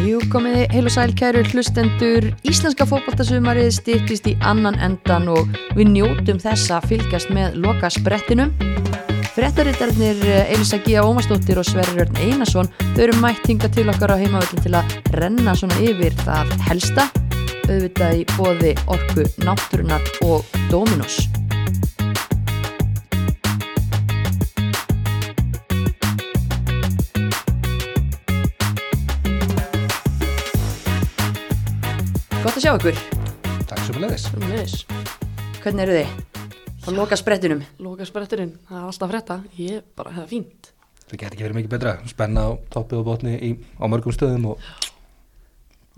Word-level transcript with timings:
Jú, 0.00 0.22
komiði 0.32 0.64
heil 0.72 0.88
og 0.88 0.94
sæl 0.94 1.12
kæru 1.18 1.42
hlustendur. 1.52 2.30
Íslenska 2.48 2.86
fótballtasumarið 2.88 3.68
stýttist 3.76 4.30
í 4.30 4.36
annan 4.40 4.78
endan 4.80 5.28
og 5.28 5.52
við 5.76 5.92
njótum 5.92 6.40
þess 6.40 6.72
að 6.72 6.88
fylgjast 6.94 7.34
með 7.36 7.60
loka 7.60 7.92
sprettinum 7.92 8.54
Frettarittarnir 9.32 10.18
Elisa 10.52 10.76
Gíja 10.84 11.04
Ómarsdóttir 11.08 11.56
og 11.56 11.64
Sverrir 11.64 12.04
Örn 12.04 12.18
Einarsson 12.20 12.68
þau 12.82 13.02
eru 13.06 13.16
mætt 13.22 13.48
hinga 13.48 13.70
til 13.72 13.88
okkar 13.88 14.12
á 14.12 14.20
heimavöldin 14.20 14.64
til 14.66 14.74
að 14.76 14.96
renna 15.16 15.56
svona 15.56 15.80
yfir 15.80 16.16
það 16.26 16.52
helsta 16.68 17.08
auðvitað 17.64 18.18
í 18.20 18.26
bóði 18.36 18.74
orku 18.92 19.24
náttúrunar 19.46 20.04
og 20.28 20.44
Dominos 20.68 21.22
að 32.62 32.68
sjá 32.68 32.74
ykkur 32.78 32.98
Takk 33.66 33.80
sem 33.82 33.96
leðis. 33.98 34.24
Leis, 34.46 34.74
Hvernig 35.64 35.82
eru 35.82 35.94
þið? 35.96 36.10
Á 36.86 36.88
loka 36.94 37.16
sprettinum 37.18 37.62
loka 37.82 38.06
spretturinn, 38.06 38.52
það 38.68 38.76
er 38.78 38.84
alltaf 38.86 39.10
frétta, 39.10 39.36
ég 39.58 39.80
bara 39.98 40.12
hefða 40.14 40.28
fínt. 40.30 40.68
Það 41.08 41.16
getur 41.16 41.34
ekki 41.34 41.46
verið 41.46 41.58
mikið 41.58 41.72
betra. 41.72 41.94
Spenna 42.06 42.44
á 42.46 42.50
toppi 42.70 42.94
og 43.00 43.02
botni 43.08 43.32
í, 43.34 43.50
á 43.82 43.84
mörgum 43.90 44.14
stöðum 44.14 44.46
og 44.52 44.62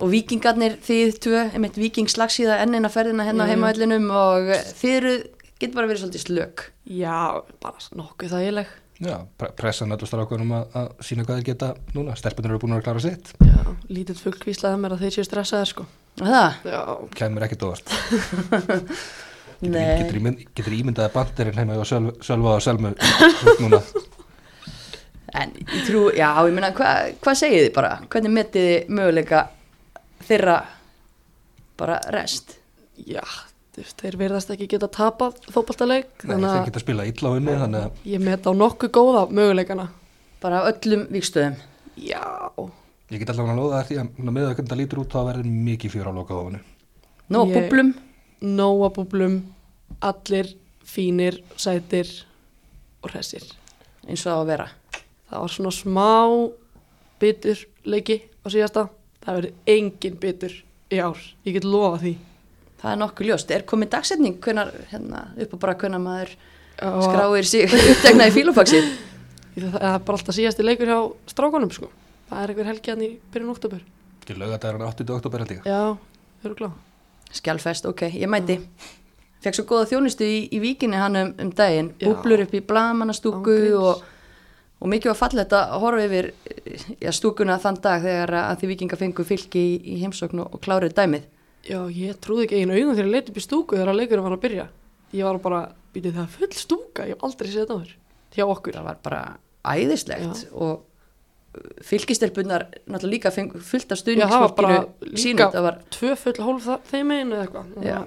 Og 0.00 0.08
vikingarnir, 0.10 0.78
þið 0.82 1.18
tvö, 1.26 1.42
einmitt 1.54 1.76
vikingslagsíða 1.78 2.56
ennina 2.64 2.88
ferðina 2.90 3.28
hérna 3.28 3.44
á 3.44 3.50
heimavellinum 3.52 4.08
og 4.10 4.48
þið 4.80 4.96
eru, 4.96 5.12
getur 5.60 5.76
bara 5.76 5.90
verið 5.92 6.06
svolítið 6.06 6.24
slök. 6.24 6.64
Já, 6.88 7.44
bara 7.62 7.84
nokkuð 8.00 8.34
þægileg. 8.38 8.72
Já, 9.06 9.18
pre 9.40 9.50
pressan 9.58 9.94
öllu 9.94 10.08
strákunum 10.08 10.54
að, 10.56 10.64
að 10.80 10.88
sína 11.06 11.26
hvað 11.26 11.40
þeir 11.40 11.48
geta 11.50 11.68
núna. 11.96 12.16
Stelpunir 12.18 12.54
eru 12.54 12.62
búin 12.62 12.76
að 12.76 12.86
klára 12.86 13.02
sitt. 13.04 13.30
Já, 13.44 13.60
lítið 13.90 14.22
fugg 14.24 14.40
hvíslaði 14.44 14.80
mér 14.82 14.96
að 14.96 15.04
þeir 15.04 15.14
séu 15.18 15.28
stressaðir 15.28 15.70
sko. 15.70 15.86
Það? 16.20 16.58
Já, 16.70 16.80
Kæmur 17.20 17.46
ekkert. 17.46 17.94
Getur, 19.64 19.70
Nei. 19.70 20.02
getur, 20.02 20.16
ímynd, 20.18 20.40
getur 20.58 20.74
ímyndaði 20.76 21.12
bandirinn 21.14 21.56
heima 21.56 21.76
og 21.80 21.86
sölva 21.88 22.56
og 22.58 22.64
selmu 22.64 22.90
núna. 23.62 23.80
En 25.34 25.50
ég 25.58 25.80
trú, 25.88 26.04
já, 26.14 26.28
ég 26.46 26.54
meina, 26.54 26.68
hvað 26.76 27.16
hva 27.24 27.32
segið 27.34 27.64
þið 27.64 27.72
bara? 27.74 27.94
Hvernig 28.06 28.30
metið 28.36 28.66
þið 28.68 28.92
möguleika 28.94 29.40
þeirra 30.28 30.58
bara 31.80 31.96
rest? 32.14 32.54
já, 33.02 33.22
þeir 33.74 34.16
verðast 34.20 34.50
ekki 34.54 34.68
geta 34.70 34.88
tapað 34.88 35.38
þannig 36.22 36.48
þeir 36.48 36.60
að 36.60 36.64
geta 36.68 36.82
spila 36.84 37.04
illa 37.10 37.28
á 37.28 37.32
unni 37.34 37.54
að 37.82 37.90
ég 38.06 38.20
met 38.22 38.46
á 38.46 38.52
nokkuð 38.54 38.90
góða 38.94 39.22
möguleikana. 39.34 39.88
Bara 40.40 40.62
öllum 40.70 41.06
vikstöðum? 41.10 41.56
Já, 41.96 42.22
ég 43.10 43.18
get 43.18 43.30
allavega 43.30 43.54
að 43.54 43.60
loða 43.62 43.80
þér 43.82 43.88
því 43.88 43.98
að 43.98 44.30
með 44.34 44.44
það 44.46 44.54
hvernig 44.54 44.70
það 44.70 44.80
lítur 44.82 44.98
út 45.02 45.14
þá 45.14 45.20
verður 45.28 45.50
mikið 45.68 45.90
fjör 45.94 46.08
á 46.10 46.12
lokaðofinu. 46.18 46.60
Nó, 47.30 47.38
Ég- 47.44 47.54
búblum? 47.54 47.94
nóa 48.42 48.90
búblum, 48.92 49.36
allir 50.02 50.54
fínir, 50.84 51.42
sætir 51.56 52.24
og 53.02 53.10
hressir. 53.10 53.42
eins 54.06 54.26
og 54.26 54.32
það 54.32 54.36
á 54.36 54.42
að 54.42 54.46
vera. 54.46 54.68
Það 55.30 55.40
var 55.40 55.48
svona 55.48 55.70
smá 55.72 56.52
bitur 57.20 57.64
leiki 57.84 58.20
á 58.44 58.46
síðasta. 58.52 58.88
Það 59.24 59.34
verður 59.38 59.52
engin 59.66 60.16
bitur 60.20 60.52
í 60.92 60.98
ár. 61.00 61.16
Ég 61.46 61.54
get 61.54 61.64
lofa 61.64 61.98
því. 62.02 62.16
Það 62.84 62.92
er 62.92 63.00
nokkuð 63.00 63.30
ljóst. 63.30 63.52
Er 63.56 63.62
komið 63.64 63.94
dagsetning 63.94 64.36
hvenar, 64.44 64.74
hérna, 64.90 65.22
upp 65.40 65.54
á 65.54 65.62
bara 65.62 65.74
hvenar 65.80 66.02
maður 66.04 66.34
Og 66.82 67.04
skráir 67.06 67.46
sig 67.46 67.70
upptegna 67.92 68.26
í 68.28 68.32
fílofaxið? 68.34 68.88
Það 69.54 69.76
er 69.78 70.00
bara 70.02 70.18
alltaf 70.18 70.34
síðasti 70.34 70.66
leikur 70.66 70.90
hjá 70.90 70.98
strákunum 71.30 71.70
sko. 71.72 71.90
Það 72.28 72.42
er 72.42 72.52
einhver 72.52 72.68
helgi 72.68 72.92
hann 72.92 73.04
í 73.06 73.10
byrjun 73.32 73.52
oktober. 73.54 73.84
Til 74.24 74.36
lögadagurinn 74.40 74.88
8. 74.88 75.06
oktober 75.14 75.44
held 75.44 75.54
ég. 75.54 75.68
Já, 75.68 75.94
þau 76.42 76.48
eru 76.48 76.58
gláð. 76.58 76.74
Skjálfest, 77.34 77.86
ok, 77.90 78.06
ég 78.10 78.30
mæti. 78.30 78.58
Fekk 79.44 79.58
svo 79.58 79.66
góða 79.68 79.86
þjónustu 79.92 80.26
í, 80.26 80.40
í 80.56 80.60
víkinni 80.62 80.98
hann 80.98 81.20
um, 81.20 81.30
um 81.44 81.52
daginn. 81.54 81.92
Búblur 82.00 82.42
upp 82.46 82.54
í 82.56 82.62
gríns. 82.64 83.20
og, 83.78 84.02
og 84.80 84.90
mikið 84.90 85.12
var 85.12 85.20
fallegt 85.20 85.54
að 85.54 85.76
horfa 85.82 86.06
yfir 86.08 86.30
já, 86.98 87.12
stúkuna 87.12 87.58
þann 87.60 87.80
dag 87.84 88.02
þegar 88.02 88.34
að 88.40 88.58
því 88.62 88.72
vikinga 88.72 88.98
fengu 88.98 89.24
fylki 89.28 89.60
í, 89.60 89.74
í 89.94 90.00
heimsókn 90.02 90.42
og, 90.42 90.56
og 90.56 90.64
kláruð 90.64 90.96
dæmið. 90.96 91.28
Já, 91.64 91.78
ég 91.96 92.18
trúði 92.20 92.44
ekki 92.48 92.60
einu 92.62 92.74
augum 92.76 92.94
þegar 92.96 93.06
ég 93.08 93.12
leiti 93.14 93.32
upp 93.32 93.38
í 93.40 93.44
stúku 93.44 93.78
þegar 93.78 93.96
leikurinn 93.96 94.24
var 94.26 94.34
að 94.36 94.42
byrja. 94.44 94.66
Ég 95.14 95.24
var 95.28 95.38
bara, 95.44 95.60
býtið 95.94 96.16
það 96.18 96.32
full 96.38 96.50
stúka, 96.58 97.06
ég 97.08 97.14
hef 97.16 97.24
aldrei 97.24 97.48
séð 97.52 97.62
þetta 97.64 97.76
áður. 97.78 97.92
Hjá 98.34 98.44
okkur. 98.50 98.74
Það 98.76 98.88
var 98.90 98.98
bara 99.06 99.20
æðislegt 99.74 100.42
og 100.52 100.82
fylkistelpunar 101.86 102.64
náttúrulega 102.90 103.12
líka 103.14 103.30
fengu 103.30 103.60
fullt 103.62 103.92
af 103.94 103.98
Já, 103.98 104.02
það 104.02 104.02
stuðningsfólkinu 104.02 104.78
sínu. 105.14 105.38
líka 105.38 105.46
Það 105.54 105.66
var, 105.68 105.76
tvö 105.94 106.16
full 106.18 106.40
hólf 106.42 106.64
það, 106.66 106.80
þeim 106.90 107.12
einu 107.14 107.36
eða 107.36 107.44
eitthvað. 107.46 107.86
já, 107.86 108.00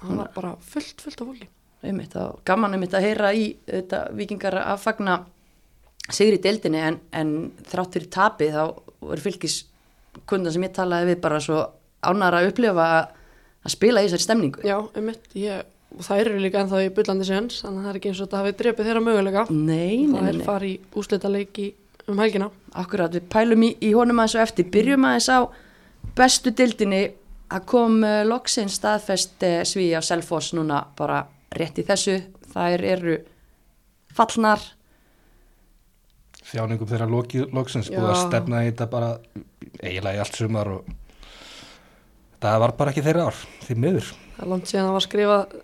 Það 0.00 0.16
var 0.20 0.30
bara 0.34 0.54
fullt, 0.72 1.00
fullt 1.04 1.20
af 1.20 1.26
fólki. 1.28 1.48
einmitt, 1.84 2.12
það 2.16 2.26
var 2.30 2.40
gaman 2.48 2.72
einmitt 2.78 2.94
að 2.96 3.04
heyra 3.04 3.32
í 3.36 3.44
þetta, 3.68 3.98
vikingar 4.16 4.54
að 4.62 4.78
fagna 4.80 5.18
sigri 6.12 6.38
deildinni 6.40 6.80
en, 6.80 6.98
en 7.12 7.34
þrátt 7.68 7.92
fyrir 7.98 8.08
tapið 8.12 8.54
þá 8.56 8.62
voru 9.04 9.20
fylgiskundan 9.24 10.52
sem 10.52 10.64
ég 10.64 10.72
talaði 10.76 11.10
við 11.12 11.20
bara 11.20 11.40
svo 11.44 11.58
ánæra 12.10 12.40
að 12.42 12.50
upplifa 12.50 12.88
að, 12.98 13.14
að 13.64 13.74
spila 13.74 14.02
í 14.02 14.08
þessari 14.08 14.26
stemningu. 14.26 14.64
Já, 14.66 14.76
um 14.82 15.08
mitt, 15.08 15.26
ég, 15.38 15.64
og 15.94 16.06
það 16.06 16.22
eru 16.24 16.42
líka 16.42 16.60
ennþá 16.62 16.82
í 16.84 16.92
bullandi 16.96 17.28
séns, 17.28 17.60
þannig 17.64 17.80
að 17.80 17.86
það 17.86 17.92
er 17.92 17.98
ekki 18.00 18.12
eins 18.12 18.20
og 18.20 18.28
þetta 18.28 18.42
hafi 18.42 18.54
drepið 18.60 18.90
þeirra 18.90 19.04
möguleika. 19.08 19.46
Nei, 19.50 19.64
nei, 19.64 20.14
það 20.14 20.20
nei, 20.20 20.30
er 20.30 20.38
nei. 20.38 20.46
farið 20.48 20.72
í 20.72 20.78
úslita 21.02 21.32
leiki 21.32 21.66
um 22.10 22.22
helgina. 22.22 22.50
Akkurat, 22.84 23.14
við 23.14 23.28
pælum 23.32 23.66
í, 23.66 23.72
í 23.80 23.92
honum 23.96 24.22
aðeins 24.22 24.38
og 24.38 24.44
eftir. 24.44 24.70
Byrjum 24.74 25.08
aðeins 25.08 25.30
á 25.32 25.40
bestu 26.18 26.52
dildinni 26.54 27.02
að 27.54 27.66
kom 27.70 28.00
uh, 28.04 28.22
loksins 28.28 28.78
staðfest 28.80 29.44
uh, 29.46 29.60
sví 29.68 29.90
á 29.94 30.00
Selfoss 30.04 30.54
núna 30.56 30.84
bara 30.98 31.22
rétt 31.54 31.78
í 31.80 31.86
þessu. 31.86 32.18
Það 32.54 32.88
eru 32.90 33.18
fallnar, 34.14 34.62
Þjáningum 36.44 36.88
þeirra 36.88 37.06
loki, 37.08 37.40
loksins 37.56 37.88
búið 37.88 38.10
að 38.10 38.20
stefna 38.26 38.60
í 38.64 38.68
þetta 38.68 38.86
bara 38.92 39.10
eiginlega 39.80 40.18
í 40.18 40.20
allt 40.20 40.36
sumar 40.36 40.70
og 40.74 40.90
það 42.50 42.62
var 42.64 42.74
bara 42.78 42.92
ekki 42.94 43.04
þeirra 43.04 43.28
ár, 43.30 43.44
því 43.66 43.76
miður. 43.84 44.10
Það 44.34 44.44
er 44.44 44.50
langt 44.52 44.70
síðan 44.70 44.88
það 44.88 44.96
var 44.96 45.06
skrifað, 45.06 45.54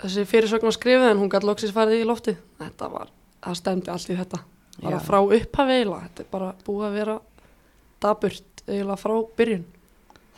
þessi 0.00 0.26
fyrirsögn 0.30 0.68
var 0.68 0.76
skrifið 0.76 1.08
en 1.10 1.20
hún 1.20 1.32
gæti 1.32 1.48
loksins 1.50 1.74
farið 1.76 2.02
í 2.02 2.06
loftið. 2.08 2.38
Þetta 2.60 2.88
var, 2.92 3.10
það 3.46 3.58
stemdi 3.60 3.92
allt 3.94 4.10
í 4.10 4.16
þetta. 4.20 4.40
Bara 4.80 4.96
Já. 4.96 5.04
frá 5.04 5.18
upphafi 5.20 5.76
eiginlega, 5.76 6.06
þetta 6.08 6.24
er 6.24 6.30
bara 6.30 6.54
búið 6.64 6.86
að 6.86 6.96
vera 7.00 7.16
daburt 8.00 8.64
eiginlega 8.66 9.00
frá 9.00 9.16
byrjun. 9.40 9.66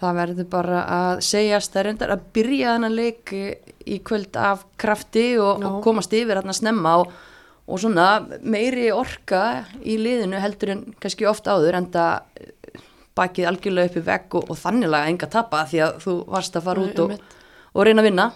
það 0.03 0.17
verður 0.19 0.47
bara 0.51 0.79
að 0.91 1.21
segjast 1.23 1.77
að 1.79 1.85
reyndar 1.87 2.11
að 2.11 2.23
byrja 2.35 2.73
þennan 2.75 2.97
leik 2.97 3.33
í 3.33 3.99
kvöld 4.03 4.35
af 4.35 4.65
krafti 4.81 5.37
og, 5.39 5.63
og 5.63 5.77
komast 5.85 6.15
yfir 6.19 6.41
hérna 6.41 6.57
snemma 6.57 6.97
og, 7.05 7.13
og 7.71 7.79
svona 7.79 8.09
meiri 8.43 8.89
orka 8.91 9.63
í 9.79 9.95
liðinu 10.03 10.41
heldur 10.43 10.75
en 10.75 10.83
kannski 10.99 11.29
oft 11.31 11.47
áður 11.47 11.79
en 11.79 11.87
það 11.95 12.51
bakið 13.19 13.49
algjörlega 13.51 13.91
upp 13.91 13.99
í 14.01 14.05
vegg 14.07 14.37
og, 14.39 14.51
og 14.51 14.61
þanniglega 14.63 15.13
enga 15.13 15.31
tapa 15.33 15.65
því 15.71 15.83
að 15.87 15.99
þú 16.05 16.17
varst 16.35 16.57
að 16.57 16.69
fara 16.69 16.87
út 16.87 17.03
og, 17.05 17.17
og 17.73 17.87
reyna 17.89 18.05
að 18.05 18.09
vinna 18.09 18.31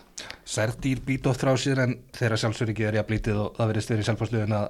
Serdýr 0.46 1.00
být 1.06 1.26
oft 1.30 1.42
frá 1.42 1.52
sér 1.58 1.82
en 1.86 1.96
þeirra 2.14 2.38
sjálfsöryggi 2.40 2.86
er 2.86 3.00
jafnlítið 3.00 3.40
og 3.42 3.56
það 3.56 3.72
verið 3.72 3.96
í 3.96 4.06
sjálfsliðin 4.06 4.58
að 4.60 4.68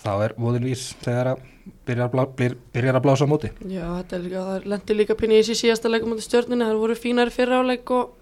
þá 0.00 0.12
er 0.24 0.34
voðin 0.40 0.68
vís 0.70 0.84
þegar 1.02 1.34
að 1.34 1.42
byrjar 1.86 2.06
að, 2.06 2.12
blá, 2.14 2.24
byrjar, 2.38 2.58
byrjar 2.74 2.98
að 2.98 3.04
blása 3.04 3.26
á 3.28 3.30
móti. 3.30 3.50
Já, 3.68 3.84
þetta 4.00 4.16
er 4.16 4.24
líka, 4.24 4.42
það 4.48 4.66
lendi 4.72 4.96
líka 4.96 5.16
pinni 5.18 5.38
í 5.38 5.42
þessi 5.42 5.58
síðasta 5.60 5.90
leikum 5.92 6.14
á 6.16 6.24
stjörnunni, 6.24 6.68
það 6.68 6.82
voru 6.82 6.98
fínari 6.98 7.34
fyrir 7.34 7.60
áleik 7.60 7.92
og 7.94 8.14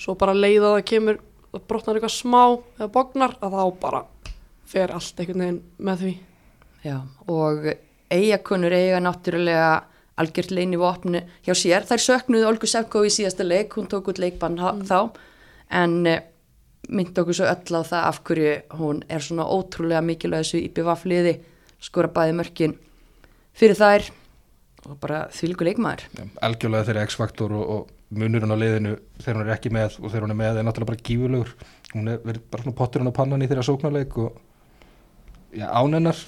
svo 0.00 0.16
bara 0.18 0.34
leiða 0.36 0.74
það 0.74 0.84
kemur, 0.90 1.20
það 1.52 1.66
brotnar 1.70 1.98
eitthvað 1.98 2.14
smá 2.16 2.42
eða 2.78 2.90
bognar, 2.96 3.36
að 3.40 3.58
þá 3.58 3.64
bara 3.84 4.02
fer 4.74 4.94
allt 4.94 5.20
einhvern 5.20 5.44
veginn 5.44 5.60
með 5.90 6.04
því. 6.04 6.14
Já, 6.84 6.96
og 7.30 7.68
eigakonur 8.14 8.74
eiga 8.74 9.02
náttúrulega 9.04 9.68
algjört 10.20 10.52
leini 10.54 10.78
vopni 10.78 11.22
hjá 11.46 11.54
sér. 11.58 11.86
Þær 11.88 12.02
söknuðu 12.04 12.48
Olgu 12.48 12.70
Sevko 12.70 13.04
í 13.06 13.12
síðasta 13.12 13.46
leik, 13.46 13.74
hún 13.78 13.88
tók 13.90 14.12
út 14.12 14.20
leikbann 14.22 14.58
mm. 14.60 14.84
þá, 14.88 14.98
en 15.74 15.96
eh, 16.10 16.22
myndi 16.88 17.22
okkur 17.22 17.38
svo 17.40 17.48
öll 17.50 17.80
á 17.80 17.82
það 17.82 18.08
af 18.10 18.20
hverju 18.28 18.52
hún 18.80 19.02
er 19.08 19.24
svona 19.24 19.48
ótrúlega 19.48 20.04
mikilvæg 20.04 20.44
þessu 20.44 20.60
IPVF 20.68 21.06
liði, 21.10 21.34
skora 21.82 22.12
bæði 22.14 22.36
mörkin 22.40 22.76
fyrir 23.54 23.78
þær 23.78 24.10
og 24.84 24.96
bara 25.00 25.24
þvílíku 25.32 25.66
leikmaður. 25.66 26.06
Já, 26.12 26.24
algjörlega 26.46 26.88
þeirra 26.90 27.06
X-faktor 27.08 27.54
og, 27.56 27.64
og 27.74 28.14
munurinn 28.14 28.52
á 28.52 28.58
liðinu 28.60 28.96
þegar 29.18 29.38
hún 29.38 29.46
er 29.46 29.54
ekki 29.56 29.72
með 29.74 29.98
og 30.00 30.10
þegar 30.10 30.26
hún 30.26 30.34
er 30.34 30.40
með 30.42 30.60
er 30.60 30.66
náttúrulega 30.68 30.92
bara 30.92 31.06
gífurlegur. 31.08 31.54
Hún 31.94 32.10
er 32.12 32.20
verið 32.26 32.48
bara 32.52 32.66
svona 32.66 32.78
potturinn 32.78 33.10
á 33.10 33.16
pannan 33.16 33.44
í 33.44 33.48
þeirra 33.50 33.66
sóknarleik 33.66 34.18
og 34.20 34.36
já, 35.56 35.66
ánennar 35.70 36.20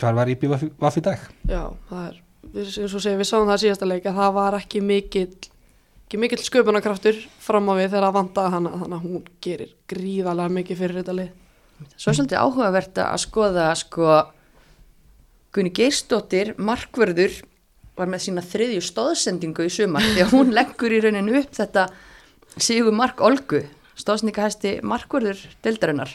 hvað 0.00 0.18
var 0.18 0.32
vaff 0.80 0.98
í 0.98 1.04
dag? 1.04 1.24
Já, 1.48 1.62
það 1.90 2.04
er, 2.08 2.20
við, 2.54 2.68
eins 2.82 2.94
og 2.94 3.02
segja, 3.02 3.18
við 3.20 3.28
sáum 3.30 3.48
það 3.48 3.62
síðasta 3.64 3.88
leik 3.88 4.08
að 4.08 4.20
það 4.20 4.34
var 4.38 4.56
ekki 4.60 4.82
mikill, 4.84 5.28
ekki 6.06 6.20
mikill 6.20 6.42
sköpunarkraftur 6.44 7.20
fram 7.42 7.70
á 7.70 7.74
við 7.78 7.88
þegar 7.92 8.08
að 8.08 8.16
vandaði 8.18 8.54
hana, 8.56 8.74
þannig 8.82 8.98
að 8.98 9.06
hún 9.06 9.28
gerir 9.44 9.74
gríðarlega 9.90 10.56
mikið 10.56 10.82
fyrir 10.82 11.00
þetta 11.00 11.16
lið. 11.20 11.30
Svo 11.96 12.12
er 12.12 12.18
svolítið 12.18 12.42
áhugavert 12.44 13.02
að 13.06 13.20
skoða 13.24 13.70
sko 13.80 14.18
Gunni 15.50 15.72
Geirsdóttir, 15.74 16.52
markvörður 16.60 17.40
var 17.98 18.10
með 18.10 18.24
sína 18.26 18.44
þriðju 18.44 18.84
stóðsendingu 18.86 19.66
í 19.66 19.72
sumar 19.72 20.04
því 20.04 20.24
að 20.24 20.34
hún 20.36 20.52
leggur 20.58 20.94
í 20.94 21.00
rauninu 21.02 21.40
upp 21.40 21.54
þetta 21.56 21.88
Sigur 22.60 22.94
Mark 22.94 23.20
Olgu 23.24 23.64
stóðsendingahæsti 24.00 24.78
Markvörður 24.86 25.40
deildarinnar 25.64 26.14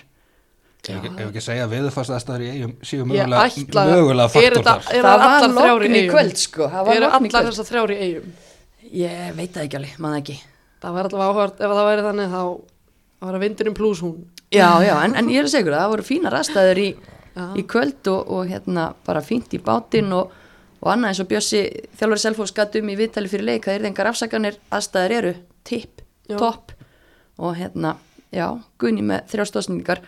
Ef 0.89 1.19
ekki, 1.25 1.41
segja 1.41 1.65
að 1.65 1.71
viðurfast 1.75 2.13
aðstæður 2.15 2.43
í 2.45 2.49
eigum 2.55 2.73
séu 2.85 3.05
mögulega, 3.09 3.45
ætla- 3.49 3.85
mögulega 3.89 4.25
Er 4.25 4.55
faktor 4.55 4.63
þar. 4.67 4.89
Er 4.95 5.01
það 5.01 5.17
var 5.19 5.25
allar 5.25 5.55
þrjár 5.55 5.85
í 5.85 5.89
lokn 5.89 5.95
í 5.99 6.03
kvöld 6.11 6.37
sko. 6.41 6.67
Það 6.69 6.85
var 6.85 6.95
Eru 6.95 7.05
lokn 7.05 7.25
í 7.25 7.29
allar 7.29 7.41
kvöld. 7.45 7.53
þessar 7.55 7.69
þrjár 7.71 7.93
í 7.95 7.97
eigum 8.05 8.33
ég 8.95 9.35
veit 9.35 9.51
það 9.55 9.63
ekki 9.65 9.77
alveg, 9.79 9.97
maður 10.05 10.19
ekki. 10.21 10.35
Það 10.85 10.93
var 10.95 11.07
allavega 11.09 11.33
áhört, 11.33 11.59
ef 11.65 11.71
það 11.75 11.87
væri 11.89 12.05
þannig 12.05 12.33
þá 12.35 12.41
var 13.25 13.33
að 13.39 13.43
vindurinn 13.45 13.75
pluss 13.79 14.01
hún. 14.05 14.15
Já, 14.53 14.69
já, 14.85 14.93
en, 15.03 15.15
en 15.15 15.29
ég 15.33 15.39
er 15.41 15.47
að 15.47 15.51
segja 15.55 15.63
ykkur, 15.65 15.75
það 15.79 15.89
voru 15.95 16.05
fínar 16.05 16.35
aðstæður 16.37 16.81
í, 16.83 16.88
í 17.57 17.63
kvöld 17.67 18.07
og, 18.13 18.29
og 18.35 18.45
hérna 18.51 18.83
bara 19.07 19.21
fínt 19.25 19.55
í 19.57 19.59
bátinn 19.65 20.13
og, 20.13 20.31
og 20.79 20.91
annað 20.93 21.09
eins 21.11 21.21
og 21.23 21.27
Bjössi 21.31 21.61
þjálfari 21.97 22.21
Selfos 22.21 22.53
gatt 22.55 22.75
um 22.79 22.91
í 22.93 22.95
viðtali 22.99 23.27
fyrir 23.31 23.47
leik 23.49 23.65
það 23.65 23.79
er 23.79 23.88
engar 23.89 24.11
afsakanir, 24.11 24.59
aðstæður 24.71 25.15
eru 25.17 25.33
tipp, 25.65 26.03
topp. 26.38 26.71
Og 27.41 27.57
hérna, 27.57 27.95
já, 28.31 28.45
Gunni 28.79 29.01
með 29.03 29.25
þrjá 29.33 29.49
stóðsendingar 29.49 29.99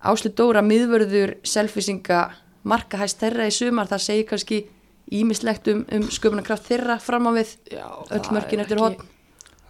Áslu 0.00 0.32
Dóra 0.32 0.62
miðvörður 0.64 1.36
selfisinga 1.44 2.30
markahæst 2.64 3.20
þeirra 3.20 3.48
í 3.48 3.54
sumar, 3.54 3.88
það 3.90 4.04
segir 4.06 4.28
kannski 4.32 4.60
ímislegt 5.10 5.68
um, 5.72 5.86
um 5.92 6.04
sköpunarkraft 6.12 6.68
þeirra 6.68 7.00
fram 7.02 7.28
á 7.28 7.32
við 7.36 7.56
Já, 7.72 7.88
öll 8.08 8.36
er 8.36 8.62
eftir 8.64 8.80
hotn 8.80 9.08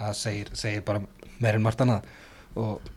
það 0.01 0.17
segir, 0.17 0.51
segir 0.57 0.85
bara 0.87 1.03
meirinn 1.41 1.65
margt 1.65 1.83
annað. 1.85 2.09
Og 2.59 2.91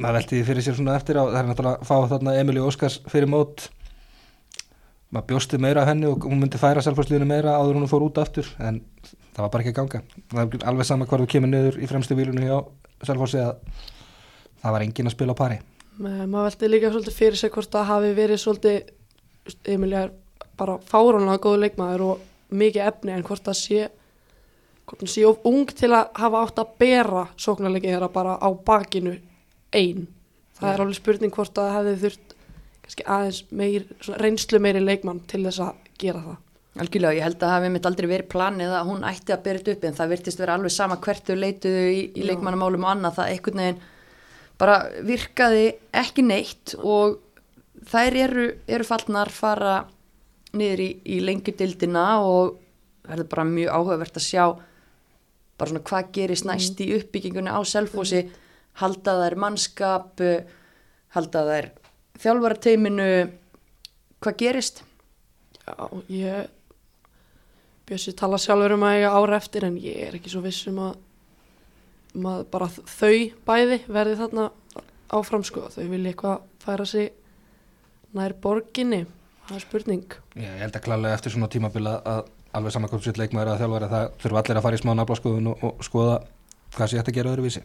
maður 0.00 0.18
velti 0.20 0.38
því 0.38 0.42
fyrir 0.48 0.66
sér 0.66 0.78
svona 0.78 0.96
eftir 0.98 1.18
á 1.18 1.24
það 1.24 1.38
er 1.40 1.48
náttúrulega 1.50 1.80
að 1.80 1.88
fá 1.88 1.96
þarna 2.12 2.36
Emilí 2.40 2.64
Óskars 2.64 2.98
fyrir 3.12 3.30
mót. 3.30 3.68
Maður 5.12 5.28
bjósti 5.32 5.60
meira 5.60 5.82
af 5.82 5.90
henni 5.90 6.08
og 6.08 6.24
hún 6.24 6.40
myndi 6.40 6.60
færa 6.60 6.84
selfhásliðinu 6.84 7.28
meira 7.28 7.58
áður 7.58 7.76
en 7.76 7.84
hún 7.84 7.90
fór 7.90 8.06
út 8.06 8.20
aftur 8.22 8.48
en 8.58 8.80
það 9.04 9.42
var 9.44 9.50
bara 9.52 9.64
ekki 9.64 9.74
að 9.74 9.80
ganga. 9.80 10.02
Það 10.32 10.56
er 10.60 10.68
alveg 10.70 10.88
sama 10.88 11.08
hvar 11.08 11.24
þú 11.24 11.28
kemur 11.34 11.52
niður 11.52 11.82
í 11.82 11.90
fremstu 11.90 12.16
vílunni 12.16 12.48
hjá 12.48 12.62
selfhási 13.04 13.42
að 13.42 13.52
það 14.62 14.76
var 14.76 14.86
engin 14.86 15.10
að 15.10 15.16
spila 15.16 15.36
á 15.36 15.40
pari 15.42 15.60
maður 15.98 16.48
veldi 16.48 16.70
líka 16.70 16.90
svolítið 16.92 17.16
fyrir 17.16 17.40
sig 17.40 17.52
hvort 17.52 17.72
það 17.72 17.88
hafi 17.90 18.12
verið 18.16 18.42
svolítið 18.42 18.92
Emilja 19.68 20.06
er 20.06 20.12
bara 20.58 20.78
fáránlega 20.86 21.42
góð 21.42 21.58
leikmaður 21.64 22.04
og 22.06 22.54
mikið 22.54 22.86
efni 22.86 23.14
en 23.14 23.24
hvort 23.26 23.44
það 23.46 23.58
sé 23.58 23.80
hvort 24.86 25.02
það 25.02 25.12
sé 25.14 25.24
of 25.26 25.48
ung 25.48 25.66
til 25.72 25.90
að 25.94 26.12
hafa 26.20 26.42
átt 26.46 26.62
að 26.62 26.76
bera 26.82 27.24
sóknarleikið 27.40 27.94
þeirra 27.94 28.12
bara 28.12 28.36
á 28.38 28.48
bakinu 28.66 29.16
ein. 29.72 30.06
Það 30.58 30.72
er 30.72 30.84
alveg 30.84 30.98
spurning 30.98 31.34
hvort 31.34 31.54
það 31.56 31.74
hefði 31.76 31.94
þurft 32.04 32.34
kannski 32.82 33.06
aðeins 33.06 33.42
meir, 33.50 33.84
reynslu 34.20 34.60
meiri 34.62 34.82
leikmann 34.82 35.22
til 35.30 35.44
þess 35.46 35.62
að 35.64 35.92
gera 36.02 36.24
það. 36.24 36.40
Algjörlega, 36.82 37.16
ég 37.18 37.26
held 37.26 37.36
að 37.36 37.42
það 37.44 37.54
hafi 37.54 37.70
mitt 37.72 37.86
aldrei 37.88 38.06
verið 38.08 38.28
planið 38.32 38.74
að 38.78 38.86
hún 38.88 39.02
ætti 39.04 39.34
að 39.34 39.42
bera 39.44 39.60
þetta 39.60 39.74
upp 39.74 39.82
en 39.84 39.96
það 39.98 40.12
virtist 40.14 40.40
vera 40.40 40.54
alveg 40.56 40.72
sama 40.72 40.96
hvert 41.04 41.26
þau 41.28 41.34
leituðu 41.36 41.82
í, 41.92 41.98
í 42.16 42.28
leikmannamálum 42.30 42.86
og 42.86 42.92
annað 42.94 43.18
það 43.18 43.32
einhvern 43.32 43.60
veginn 43.62 43.82
bara 44.62 44.78
virkaði 45.02 45.72
ekki 45.98 46.22
neitt 46.22 46.76
og 46.78 47.18
þær 47.90 48.18
eru, 48.26 48.46
eru 48.70 48.86
fallnar 48.86 49.32
fara 49.34 49.80
niður 50.54 50.84
í, 50.84 50.90
í 51.02 51.18
lengjudildina 51.24 52.06
og 52.22 52.60
er 53.10 53.24
bara 53.26 53.46
mjög 53.48 53.74
áhugavert 53.74 54.20
að 54.20 54.28
sjá 54.28 54.44
bara 55.58 55.72
svona 55.72 55.84
hvað 55.88 56.12
gerist 56.14 56.46
næst 56.46 56.80
í 56.84 56.92
uppbyggingunni 56.94 57.50
á 57.50 57.58
selfósi 57.66 58.22
halda 58.78 59.16
þær 59.24 59.38
mannskap 59.42 60.22
halda 61.16 61.44
þær 61.48 61.68
þjálfarateiminu. 62.22 63.08
Hvað 64.22 64.38
gerist? 64.38 64.82
Já, 65.62 65.74
ég 66.08 66.50
Bjössi 67.82 68.14
tala 68.14 68.38
sjálfur 68.38 68.76
um 68.76 68.84
að 68.86 69.00
eiga 69.00 69.08
ára 69.18 69.38
eftir 69.42 69.66
en 69.66 69.74
ég 69.82 70.04
er 70.06 70.14
ekki 70.16 70.30
svo 70.30 70.40
viss 70.44 70.68
um 70.70 70.78
að, 70.84 70.92
að 72.16 72.44
bara 72.52 72.68
þau 72.72 73.16
bæði 73.46 73.80
verði 73.88 74.18
þarna 74.20 74.50
áfram 75.12 75.44
sko. 75.46 75.66
Þau 75.72 75.84
vilja 75.90 76.12
eitthvað 76.12 76.46
færa 76.62 76.86
sig 76.88 77.10
nær 78.16 78.36
borginni. 78.42 79.04
Það 79.48 79.56
er 79.56 79.64
spurning. 79.64 80.14
Já, 80.36 80.46
ég 80.46 80.62
held 80.62 80.78
að 80.78 80.84
klálega 80.86 81.16
eftir 81.16 81.34
svona 81.34 81.50
tímabila 81.52 81.96
að 82.06 82.22
alveg 82.56 82.74
saman 82.74 82.92
hvort 82.92 83.06
sitt 83.06 83.18
leikmaður 83.20 83.54
að 83.54 83.64
þjálfari 83.64 83.88
það 83.90 84.06
þurfa 84.22 84.42
allir 84.42 84.60
að 84.60 84.66
fara 84.66 84.78
í 84.78 84.82
smá 84.82 84.92
naflaskoðun 84.98 85.50
og, 85.52 85.64
og 85.66 85.84
skoða 85.86 86.18
hvað 86.76 86.90
sé 86.90 87.00
hægt 87.00 87.10
að 87.10 87.18
gera 87.18 87.32
öðruvísi. 87.32 87.64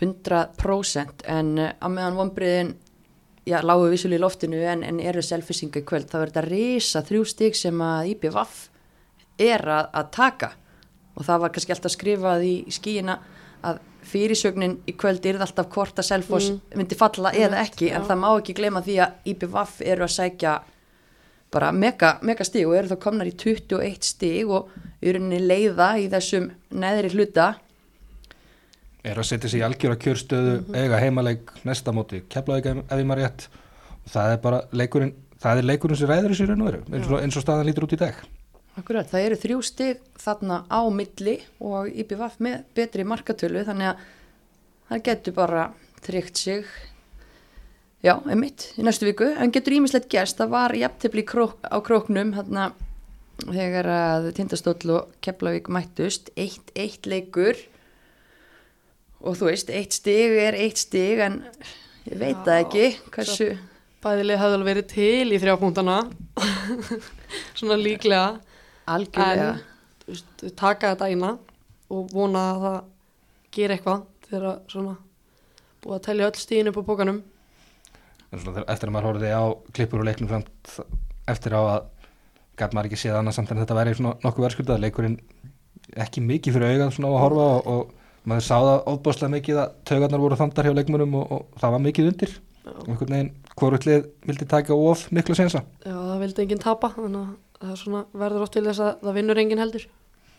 100% 0.00 1.24
en 1.30 1.52
uh, 1.60 1.70
á 1.78 1.86
meðan 1.92 2.18
vonbriðin 2.18 2.74
já, 3.46 3.60
lágu 3.62 3.86
vissulega 3.92 4.18
í 4.18 4.24
loftinu 4.24 4.62
en, 4.66 4.82
en 4.86 5.00
eru 5.00 5.22
selfisinga 5.22 5.80
í 5.82 5.86
kvöld, 5.86 6.08
þá 6.10 6.18
er 6.20 6.32
þetta 6.32 6.44
risa 6.48 7.04
þrjú 7.06 7.24
stig 7.30 7.58
sem 7.58 7.84
að 7.84 8.14
IPVAF 8.14 8.56
er 9.44 9.64
að, 9.68 9.90
að 10.00 10.10
taka 10.16 10.50
og 11.16 11.24
það 11.26 11.40
var 11.44 11.52
kannski 11.54 11.72
alltaf 11.74 11.92
skrifað 11.94 12.44
í 12.48 12.54
skíina 12.74 13.18
að 13.64 13.78
fyrirsögnin 14.04 14.76
í 14.90 14.92
kvöld 15.00 15.24
er 15.26 15.38
alltaf 15.40 15.70
hvort 15.72 15.96
að 15.98 16.08
Selfoss 16.10 16.50
Mm. 16.50 16.60
myndi 16.76 16.96
falla 17.00 17.30
eða 17.32 17.56
Einmitt, 17.56 17.72
ekki. 17.72 17.90
En 17.90 18.02
já. 18.02 18.06
það 18.08 18.18
má 18.20 18.28
ekki 18.40 18.54
gleyma 18.58 18.82
því 18.84 18.96
að 19.00 19.12
IPVAF 19.32 19.80
eru 19.80 20.04
að 20.04 20.12
sækja 20.18 20.54
bara 21.54 21.72
mega, 21.72 22.18
mega 22.22 22.44
stig 22.44 22.66
og 22.66 22.74
eru 22.76 22.88
þá 22.88 22.98
komnar 23.00 23.26
í 23.30 23.32
21 23.38 24.02
stig 24.04 24.48
og 24.50 24.68
eru 25.00 25.18
henni 25.20 25.38
leiða 25.40 25.92
í 26.02 26.08
þessum 26.10 26.50
neðri 26.72 27.12
hluta. 27.14 27.54
Er 29.04 29.16
að 29.20 29.28
setja 29.28 29.48
sig 29.52 29.60
í 29.60 29.64
algjöra 29.64 29.96
kjörstöðu 30.00 30.54
eiga 30.74 30.98
heimaleik 31.00 31.50
næsta 31.64 31.92
móti 31.92 32.22
keflaði 32.28 32.62
ekki 32.64 32.84
ef 32.88 32.98
ég 32.98 33.06
maður 33.06 33.22
rétt. 33.24 33.48
Og 34.04 34.10
það 34.12 34.32
er 34.32 34.40
bara 34.44 34.60
leikurinn 34.72 35.12
það 35.44 35.58
er 35.60 35.68
leikurinn 35.68 35.96
sem 36.00 36.08
ræður 36.08 36.32
þessu 36.32 36.44
í 36.46 36.48
raun 36.48 36.62
og 36.64 36.70
veru 36.70 36.80
eins 36.92 37.10
og, 37.10 37.18
eins 37.20 37.36
og 37.36 37.42
staðan 37.44 37.66
lítur 37.68 37.84
út 37.84 37.92
í 37.96 38.00
dag 38.00 38.14
Akkurat, 38.74 39.06
það 39.06 39.24
eru 39.28 39.36
þrjú 39.38 39.60
stig 39.62 40.00
þarna 40.18 40.64
á 40.66 40.82
milli 40.90 41.36
og 41.62 41.92
IPVAF 41.94 42.40
með 42.42 42.62
betri 42.74 43.04
markatölu 43.06 43.62
þannig 43.66 43.92
að 43.92 44.00
það 44.88 45.02
getur 45.08 45.36
bara 45.36 45.66
tryggt 46.02 46.40
sig. 46.42 46.64
Já, 48.04 48.16
einmitt, 48.26 48.72
í 48.74 48.82
næstu 48.84 49.06
viku. 49.06 49.28
En 49.38 49.52
getur 49.54 49.76
ímislegt 49.76 50.08
gerst, 50.10 50.40
það 50.40 50.50
var 50.56 50.74
jafntefli 50.76 51.22
krók, 51.24 51.62
á 51.62 51.78
króknum 51.86 52.34
þarna 52.34 52.72
þegar 53.44 53.88
að 53.94 54.26
Tindastóll 54.36 54.90
og 54.96 55.14
Keflavík 55.24 55.70
mættust, 55.72 56.32
eitt, 56.34 56.72
eitt 56.74 57.06
leikur. 57.06 57.60
Og 59.22 59.38
þú 59.38 59.52
veist, 59.52 59.70
eitt 59.70 59.94
stig 59.94 60.34
er 60.42 60.58
eitt 60.58 60.82
stig 60.82 61.22
en 61.22 61.38
ég 62.10 62.18
veit 62.18 62.42
Já, 62.42 62.42
það 62.42 62.64
ekki 62.64 62.90
hversu, 63.14 63.48
bæðileg 64.02 64.42
hefði 64.42 64.58
alveg 64.58 64.70
verið 64.72 64.90
til 64.90 65.30
í 65.30 65.40
þrjápunktana 65.40 66.00
svona 67.58 67.78
líklega 67.80 68.26
algjörlega. 68.86 69.52
En 69.54 70.10
veist, 70.10 70.26
þau 70.40 70.50
taka 70.60 70.90
þetta 70.94 71.08
eina 71.12 71.30
og 71.94 72.10
vona 72.12 72.42
að 72.52 72.60
það 72.64 72.78
gera 73.54 73.76
eitthvað 73.78 74.02
þegar 74.28 74.58
svona 74.72 74.96
búið 75.84 75.96
að 75.98 76.04
telja 76.08 76.28
öll 76.28 76.40
stíðin 76.40 76.70
upp 76.72 76.80
á 76.80 76.88
bókanum 76.88 77.22
En 78.34 78.40
svona, 78.40 78.54
þegar- 78.58 78.70
eftir 78.74 78.88
að 78.90 78.94
maður 78.96 79.08
horfði 79.10 79.30
á 79.30 79.44
klippur 79.76 80.00
og 80.02 80.06
leiknum 80.08 80.28
samt 80.32 80.78
eftir 81.30 81.54
á 81.54 81.60
að 81.62 81.84
gæt 82.58 82.72
maður 82.74 82.88
ekki 82.90 82.98
séð 83.04 83.18
annað 83.20 83.36
samt 83.38 83.50
en 83.54 83.60
þetta 83.62 83.76
væri 83.78 83.94
svona 83.94 84.14
nokkuð 84.24 84.44
verðskuldað. 84.46 84.80
Leikurinn 84.82 85.18
ekki 86.00 86.20
mikið 86.24 86.56
fyrir 86.56 86.72
augað 86.74 86.92
svona 86.96 87.10
á 87.10 87.14
að 87.14 87.22
horfa 87.24 87.46
og, 87.54 87.66
og 87.66 88.26
maður 88.26 88.46
sá 88.48 88.56
það 88.58 88.82
óbáslega 88.90 89.32
mikið 89.36 89.60
að 89.62 89.72
taugarnar 89.90 90.22
voru 90.24 90.38
þandar 90.40 90.66
hjá 90.68 90.74
leikmunum 90.78 91.14
og, 91.20 91.32
og 91.32 91.60
það 91.62 91.74
var 91.76 91.82
mikið 91.86 92.10
undir. 92.10 92.34
Og 92.64 92.86
einhvern 92.88 93.12
veginn 93.14 93.32
hvorutlið 93.60 94.06
vildi 94.24 94.46
taka 94.48 94.74
of 94.74 95.02
miklu 95.12 95.34
sensa 95.36 95.60
Já, 95.84 95.92
það 95.92 96.22
vildi 96.24 96.42
enginn 96.46 96.62
tapa 96.64 96.88
þannig 96.94 97.20
að 97.20 97.34
það 97.60 97.74
er 97.74 97.80
svona 97.80 98.04
verður 98.24 98.46
oft 98.46 98.56
til 98.56 98.64
þess 98.66 98.82
að 98.84 99.04
það 99.04 99.18
vinnur 99.18 99.42
enginn 99.42 99.62
heldur. 99.62 99.86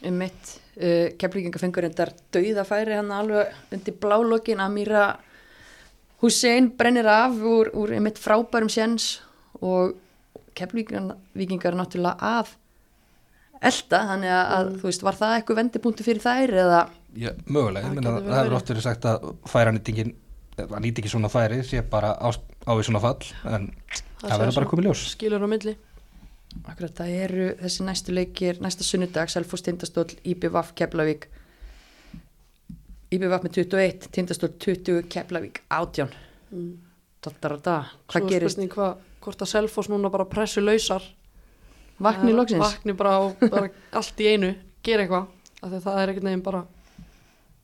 Um 0.06 0.18
mitt 0.20 0.52
uh, 0.76 1.14
keflinginga 1.20 1.62
fengur 1.62 1.88
endar 1.88 2.12
dauðafæri 2.36 2.98
hann 2.98 3.14
alveg 3.16 3.56
undir 3.76 3.96
blálokin. 4.02 4.64
Amira 4.64 5.06
Hussein 6.24 6.72
brennir 6.78 7.08
af 7.12 7.40
úr, 7.40 7.72
úr 7.76 7.96
einmitt 7.96 8.20
frábærum 8.22 8.72
séns 8.72 9.20
og 9.62 9.96
keflingar 10.56 11.76
náttúrulega 11.76 12.16
að 12.40 12.54
elda, 13.66 14.02
þannig 14.12 14.32
að, 14.32 14.46
að 14.56 14.70
þú 14.80 14.88
veist, 14.90 15.04
var 15.06 15.18
það 15.18 15.34
eitthvað 15.38 15.60
vendipunktu 15.62 16.06
fyrir 16.06 16.24
þær 16.24 16.54
eða? 16.66 16.82
Já, 17.16 17.32
mögulega, 17.48 17.88
Það 17.88 17.96
ég 17.96 18.06
vel 18.06 18.28
það 18.28 18.40
hefur 18.42 18.56
oft 18.60 18.72
verið 18.72 18.86
sagt 18.86 19.08
að 19.10 19.28
færa 19.50 19.74
nýtingin 19.76 20.14
að 20.64 20.78
nýti 20.84 21.04
ekki 21.04 21.12
svona 21.12 21.32
færi 21.32 21.62
sé 21.68 21.84
bara 21.92 22.14
á, 22.16 22.28
á 22.32 22.72
við 22.76 22.88
svona 22.88 23.02
fall 23.04 23.32
en 23.52 23.68
það 24.22 24.30
sé 24.30 24.40
verður 24.40 24.58
bara 24.60 24.70
komið 24.72 24.88
ljós. 24.90 25.04
skilur 25.16 25.44
á 25.44 25.50
milli 25.52 25.76
akkurat 26.64 26.96
það 26.98 27.16
eru 27.26 27.48
þessi 27.62 27.86
næstu 27.88 28.14
leikir 28.16 28.62
næsta 28.64 28.86
sunnudag, 28.88 29.30
Selfoss 29.34 29.66
Tindastóll 29.66 30.16
IBVF 30.24 30.72
Keflavík. 30.78 31.28
IBVF 33.16 33.44
með 33.46 33.60
21 33.60 34.08
Tindastóll 34.16 34.54
20 34.60 35.06
Keflavík 35.12 35.62
18 35.70 36.10
mm. 36.52 36.72
Dottarada, 37.26 37.76
hvað 38.10 38.22
Svo 38.22 38.28
er 38.28 38.32
gerist? 38.34 38.56
spurning 38.58 38.74
hvað, 38.74 38.98
hvort 39.26 39.42
að 39.46 39.52
Selfoss 39.52 39.90
núna 39.92 40.12
bara 40.14 40.28
pressu 40.30 40.62
lausar? 40.64 41.06
Vakni 42.02 42.32
Eh, 42.34 42.36
loksins? 42.38 42.62
Vakni 42.62 42.94
bara, 42.98 43.16
á, 43.18 43.24
bara 43.50 43.70
allt 43.98 44.20
í 44.22 44.28
einu 44.34 44.54
gera 44.86 45.06
eitthvað, 45.06 45.28
af 45.62 45.70
því 45.70 45.76
að 45.80 45.86
það 45.88 46.00
er 46.02 46.14
ekkert 46.14 46.28
neginn 46.28 46.46
bara 46.46 46.64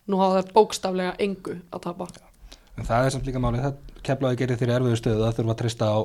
nú 0.09 0.17
hafa 0.21 0.39
það 0.41 0.53
bókstaflega 0.55 1.15
engu 1.21 1.57
að 1.71 1.83
tapa. 1.85 2.07
En 2.79 2.87
það 2.87 3.05
er 3.05 3.13
samt 3.13 3.27
líka 3.29 3.41
málið, 3.43 3.65
það 3.67 4.01
keflaði 4.07 4.39
gerir 4.41 4.57
þeirri 4.61 4.75
erfiðu 4.79 4.99
stöðu 5.01 5.25
að 5.27 5.35
þurfa 5.37 5.53
að 5.53 5.59
treysta 5.61 5.89
á 5.93 5.99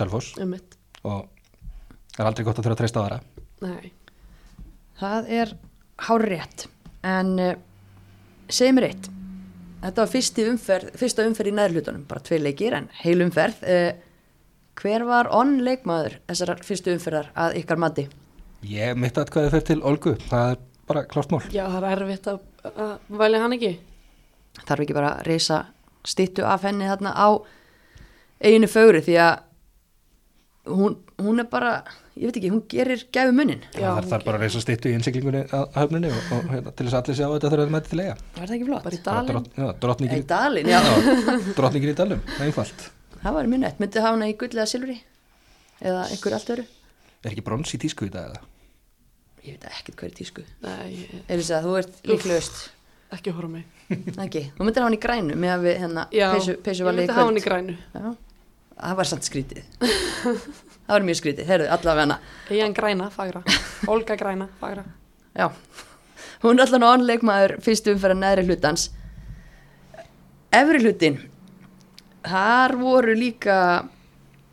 Selfoss. 0.00 0.34
Um 0.42 0.52
mitt 0.56 0.76
og 1.08 1.28
það 2.14 2.22
er 2.24 2.28
aldrei 2.30 2.44
gott 2.48 2.58
að 2.60 2.64
þurfa 2.66 2.76
að 2.76 2.82
treysta 2.82 3.00
á 3.00 3.04
þeirra 3.06 3.20
Nei, 3.60 3.90
Það 5.00 5.30
er 5.40 5.50
hár 6.06 6.24
rétt 6.28 6.66
en 7.06 7.32
uh, 7.40 7.54
segir 8.52 8.74
mér 8.76 8.86
eitt. 8.90 9.08
Þetta 9.80 10.02
var 10.02 10.10
fyrsti 10.12 10.44
umferð, 10.50 10.90
fyrsta 11.00 11.24
umferð 11.28 11.48
í 11.48 11.54
nærlutunum 11.56 12.02
bara 12.08 12.20
tvei 12.24 12.38
leikir 12.42 12.76
en 12.76 12.88
heil 13.00 13.20
umferð. 13.24 13.62
Uh, 13.64 13.92
hver 14.80 15.04
var 15.08 15.28
onn 15.36 15.58
leikmaður 15.64 16.18
þessar 16.28 16.60
fyrstu 16.64 16.92
umferðar 16.96 17.30
að 17.36 17.56
ykkar 17.62 17.80
mati? 17.80 18.06
Ég 18.68 18.96
mitt 19.00 19.16
að 19.20 19.32
hvað 19.32 19.46
þið 19.46 19.54
fer 19.56 19.66
til 19.70 19.78
Olgu, 19.88 20.14
það 20.28 20.52
er 20.54 20.60
bara 20.90 21.04
klárt 21.08 21.32
mál. 21.32 21.40
já 21.52 21.64
það 21.68 21.86
er 21.90 22.02
erfitt 22.04 22.28
að, 22.32 22.40
að 22.70 22.92
velja 23.22 23.40
hann 23.44 23.56
ekki. 23.56 23.72
Þarf 24.66 24.84
ekki 24.84 24.96
bara 24.96 25.14
að 25.16 25.28
reysa 25.30 25.60
stittu 26.08 26.44
af 26.48 26.64
henni 26.68 26.88
þarna 26.88 27.12
á 27.16 27.28
eiginu 28.40 28.68
fögri 28.72 29.00
því 29.04 29.16
að 29.20 29.46
hún, 30.72 30.94
hún 31.20 31.42
er 31.42 31.46
bara, 31.52 31.70
ég 32.16 32.28
veit 32.30 32.36
ekki, 32.40 32.50
hún 32.54 32.62
gerir 32.70 33.02
gæfu 33.14 33.32
munnin. 33.36 33.60
Já, 33.74 33.90
það 34.00 34.14
er 34.18 34.24
bara 34.28 34.38
að 34.40 34.44
reysa 34.46 34.62
stýttu 34.64 34.90
í 34.90 34.94
innsiklingunni 34.98 35.42
að 35.48 35.64
að 35.64 35.76
höfninni 35.82 36.10
og, 36.14 36.30
og 36.36 36.48
hérna, 36.54 36.72
til 36.78 36.86
þess 36.86 36.96
að 36.96 37.02
allir 37.02 37.18
sé 37.20 37.26
á 37.26 37.30
þetta 37.34 37.50
þegar 37.52 37.62
það 37.64 37.74
mæti 37.76 37.92
til 37.94 38.00
eiga. 38.04 38.16
Var 38.38 38.46
það 38.50 38.56
ekki 38.58 38.68
flott? 38.70 38.84
bara 38.86 38.96
í 38.98 39.02
dalinn 39.08 39.30
Drott, 39.34 39.50
já, 39.56 39.66
Í 39.70 39.78
drottningin, 39.84 40.26
dalinn, 40.30 40.70
já. 40.70 40.80
drottningin 41.58 41.92
í 41.92 41.96
dalum, 42.00 42.22
einfalt. 42.46 42.86
Það 43.20 43.36
var 43.38 43.50
mjög 43.52 43.62
nett. 43.66 43.80
Myndið 43.82 44.06
hafa 44.06 44.16
hana 44.16 44.30
í 44.30 44.36
gulli 44.40 44.58
eða 44.62 44.70
silfri? 44.72 44.98
Eða 45.80 46.06
einhver 46.14 46.36
allt 46.38 46.52
öru? 46.56 46.64
Er 47.20 47.34
ekki 47.34 47.44
brons 47.44 47.74
í 47.76 47.80
tísku 47.82 48.08
í 48.08 48.12
dag 48.14 48.30
eða? 48.30 48.40
Ég 49.44 49.56
veit 49.56 49.64
ekkert 49.70 50.00
hver 50.00 50.10
er 50.10 50.16
tísku. 50.18 50.42
Nei, 50.64 51.22
Elisa, 51.32 51.60
þú 51.64 51.74
ert 51.80 52.00
líklegust. 52.08 52.58
ekki 53.16 53.32
horfa 53.34 53.48
mig 53.50 53.64
Ekki, 54.22 54.42
þú 54.54 54.62
myndir 54.68 54.84
hafa 54.84 54.86
hann 54.86 54.94
í 54.94 55.00
grænu 55.02 55.36
með 55.40 55.50
að 55.56 55.64
við 55.66 55.78
hérna 55.82 56.02
Já, 56.14 56.26
peysu, 56.36 56.52
peysu 56.62 56.82
ég 56.84 56.86
valið 56.86 57.00
myndi 57.00 57.10
í 57.10 57.16
hafa 57.16 57.24
hann 57.26 57.40
í 57.40 57.42
kvöld. 57.42 57.48
grænu 57.48 57.76
Já, 57.96 58.12
það 58.80 58.96
var 59.00 59.10
samt 59.10 59.28
skrítið. 59.28 59.66
það 60.22 60.94
var 60.94 61.06
mjög 61.06 61.20
skrítið, 61.20 61.50
heyrðu, 61.50 61.68
allavega. 61.76 62.18
Egin 62.50 62.76
græna, 62.76 63.10
fagra 63.14 63.44
Olga 63.90 64.16
græna, 64.20 64.48
fagra 64.60 64.84
Já, 65.36 65.46
hún 66.42 66.58
er 66.58 66.66
allavega 66.66 66.96
onleikmaður 66.96 67.56
fyrstu 67.64 67.94
umferðar 67.94 68.18
neðri 68.18 68.48
hlutans. 68.48 68.88
Efri 70.50 70.80
hlutin, 70.82 71.20
þar 72.26 72.74
voru 72.80 73.14
líka, 73.14 73.60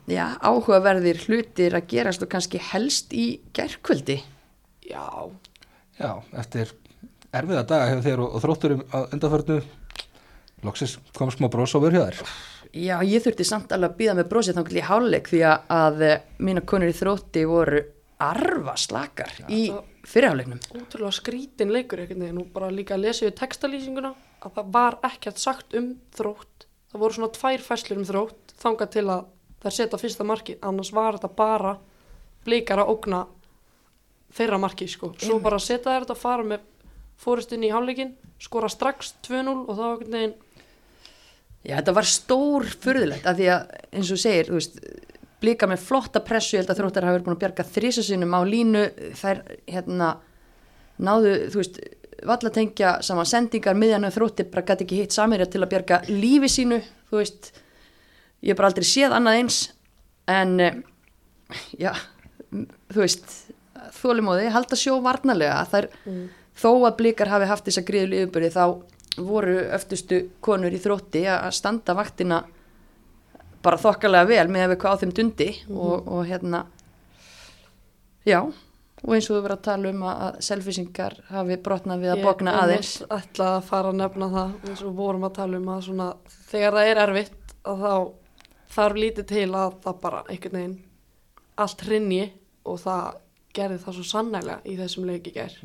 já, 0.05 0.27
áhugaverðir 0.45 1.23
hlutir 1.25 1.73
að 1.79 1.89
gerast 1.95 2.21
og 2.21 2.29
kannski 2.29 2.61
helst 2.61 3.15
í 3.17 3.31
gerkvöldi. 3.57 4.19
Já, 4.85 5.07
Já, 5.97 6.11
eftir 6.37 6.69
erfiða 7.33 7.63
daga 7.65 7.87
hefur 7.89 8.03
þeir 8.05 8.21
og, 8.21 8.35
og 8.37 8.43
þrótturum 8.43 8.83
að 8.93 9.13
undanförnu 9.15 9.55
loksis 10.65 10.97
kom 11.17 11.31
smá 11.33 11.49
bros 11.53 11.73
á 11.73 11.81
vörhjöðar. 11.81 12.19
Já, 12.77 12.95
ég 13.07 13.23
þurfti 13.25 13.45
samt 13.47 13.73
alveg 13.75 13.93
að 13.93 13.99
býða 14.01 14.17
með 14.19 14.29
brosið 14.31 14.57
þannig 14.57 14.79
í 14.79 14.87
háluleik 14.87 15.29
því 15.31 15.43
að, 15.49 15.69
að 15.77 16.03
eh, 16.07 16.17
mína 16.47 16.63
konur 16.69 16.91
í 16.91 16.97
þrótti 16.97 17.45
voru 17.49 17.83
arfa 18.23 18.73
slakar 18.81 19.33
í 19.53 19.67
fyrirháleiknum. 20.07 20.61
ótrúlega 20.73 21.13
skrítin 21.13 21.73
leikur 21.73 22.01
einhvern 22.01 22.23
veginn. 22.25 22.41
Og 22.41 22.51
bara 22.53 22.73
líka 22.73 22.95
að 22.95 23.05
lesa 23.05 23.27
við 23.27 23.35
textalýsinguna 23.41 24.13
að 24.41 24.59
það 24.59 24.71
var 24.77 24.99
ekkert 25.09 25.41
sagt 25.41 25.75
um 25.77 25.91
þrótt. 26.17 26.67
Það 26.91 27.03
voru 27.03 27.17
svona 27.17 27.33
tvær 27.35 27.65
fæslur 27.65 28.01
um 28.01 28.07
þrótt 28.07 28.55
þangað 28.61 28.93
til 28.95 29.05
að 29.13 29.25
þær 29.63 29.75
setja 29.75 29.99
fyrsta 30.01 30.27
marki 30.27 30.57
annars 30.65 30.93
var 30.93 31.17
þetta 31.17 31.33
bara 31.37 31.75
blikar 32.45 32.81
að 32.81 32.93
ógna 32.93 33.21
þeirra 34.37 34.59
marki 34.61 34.87
sko, 34.89 35.13
svo 35.19 35.39
bara 35.43 35.59
setja 35.61 35.91
þær 35.91 36.05
þetta 36.05 36.15
að 36.15 36.23
fara 36.23 36.47
með 36.47 36.65
fórustin 37.17 37.65
í 37.65 37.71
hálfleikin 37.73 38.13
skora 38.41 38.69
strax 38.69 39.15
2-0 39.25 39.55
og 39.65 39.71
það 39.71 39.83
var 39.83 39.95
einhvern 39.95 40.17
veginn 40.17 40.35
Já, 41.67 41.75
þetta 41.81 41.93
var 41.97 42.07
stór 42.07 42.65
furðulegt 42.79 43.27
af 43.27 43.35
því 43.35 43.47
að 43.51 43.71
eins 43.91 44.11
og 44.15 44.19
segir, 44.21 44.47
þú 44.47 44.55
veist, 44.55 44.77
blika 45.43 45.67
með 45.69 45.83
flotta 45.83 46.21
pressu, 46.23 46.55
ég 46.55 46.63
held 46.63 46.71
að 46.71 46.79
þróttar 46.81 47.07
hafa 47.07 47.17
verið 47.17 47.25
búin 47.27 47.35
að 47.35 47.41
bjarga 47.43 47.65
þrísasunum 47.75 48.35
á 48.39 48.41
línu, 48.47 48.83
þær 49.19 49.41
hérna 49.67 50.09
náðu, 51.03 51.33
þú 51.51 51.61
veist, 51.61 51.79
valla 52.27 52.53
tengja 52.55 52.93
saman 53.05 53.27
sendingar, 53.29 53.77
miðjanu 53.77 54.13
þrótti 54.15 54.47
bara 54.49 54.65
gæti 54.71 54.87
ekki 54.87 55.01
hitt 55.03 55.17
samirja 55.17 55.49
til 55.51 55.61
að 55.61 55.73
bjarga 55.75 56.01
lífi 56.07 56.53
sínu, 56.55 56.79
þú 57.11 57.19
veist, 57.19 57.51
ég 58.39 58.53
hef 58.53 58.61
bara 58.61 58.71
aldrei 58.71 58.87
séð 58.87 59.17
annað 59.19 59.41
eins, 59.41 59.61
en 60.31 60.57
eh, 60.63 60.81
já, 61.83 61.91
þú 62.95 63.03
veist, 63.03 63.39
þólimóði, 63.99 64.47
halda 64.55 64.79
sjó 64.79 65.01
varnarlega, 65.03 65.59
þær, 65.69 65.91
þó 66.57 66.69
að 66.87 66.95
blikar 67.03 67.35
hafi 67.35 67.51
haft 67.51 67.67
þessa 67.67 67.85
gríðlu 67.85 68.23
yfirbyrði 68.23 68.55
þá 68.55 68.63
voru 69.17 69.57
öftustu 69.77 70.21
konur 70.43 70.73
í 70.73 70.81
þrótti 70.81 71.23
að 71.31 71.49
standa 71.57 71.95
vaktina 71.97 72.43
bara 73.65 73.79
þokkalega 73.81 74.29
vel 74.29 74.47
með 74.51 74.65
að 74.65 74.71
við 74.73 74.79
hvað 74.83 74.93
á 74.93 74.99
þeim 75.01 75.13
dundi 75.17 75.49
og, 75.73 76.07
og 76.07 76.21
hérna 76.29 76.63
já, 78.27 78.39
og 79.03 79.13
eins 79.15 79.29
og 79.29 79.37
þú 79.37 79.41
verið 79.45 79.57
að 79.57 79.65
tala 79.67 79.91
um 79.91 80.05
að, 80.05 80.21
að 80.27 80.39
selfisingar 80.47 81.17
hafi 81.31 81.57
brotnað 81.65 82.03
við 82.03 82.13
að 82.13 82.23
bókna 82.27 82.55
aðeins. 82.61 82.93
Ég 83.01 83.13
ætla 83.17 83.49
að 83.55 83.67
fara 83.69 83.91
að 83.93 83.99
nefna 84.01 84.29
það 84.33 84.55
eins 84.69 84.81
og 84.81 84.89
við 84.89 85.01
vorum 85.01 85.27
að 85.27 85.37
tala 85.39 85.61
um 85.61 85.69
að 85.73 85.85
svona 85.87 86.09
þegar 86.51 86.77
það 86.77 86.91
er 86.91 87.01
erfitt 87.05 87.55
að 87.67 87.85
þá 87.85 87.93
þarf 88.77 89.01
lítið 89.01 89.29
til 89.31 89.47
að 89.47 89.79
það 89.85 90.01
bara 90.03 90.23
einhvern 90.27 90.59
veginn 90.59 90.77
allt 91.57 91.83
hrinni 91.87 92.21
og 92.67 92.79
það 92.83 93.05
gerði 93.57 93.81
það 93.81 93.97
svo 93.97 94.07
sannæglega 94.11 94.59
í 94.69 94.77
þessum 94.77 95.07
leiki 95.09 95.33
gær. 95.33 95.55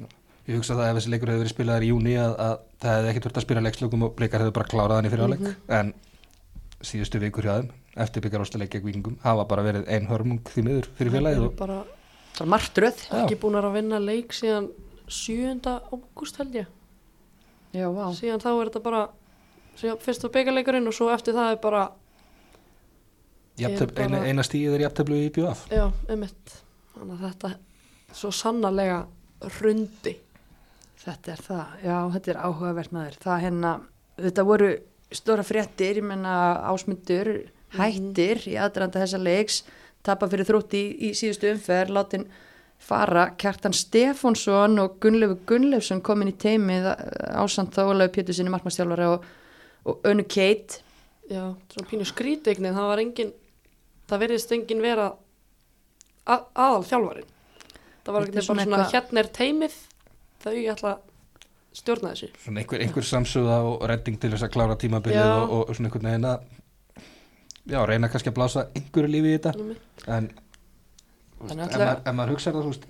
Ég 0.49 0.57
hugsa 0.59 0.75
það 0.75 0.89
ef 0.91 0.97
þessi 0.99 1.11
leikur 1.13 1.31
hefur 1.31 1.43
verið 1.45 1.53
spilaðar 1.55 1.85
í 1.87 1.91
júni 1.93 2.15
að, 2.19 2.33
að 2.43 2.55
það 2.83 2.97
hefði 2.97 3.11
ekkert 3.13 3.27
verið 3.29 3.37
að 3.39 3.45
spila 3.47 3.61
leikslökum 3.67 4.03
og 4.09 4.15
bleikar 4.19 4.43
hefur 4.43 4.55
bara 4.57 4.71
klárað 4.73 4.97
hann 4.99 5.07
í 5.07 5.13
fyrirháleik 5.13 5.45
en 5.79 5.93
síðustu 6.83 7.21
vikur 7.23 7.47
hjá 7.47 7.53
þeim 7.61 7.69
eftir 8.03 8.25
byggjar 8.25 8.43
ástaleik 8.43 8.73
gegn 8.75 8.87
vikingum 8.89 9.19
hafa 9.23 9.45
bara 9.53 9.63
verið 9.69 9.85
ein 9.95 10.09
hörmung 10.11 10.41
því 10.51 10.65
miður 10.67 10.89
fyrir 10.99 11.15
félagið 11.15 11.39
Það 11.39 11.47
og 11.47 11.53
er 11.53 11.59
bara 11.61 11.77
það 12.33 12.41
var 12.43 12.51
martröð 12.57 13.03
Já. 13.05 13.15
ekki 13.21 13.39
búin 13.45 13.59
að 13.61 13.69
vinna 13.77 14.01
leik 14.03 14.35
síðan 14.35 14.67
7. 15.13 15.61
ágúst 15.93 16.41
held 16.41 16.55
ég. 16.59 16.67
já, 17.77 17.87
vá, 17.93 18.05
Síðan 18.19 18.43
þá 18.43 18.49
er 18.57 18.71
þetta 18.73 18.83
bara 18.89 19.03
síðan 19.79 20.01
fyrst 20.03 20.27
á 20.27 20.29
byggarleikurinn 20.35 20.89
og 20.91 20.97
svo 20.97 21.11
eftir 21.15 21.37
það 21.39 21.53
er 21.55 21.61
bara, 21.63 21.85
jafntefl, 23.61 23.93
Ég 23.95 23.99
er 24.01 24.05
eina, 24.09 24.19
bara- 24.19 24.29
eina 24.33 24.43
stíð 24.47 24.75
er 24.79 24.85
jafnteflu 24.89 25.19
í 25.23 25.31
BF 25.39 25.65
já, 25.71 25.87
emitt. 26.17 26.59
Þannig 26.97 27.15
að 27.21 27.25
þetta 27.29 27.53
svo 28.13 28.31
sannarlega 28.35 28.99
hrundi. 29.59 30.17
Þetta 31.03 31.33
er 31.35 31.43
það 31.47 31.85
já, 31.87 31.97
þetta 32.15 32.33
er 32.33 32.41
áhugavert 32.47 32.95
maður. 32.95 33.19
Það 33.23 33.43
hérna, 33.47 33.73
þetta 34.23 34.47
voru 34.49 34.71
stóra 35.13 35.45
fréttir, 35.45 35.99
ég 36.01 36.07
menna 36.09 36.37
ásmundur 36.73 37.33
hættir 37.77 38.43
í 38.49 38.57
aðdrandi 38.61 39.01
þessa 39.03 39.21
leiks 39.21 39.63
tapa 40.07 40.29
fyrir 40.31 40.49
þrótti 40.49 40.81
í, 40.81 41.11
í 41.11 41.13
síðustu 41.17 41.51
umferð, 41.53 41.93
látin 41.97 42.27
fara. 42.83 43.29
Kjartan 43.39 43.75
Stefánsson 43.77 44.81
og 44.83 44.97
Gunnlegu 45.03 45.37
Gunnleifsson 45.47 46.03
komin 46.05 46.33
í 46.33 46.37
teimið 46.43 46.89
ásand 47.39 47.75
þá 47.75 47.85
Ólaug 47.93 48.11
Pétur 48.15 48.35
sinni 48.37 48.51
markmannstjálfari 48.55 49.07
og, 49.13 49.29
og 49.87 50.09
Önnu 50.11 50.27
Kate. 50.27 50.83
Já, 51.31 51.45
svona 51.71 51.89
pínu 51.89 52.07
skrítegnið, 52.09 52.75
það 52.77 52.89
var 52.91 53.03
engin, 53.05 53.31
það 54.11 54.25
verðist 54.25 54.57
engin 54.57 54.83
vera 54.83 55.07
að, 56.27 56.49
aðal 56.59 56.83
þjálfarin. 56.91 57.31
Það 58.03 58.17
var 58.17 58.27
ekki 58.27 58.35
bara 58.37 58.47
svona 58.49 58.65
eitthvað- 58.67 58.95
hérna 58.97 59.23
er 59.23 59.31
teimið, 59.39 59.77
þau 60.43 60.55
ég 60.57 60.71
ætla 60.73 60.95
að 60.97 61.09
stjórna 61.73 62.13
þessu. 62.13 62.29
svona 62.43 62.63
einhver, 62.63 62.83
einhver 62.85 63.07
samsöða 63.09 63.59
og 63.69 63.87
redding 63.89 64.19
til 64.21 64.33
þess 64.35 64.47
að 64.47 64.53
klára 64.57 64.77
tímabilið 64.81 65.31
og, 65.31 65.55
og 65.71 65.77
svona 65.77 65.89
einhvern 65.89 66.09
veginn 66.11 66.29
að 66.29 66.45
já, 67.73 67.79
reyna 67.89 68.11
kannski 68.13 68.33
að 68.33 68.39
blása 68.41 68.67
einhverju 68.77 69.13
lífi 69.15 69.33
í 69.33 69.39
þetta 69.39 69.55
Einmitt. 69.57 70.05
en 70.09 70.29
ef, 70.33 71.57
maður, 71.57 72.13
maður 72.19 72.35
hugsa 72.35 72.53
það 72.53 72.69
veist, 72.69 72.87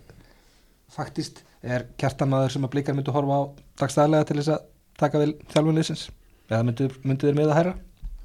faktist 0.92 1.44
er 1.62 1.86
kjartamaður 2.00 2.56
sem 2.56 2.66
að 2.66 2.74
blikar 2.74 2.98
myndu 2.98 3.14
horfa 3.14 3.38
á 3.38 3.42
dagstæðlega 3.84 4.28
til 4.28 4.38
þess 4.40 4.54
að 4.56 4.68
taka 5.02 5.22
vel 5.22 5.32
þjálfunleysins 5.54 6.08
eða 6.50 6.62
myndu, 6.68 6.90
myndu 7.06 7.28
þeir 7.28 7.38
með 7.38 7.52
að 7.52 7.58
hæra 7.60 7.74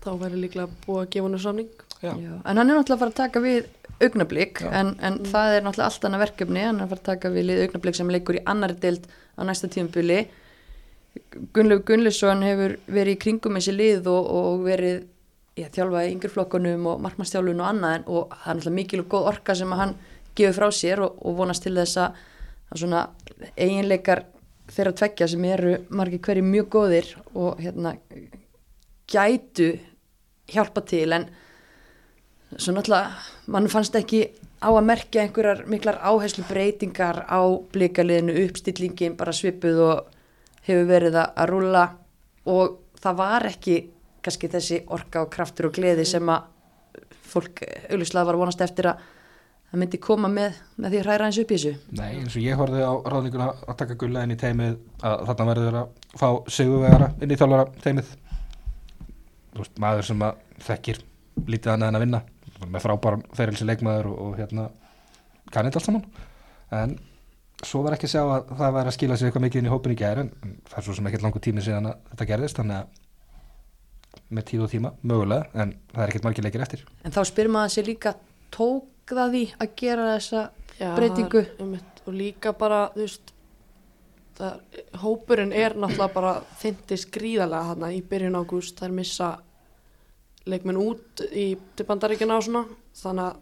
Þá 0.08 0.12
verður 0.22 0.40
líklega 0.40 0.84
búið 0.86 1.00
að 1.02 1.08
gefa 1.14 1.28
hennu 1.28 1.40
samning. 1.44 1.72
Já. 1.98 2.12
Já, 2.14 2.34
en 2.38 2.60
hann 2.60 2.70
er 2.70 2.78
náttúrulega 2.78 2.96
að 2.96 3.02
fara 3.02 3.12
að 3.12 3.18
taka 3.18 3.42
við 3.44 3.66
augnablík, 4.04 4.62
en, 4.70 4.94
en 5.02 5.20
það 5.26 5.56
er 5.56 5.64
náttúrulega 5.66 5.88
allt 5.90 6.08
annað 6.08 6.24
verkefni, 6.26 6.66
hann 6.68 6.82
er 6.82 6.86
að 6.86 6.92
fara 6.94 7.02
að 7.02 7.10
taka 7.12 7.32
við 7.34 7.48
lið 7.50 7.62
augnablík 7.66 7.98
sem 7.98 8.12
leikur 8.14 8.38
í 8.38 8.44
annari 8.46 8.78
deild 8.82 9.08
á 9.10 9.42
næsta 9.48 9.70
tímabili. 9.74 10.20
Gunnlaug 11.54 11.86
Gunnlaugsson 11.88 12.44
hefur 12.46 12.76
verið 12.86 13.16
í 13.16 13.22
kringum 13.24 13.58
þessi 13.58 13.74
lið 13.74 14.10
og, 14.12 14.30
og 14.38 14.66
verið 14.68 15.00
já, 15.58 15.68
þjálfaði 15.74 16.12
í 16.12 16.16
yngreflokkunum 16.16 16.88
og 16.92 17.04
markmannstjálfun 17.06 17.64
og 17.64 17.70
annað 17.72 17.98
en, 17.98 18.08
og 18.08 18.32
það 18.34 18.52
er 18.52 18.60
náttúrulega 18.60 18.78
mikil 18.78 19.04
og 19.04 19.10
góð 19.14 19.30
orka 19.34 19.56
sem 19.58 19.76
hann 19.80 19.96
gefur 20.38 20.58
frá 20.60 20.76
sér 20.78 21.04
og, 21.06 21.18
og 21.26 21.38
vonast 21.40 21.66
til 21.66 21.74
þess 21.78 22.02
að, 22.04 22.20
að 22.70 22.84
svona 22.84 23.04
eiginleikar 23.56 24.24
þeirra 24.74 24.94
tveggja 25.00 25.30
sem 25.32 25.46
eru 25.48 25.74
margir 25.90 26.22
hverju 26.28 26.46
mjög 26.46 26.70
góðir 26.76 27.12
og 27.34 27.62
hérna 27.64 27.96
gætu 29.08 29.72
hjálpa 30.52 30.84
til 30.88 31.12
en 31.16 31.28
svo 32.56 32.74
náttúrulega 32.74 33.52
mann 33.52 33.68
fannst 33.72 33.96
ekki 34.00 34.22
á 34.64 34.70
að 34.72 34.86
merkja 34.88 35.24
einhverjar 35.26 35.66
miklar 35.70 36.00
áherslu 36.02 36.46
breytingar 36.48 37.26
á 37.30 37.42
blíkaliðinu 37.74 38.38
uppstillingin 38.46 39.18
bara 39.18 39.36
svipuð 39.36 39.82
og 39.86 40.14
hefur 40.68 40.88
verið 40.90 41.20
að, 41.22 41.44
rúlla. 41.52 41.84
Og 42.48 42.80
það 43.02 43.20
var 43.20 43.48
ekki 43.52 43.78
kannski 44.24 44.50
þessi 44.52 44.82
orka 44.96 45.24
og 45.24 45.32
kraftur 45.32 45.70
og 45.70 45.78
gleði 45.78 46.08
sem 46.08 46.32
að 46.32 46.48
fólk 47.28 47.62
auðvitað 47.92 48.28
var 48.30 48.40
vonast 48.40 48.64
eftir 48.64 48.90
að, 48.92 49.02
það 49.68 49.82
myndi 49.84 50.00
koma 50.02 50.32
með, 50.32 50.56
með 50.80 50.94
því 50.94 51.02
að 51.02 51.10
hræra 51.10 51.28
eins 51.28 51.42
upp 51.44 51.52
í 51.52 51.58
þessu. 51.58 51.74
Nei, 52.00 52.12
eins 52.22 52.38
og 52.40 52.46
ég 52.46 52.60
horfði 52.60 52.88
á 52.88 52.94
ráðninguna 53.12 53.50
að 53.68 53.80
taka 53.84 54.00
gulla 54.00 54.24
inn 54.24 54.34
í 54.34 54.40
teimið 54.40 54.80
að 55.04 55.26
þarna 55.30 55.50
verður 55.52 55.82
að 55.82 56.16
fá 56.16 56.30
sigurvegara 56.58 57.12
inn 57.22 57.36
í 57.36 57.40
þjálfara 57.40 57.68
teimið 57.84 58.16
Þú 59.58 59.64
veist, 59.64 59.80
maður 59.82 60.06
sem 60.06 60.20
að 60.22 60.42
þekkir 60.68 60.98
lítið 61.48 61.72
annað 61.74 61.88
en 61.88 61.98
að 61.98 62.04
vinna 62.04 62.20
með 62.66 62.84
frábæran 62.84 63.26
ferilsi 63.38 63.68
leikmaður 63.68 64.12
og, 64.12 64.18
og 64.26 64.40
hérna 64.40 64.68
kannið 65.54 65.80
allt 65.80 65.88
saman. 65.88 66.06
En 66.78 66.96
svo 67.64 67.82
var 67.86 67.96
ekki 67.96 68.10
að 68.10 68.14
sjá 68.16 68.24
að 68.24 68.54
það 68.60 68.76
væri 68.78 68.92
að 68.92 68.98
skila 68.98 69.18
sér 69.18 69.30
eitthvað 69.30 69.46
mikið 69.48 69.62
inn 69.62 69.70
í 69.70 69.74
hópin 69.74 69.94
í 69.96 70.00
gæri 70.00 70.26
en 70.26 70.32
það 70.68 70.80
er 70.82 70.88
svo 70.88 70.98
sem 70.98 71.10
ekkert 71.10 71.26
langur 71.26 71.44
tími 71.44 71.64
síðan 71.66 71.92
að 71.92 72.02
þetta 72.12 72.30
gerðist 72.32 72.62
þannig 72.62 72.82
að 72.82 73.04
með 74.34 74.46
tíð 74.50 74.66
og 74.66 74.72
tíma, 74.72 74.92
mögulega 75.08 75.62
en 75.62 75.74
það 75.94 76.04
er 76.04 76.12
ekkert 76.12 76.28
margir 76.28 76.46
leikir 76.48 76.64
eftir. 76.66 76.84
En 77.06 77.16
þá 77.16 77.22
spyr 77.30 77.50
maður 77.54 77.74
sér 77.76 77.88
líka 77.88 78.14
tók 78.54 79.14
það 79.14 79.34
því 79.36 79.44
að 79.56 79.74
gera 79.80 80.08
þessa 80.16 80.44
Já, 80.78 80.92
breytingu? 80.98 81.44
það 81.44 81.54
er 81.54 81.66
einmitt, 81.66 82.02
og 82.04 82.18
líka 82.18 82.54
bara 82.58 82.82
þú 82.94 83.04
veist 83.06 83.34
það, 84.38 84.58
hópurinn 85.04 85.54
er 85.56 85.78
náttúrulega 85.78 86.14
bara 86.14 86.34
þyntist 86.62 87.10
gríðarlega 87.14 87.72
þarna 87.72 87.92
í 87.96 88.02
byrjun 88.12 88.40
ágúst. 88.42 88.82
Þær 88.82 88.96
missa 88.98 89.30
leikmenn 90.48 90.80
út 90.82 91.24
í 91.32 91.48
bandaríkjana 91.88 92.40
og 92.40 92.48
svona 92.48 92.64
þannig 92.98 93.28
að 93.28 93.38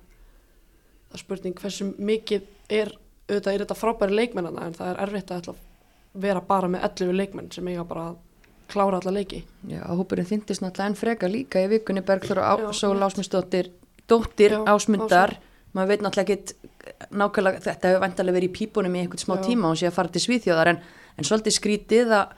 það 1.05 1.17
er 1.17 1.23
spurning 1.23 1.57
hversu 1.61 1.89
mikið 1.95 2.51
er 2.75 2.93
auðvitað 3.25 3.53
er 3.53 3.63
þetta 3.63 3.79
frábæri 3.79 4.19
leikmennana 4.19 4.67
en 4.67 4.77
það 4.77 4.91
er 4.91 5.01
erfitt 5.05 5.33
að 5.35 5.51
vera 6.25 6.41
bara 6.45 6.69
með 6.71 6.85
11 6.89 7.17
leikmenn 7.19 7.51
sem 7.53 7.67
eiga 7.71 7.85
bara 7.87 8.09
að 8.11 8.21
klára 8.71 8.99
alla 9.01 9.13
leiki 9.13 9.41
Já, 9.69 9.81
hópurinn 9.89 10.27
þyndist 10.29 10.63
náttúrulega 10.63 10.91
enn 10.91 10.99
freka 10.99 11.29
líka 11.29 11.61
í 11.61 11.69
vikunni 11.69 12.01
Bergþór 12.05 12.41
og 12.41 12.71
Sól. 12.77 12.97
Ásmundsdóttir 13.05 13.71
dóttir 14.09 14.55
Ásmundar 14.65 15.35
maður 15.75 15.91
veit 15.91 16.05
náttúrulega 16.05 16.37
ekki 16.37 17.11
nákvæmlega 17.15 17.63
þetta 17.65 17.91
hefur 17.91 18.03
vantarlega 18.03 18.37
verið 18.37 18.51
í 18.51 18.55
pípunum 18.55 18.95
í 18.95 19.03
einhvern 19.03 19.21
smá 19.21 19.35
Já. 19.37 19.43
tíma 19.49 19.71
og 19.71 19.79
sé 19.79 19.89
að 19.89 19.97
fara 19.97 20.13
til 20.13 20.23
Svíþjóðar 20.23 20.71
en, 20.71 20.81
en 21.17 21.27
svolítið 21.27 21.57
skrítið 21.57 22.13
að, 22.15 22.35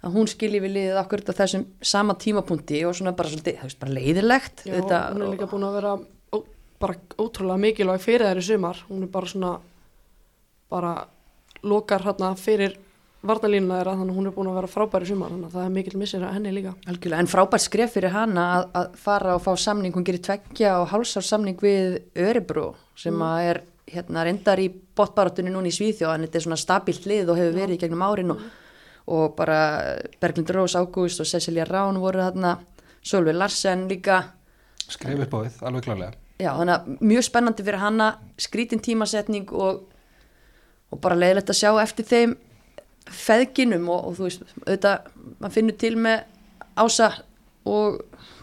að 0.00 0.14
hún 0.16 0.28
skilji 0.30 0.60
við 0.64 0.74
liðið 0.76 0.98
okkur 1.02 1.22
á 1.28 1.32
þessum 1.42 1.64
sama 1.84 2.14
tímapunkti 2.16 2.80
og 2.88 2.94
svona 2.96 3.12
bara 3.16 3.28
svolítið, 3.32 3.58
það 3.60 3.68
veist, 3.68 3.80
bara 3.82 3.96
leiðilegt 3.98 4.62
Já, 4.64 4.74
þetta, 4.78 5.00
hún 5.12 5.24
er 5.26 5.32
líka 5.34 5.48
búin 5.50 5.66
að 5.68 5.74
vera 5.76 5.94
ó, 6.32 6.36
bara 6.80 6.96
ótrúlega 7.20 7.64
mikilvæg 7.66 8.00
fyrir 8.04 8.28
þær 8.30 8.40
í 8.40 8.46
sumar. 8.46 8.84
Hún 8.88 9.02
er 9.04 9.10
bara 9.12 9.28
svona 9.32 9.50
bara 10.70 10.94
lokar 11.66 12.04
hérna 12.06 12.30
fyrir 12.40 12.78
varnalínuna 13.20 13.76
þeirra 13.82 13.96
þannig 13.98 14.14
að 14.14 14.16
hún 14.16 14.28
er 14.30 14.32
búin 14.32 14.48
að 14.48 14.54
vera 14.62 14.70
frábæri 14.72 15.04
í 15.04 15.10
sumar 15.10 15.32
þannig 15.34 15.50
að 15.50 15.56
það 15.58 15.64
er 15.66 15.74
mikill 15.74 15.98
missir 16.00 16.22
að 16.24 16.36
henni 16.38 16.52
líka. 16.56 16.70
Algjörlega, 16.88 17.20
en 17.20 17.28
frábært 17.28 17.64
skref 17.66 17.92
fyrir 17.98 18.14
hana 18.14 18.44
að, 18.54 18.64
að 18.80 18.94
fara 19.02 19.34
og 19.36 19.42
fá 19.44 19.50
samning, 19.60 19.92
hún 19.92 20.06
gerir 20.08 20.22
tveggja 20.24 20.78
og 20.80 20.88
hálsár 20.94 21.26
samning 21.26 21.60
við 21.60 21.98
Örebro 22.16 22.70
sem 22.96 23.12
Mm. 23.12 23.26
að 23.26 23.50
er 23.50 23.60
hérna 23.90 24.24
reyndar 24.24 24.60
í 24.62 24.70
botbarátunni 24.96 25.50
núna 25.52 25.68
í 25.68 25.74
Svíþjóð 25.74 26.14
en 26.14 26.24
þetta 26.24 26.38
er 26.38 26.44
svona 26.46 26.60
stabilt 26.62 27.06
lið 27.10 27.32
og 27.32 27.40
hefur 27.40 27.56
verið 27.58 27.74
í 27.76 27.80
gegnum 27.82 28.04
árin 28.06 28.32
og, 28.32 28.40
og 29.06 29.36
bara 29.38 29.60
Berglind 30.20 30.50
Rós 30.54 30.76
Ágúst 30.78 31.22
og 31.22 31.28
Cecilia 31.28 31.64
Rán 31.68 32.00
voru 32.02 32.20
þarna, 32.20 32.58
Sölvi 33.02 33.32
Larsen 33.32 33.86
líka. 33.88 34.22
Skrif 34.90 35.24
upp 35.24 35.34
á 35.34 35.38
þið, 35.46 35.62
alveg 35.70 35.86
klálega 35.86 36.12
Já, 36.40 36.54
þannig 36.56 36.74
að 36.74 37.00
mjög 37.04 37.24
spennandi 37.26 37.64
fyrir 37.66 37.82
hana, 37.82 38.06
skrítin 38.40 38.80
tímasetning 38.80 39.50
og, 39.52 39.82
og 40.88 41.00
bara 41.04 41.18
leiðilegt 41.18 41.52
að 41.52 41.58
sjá 41.58 41.70
eftir 41.82 42.06
þeim 42.08 42.36
feðginum 43.10 43.88
og, 43.92 44.06
og 44.08 44.16
þú 44.16 44.26
veist, 44.28 44.46
auðvitað, 44.62 45.10
maður 45.36 45.56
finnur 45.56 45.76
til 45.80 45.92
með 46.00 46.22
ása 46.80 47.10
og 47.68 48.00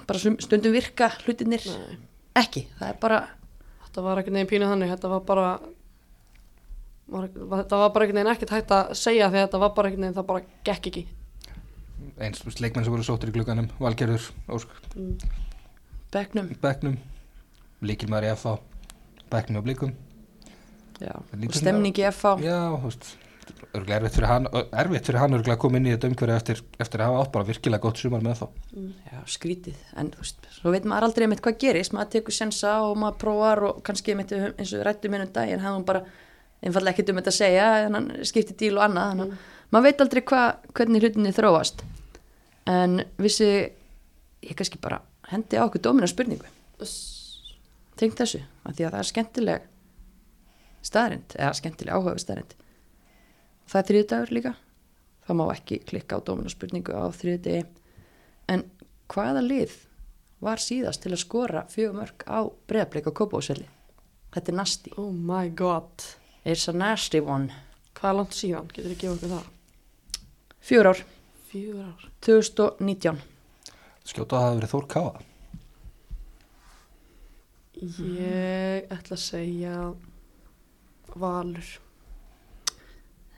bara 0.07 0.21
stundum 0.21 0.75
virka 0.75 1.09
hlutinir 1.23 1.65
Nei. 1.65 1.97
ekki, 2.43 2.67
það 2.77 2.91
er 2.91 2.99
bara, 3.01 3.21
þetta 3.87 4.05
var 4.05 4.21
ekkert 4.21 4.37
neginn 4.37 4.51
pínu 4.51 4.69
þannig 4.69 4.93
þetta 4.93 5.11
var 5.15 5.25
bara 5.27 5.49
var, 7.07 7.27
var- 7.35 7.63
þetta 7.63 7.81
bara 7.95 8.07
ekkert 8.07 8.19
neginn 8.19 8.33
ekkert 8.33 8.55
hægt 8.55 8.73
að 8.77 8.95
segja 8.99 9.29
því 9.29 9.39
að 9.41 9.45
þetta 9.47 9.61
var 9.63 9.75
bara 9.77 9.91
ekkert 9.91 10.03
neginn 10.03 10.17
það 10.17 10.29
bara 10.31 10.45
gekk 10.69 10.89
ekki. 10.91 11.05
Eins 12.17 12.41
þú 12.41 12.49
veist, 12.49 12.63
leikmenn 12.63 12.87
sem 12.87 12.93
voru 12.93 13.05
sóttir 13.05 13.29
í 13.29 13.35
glugganum 13.35 13.69
Valgerður, 13.81 14.25
Ósk, 14.53 14.73
mm. 14.95 15.13
bekknum. 16.13 16.49
Becknum 16.61 16.97
Líkilmaður 17.85 18.27
í 18.29 18.33
FH 18.33 18.57
Becknum 19.29 19.61
og 19.61 19.69
En 19.69 19.93
og 21.13 21.33
lítið 21.37 21.61
stemning 21.61 21.97
í 21.99 22.05
FH 22.09 22.37
Já, 22.41 22.57
veist 22.81 23.15
örgulega 23.77 23.99
erfitt 23.99 24.17
fyrir 24.17 24.29
hann 24.31 24.47
erfitt 24.51 25.07
fyrir 25.07 25.19
hann 25.21 25.35
örgulega 25.37 25.55
að 25.55 25.61
koma 25.61 25.79
inn 25.79 25.87
í 25.87 25.93
þetta 25.93 26.09
umhverju 26.11 26.35
eftir, 26.35 26.61
eftir 26.83 27.03
að 27.03 27.11
hafa 27.11 27.23
átt 27.23 27.33
bara 27.35 27.47
virkilega 27.47 27.83
gott 27.83 28.01
sumar 28.01 28.23
með 28.25 28.41
þá 28.41 28.45
já, 29.11 29.19
skrítið, 29.33 29.81
en 29.99 30.11
þú 30.13 30.23
veist, 30.23 30.47
svo 30.57 30.73
veit 30.73 30.87
maður 30.89 31.07
aldrei 31.07 31.25
einmitt 31.27 31.43
hvað 31.45 31.59
gerist, 31.63 31.95
maður 31.95 32.11
tekur 32.17 32.35
sensa 32.35 32.73
og 32.87 32.97
maður 32.99 33.19
prófar 33.23 33.63
og 33.69 33.81
kannski 33.87 34.13
einmitt 34.13 34.33
eins 34.35 34.71
og 34.71 34.79
við 34.79 34.85
rættum 34.87 35.15
minnum 35.15 35.31
dag, 35.35 35.53
en 35.53 35.63
hefðum 35.63 35.87
bara 35.87 36.03
einfallega 36.63 36.95
ekkert 36.95 37.11
um 37.13 37.21
þetta 37.21 37.33
að 37.33 37.39
segja, 37.39 37.67
en 37.85 37.97
hann 37.97 38.09
skipti 38.27 38.57
díl 38.57 38.75
og 38.77 38.85
annað, 38.87 39.11
þannig 39.11 39.25
að 39.25 39.73
maður 39.75 39.87
veit 39.87 40.03
aldrei 40.05 40.23
hva, 40.31 40.43
hvernig 40.73 41.03
hlutinni 41.03 41.33
þróast. 41.35 41.83
En 42.67 43.01
vissi 43.21 43.49
ég 43.49 44.55
kannski 44.57 44.79
bara 44.83 45.01
hendi 45.31 45.59
á 45.59 45.65
okkur 45.65 45.83
dómina 45.83 46.09
spurningu. 46.09 46.47
Tengt 47.97 48.19
þessu, 48.19 48.43
af 48.63 48.77
því 48.77 48.87
að 48.87 48.93
það 48.93 49.01
er 49.01 49.11
skemmtileg 49.11 49.67
staðrind, 50.87 51.35
eða 51.35 51.57
skemmtileg 51.57 51.97
áhuga 51.97 52.21
staðrind 52.21 52.57
það 53.67 53.81
er 53.81 53.89
þriðdagur 53.91 54.33
líka. 54.35 54.53
Það 55.27 55.39
má 55.39 55.45
ekki 55.51 55.81
klikka 55.87 56.19
á 56.19 56.23
dómina 56.23 56.51
spurningu 56.51 56.95
á 56.95 57.11
þriðdegi 57.11 57.65
en 58.53 58.63
hvaða 59.11 59.43
lið 59.43 59.73
var 60.43 60.61
síðast 60.61 61.03
til 61.03 61.11
að 61.11 61.23
skora 61.23 61.65
fjögur 61.71 61.97
mörg 61.97 62.23
á 62.23 62.47
breyðablik 62.69 63.09
á 63.11 63.17
Kópásvelli 63.17 63.67
þetta 64.31 64.53
er 64.53 64.55
nasty, 64.55 64.93
oh 64.95 65.11
my 65.11 65.49
god 65.51 66.05
it's 66.47 66.67
a 66.71 66.73
nasty 66.75 67.19
one. 67.19 67.51
Hvað 67.97 68.09
er 68.09 68.19
langt 68.21 68.37
síðan, 68.37 68.67
getur 68.71 68.93
þið 68.93 69.01
gefa 69.03 69.15
okkur 69.17 69.33
það? 69.35 69.47
Fjögur 70.67 70.91
ár, 70.93 71.01
fjögur 71.51 71.81
ár. 71.87 72.05
2019 72.27 73.25
skjóta 74.07 74.37
að 74.37 74.39
það 74.39 74.47
hafi 74.47 74.59
verið 74.61 74.71
Þór 74.73 74.87
Káa 74.93 75.11
ég 77.77 78.87
ætla 78.93 79.13
að 79.13 79.21
segja 79.21 79.75
Valur. 81.17 81.67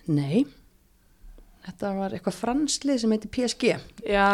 Nei. 0.09 0.45
Þetta 1.63 1.91
var 1.95 2.15
eitthvað 2.15 2.37
franslið 2.39 3.01
sem 3.01 3.11
heitir 3.13 3.31
PSG 3.35 3.63
já, 3.69 4.29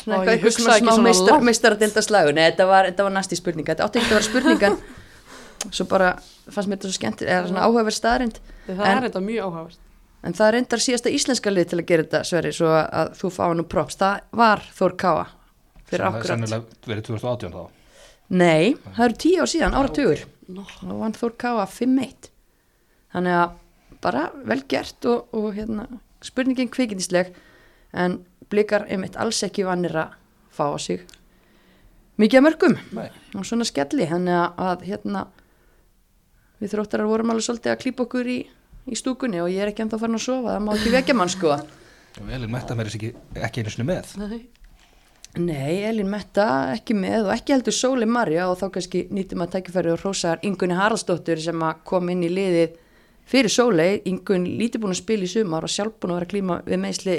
svona 0.00 0.20
eitthvað, 0.22 0.54
smá 0.54 0.94
meistar, 1.02 1.34
langt. 1.34 1.46
meistaradeildaslagu 1.50 2.32
nei, 2.32 2.46
þetta 2.46 2.66
var, 2.70 2.88
þetta 2.88 3.06
var 3.08 3.14
næsti 3.18 3.38
spurninga 3.38 3.74
þetta 3.74 3.88
átti 3.88 4.00
ekki 4.00 4.14
að 4.14 4.16
vera 4.16 4.28
spurningan 4.28 4.78
svo 5.74 5.86
bara 5.90 6.12
fannst 6.50 6.68
mér 6.70 6.78
þetta 6.78 6.90
svo 6.90 6.98
skemmt 6.98 7.22
eða 7.26 7.48
svona 7.48 7.64
áhugaverð 7.66 7.96
staðrind 7.96 8.38
það 8.66 8.84
En- 8.86 8.96
er 8.98 9.08
þetta 9.08 9.22
mjög 9.26 9.42
áhugavert. 9.48 9.78
En 10.26 10.32
það 10.34 10.46
er 10.48 10.54
reyndar 10.56 10.82
síðasta 10.82 11.10
íslenska 11.14 11.50
lið 11.52 11.68
til 11.70 11.78
að 11.78 11.86
gera 11.86 12.02
þetta 12.06 12.20
Sverri, 12.26 12.52
svo 12.52 12.70
að, 12.74 13.10
þú 13.14 13.28
fá 13.30 13.44
nú 13.54 13.62
props. 13.70 13.96
Það 14.00 14.20
var 14.32 14.62
Þór 14.74 14.94
Káa 14.98 15.26
fyrir 15.86 15.86
sem 15.86 15.90
það 15.90 16.00
er 16.00 16.06
akkurat 16.08 16.32
sennilega 16.32 16.88
verið 16.90 17.04
2018 17.10 17.52
þá. 17.52 17.66
Nei, 18.28 18.74
það 18.96 19.04
eru 19.06 19.18
tíu 19.22 19.42
ár 19.44 19.50
síðan, 19.52 19.76
áratugur. 19.78 20.24
Nó. 20.48 20.62
og 20.86 20.98
vann 21.00 21.14
Þór 21.14 21.32
Káa 21.42 21.66
5-1 21.66 22.30
þannig 23.14 23.36
að 23.38 23.54
bara 24.02 24.24
vel 24.46 24.60
gert 24.70 25.06
og, 25.10 25.28
og 25.34 25.54
hérna, 25.56 25.86
spurningin 26.22 26.68
kvikindisleg 26.70 27.32
en 27.94 28.20
blikar 28.50 28.84
einmitt 28.90 29.16
alls 29.18 29.42
ekki 29.46 29.64
vannir 29.66 29.94
að 29.96 30.12
fá 30.54 30.70
á 30.70 30.78
sig 30.78 31.02
mikið 32.18 32.38
að 32.40 32.44
mörgum 32.46 32.76
Nei. 32.96 33.08
og 33.36 33.44
svona 33.46 33.66
skelli. 33.68 34.06
Þannig 34.08 34.36
að, 34.38 34.62
að 34.70 34.84
hérna 34.90 35.26
við 36.60 36.74
þróttarar 36.74 37.10
vorum 37.10 37.32
alveg 37.32 37.46
svolítið 37.46 37.72
að 37.72 37.80
klípa 37.84 38.04
okkur 38.06 38.30
í, 38.32 38.36
í 38.86 38.98
stúkunni 38.98 39.42
og 39.42 39.50
ég 39.52 39.64
er 39.64 39.72
ekki 39.72 39.84
ennþá 39.84 40.00
farin 40.02 40.18
að 40.18 40.26
sofa 40.26 40.54
það 40.54 40.64
má 40.66 40.72
ekki 40.76 40.92
vekja 40.94 41.16
mann 41.16 41.32
sko. 41.32 41.56
Og 42.16 42.30
Elin 42.32 42.52
Metta 42.52 42.76
meira 42.78 42.92
ekki, 42.92 43.12
ekki 43.36 43.62
einu 43.62 43.74
sinni 43.74 43.88
með. 43.90 44.14
Nei. 44.22 44.40
Nei, 45.36 45.82
Elin 45.84 46.08
Metta 46.08 46.46
ekki 46.72 46.96
með 46.96 47.26
og 47.26 47.34
ekki 47.34 47.52
heldur 47.52 47.76
Sóli 47.76 48.08
Marja 48.08 48.46
og 48.48 48.56
þá 48.56 48.70
kannski 48.78 49.04
nýttum 49.12 49.44
að 49.44 49.58
tækifæri 49.58 49.92
og 49.92 50.00
hrósar 50.00 50.40
Ingunni 50.48 50.78
Haraldsdóttur 50.78 51.42
sem 51.44 51.64
að 51.66 51.82
kom 51.90 52.08
inn 52.08 52.24
í 52.24 52.30
liðið 52.32 52.78
fyrir 53.28 53.52
Sóli, 53.52 53.88
Ingun 54.08 54.46
lítið 54.56 54.86
búin 54.86 54.94
að 54.94 55.02
spila 55.02 55.26
í 55.26 55.28
sumar 55.28 55.66
og 55.66 55.72
sjálf 55.74 55.98
búin 56.00 56.14
að 56.14 56.20
vera 56.20 56.28
að 56.28 56.32
klíma 56.32 56.60
við 56.64 56.80
meðsli 56.86 57.16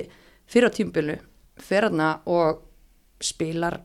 fyrir 0.50 0.74
á 0.74 0.76
tímbilu 0.80 1.20
fyrir 1.62 1.90
hana 1.92 2.10
og 2.26 2.64
spilar 3.22 3.82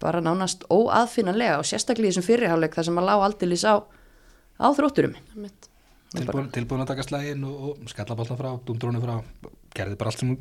bara 0.00 0.20
nánast 0.20 0.66
óaðfinnanlega 0.68 1.60
og 1.60 1.68
sérstaklega 1.68 2.10
í 2.10 2.12
þessum 2.12 2.26
fyrirháleik 2.26 2.76
þar 2.76 2.88
sem 2.88 3.00
að 3.00 3.08
lág 3.08 3.24
aldeilis 3.24 3.64
á, 3.64 3.74
á 4.56 4.66
þrótturum. 4.76 5.16
Einmitt. 5.34 5.70
tilbúin, 6.16 6.50
tilbúin 6.54 6.84
að 6.84 6.92
taka 6.92 7.06
slægin 7.06 7.44
og, 7.44 7.62
og 7.70 7.90
skalla 7.90 8.16
boltan 8.18 8.38
frá, 8.38 8.52
dúndrónu 8.66 9.02
frá 9.02 9.16
gerði 9.76 9.98
bara 10.00 10.12
allt 10.12 10.22
sem 10.22 10.36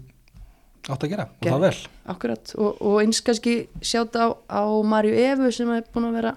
átt 0.86 1.04
að 1.04 1.12
gera 1.12 1.28
og 1.30 1.48
það 1.48 1.64
vel. 1.66 1.78
Akkurat. 2.14 2.54
Og, 2.62 2.82
og 2.82 3.00
eins 3.02 3.22
kannski 3.26 3.56
sjátt 3.82 4.18
á, 4.20 4.32
á 4.32 4.64
Marju 4.86 5.16
Efu 5.18 5.52
sem 5.56 5.72
er 5.76 5.88
búin 5.94 6.10
að 6.10 6.20
vera 6.20 6.36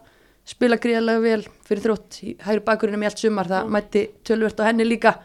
spila 0.49 0.79
gríðarlega 0.81 1.25
vel 1.25 1.43
fyrir 1.69 1.85
þrótt 1.85 2.21
í 2.25 2.35
hægri 2.41 2.65
bakurinnum 2.65 3.05
í 3.05 3.09
allt 3.11 3.23
sumar. 3.23 3.51
Það 3.51 3.73
mætti 3.77 4.05
tölvört 4.25 4.63
á 4.65 4.69
henni 4.71 4.89
líka. 4.89 5.19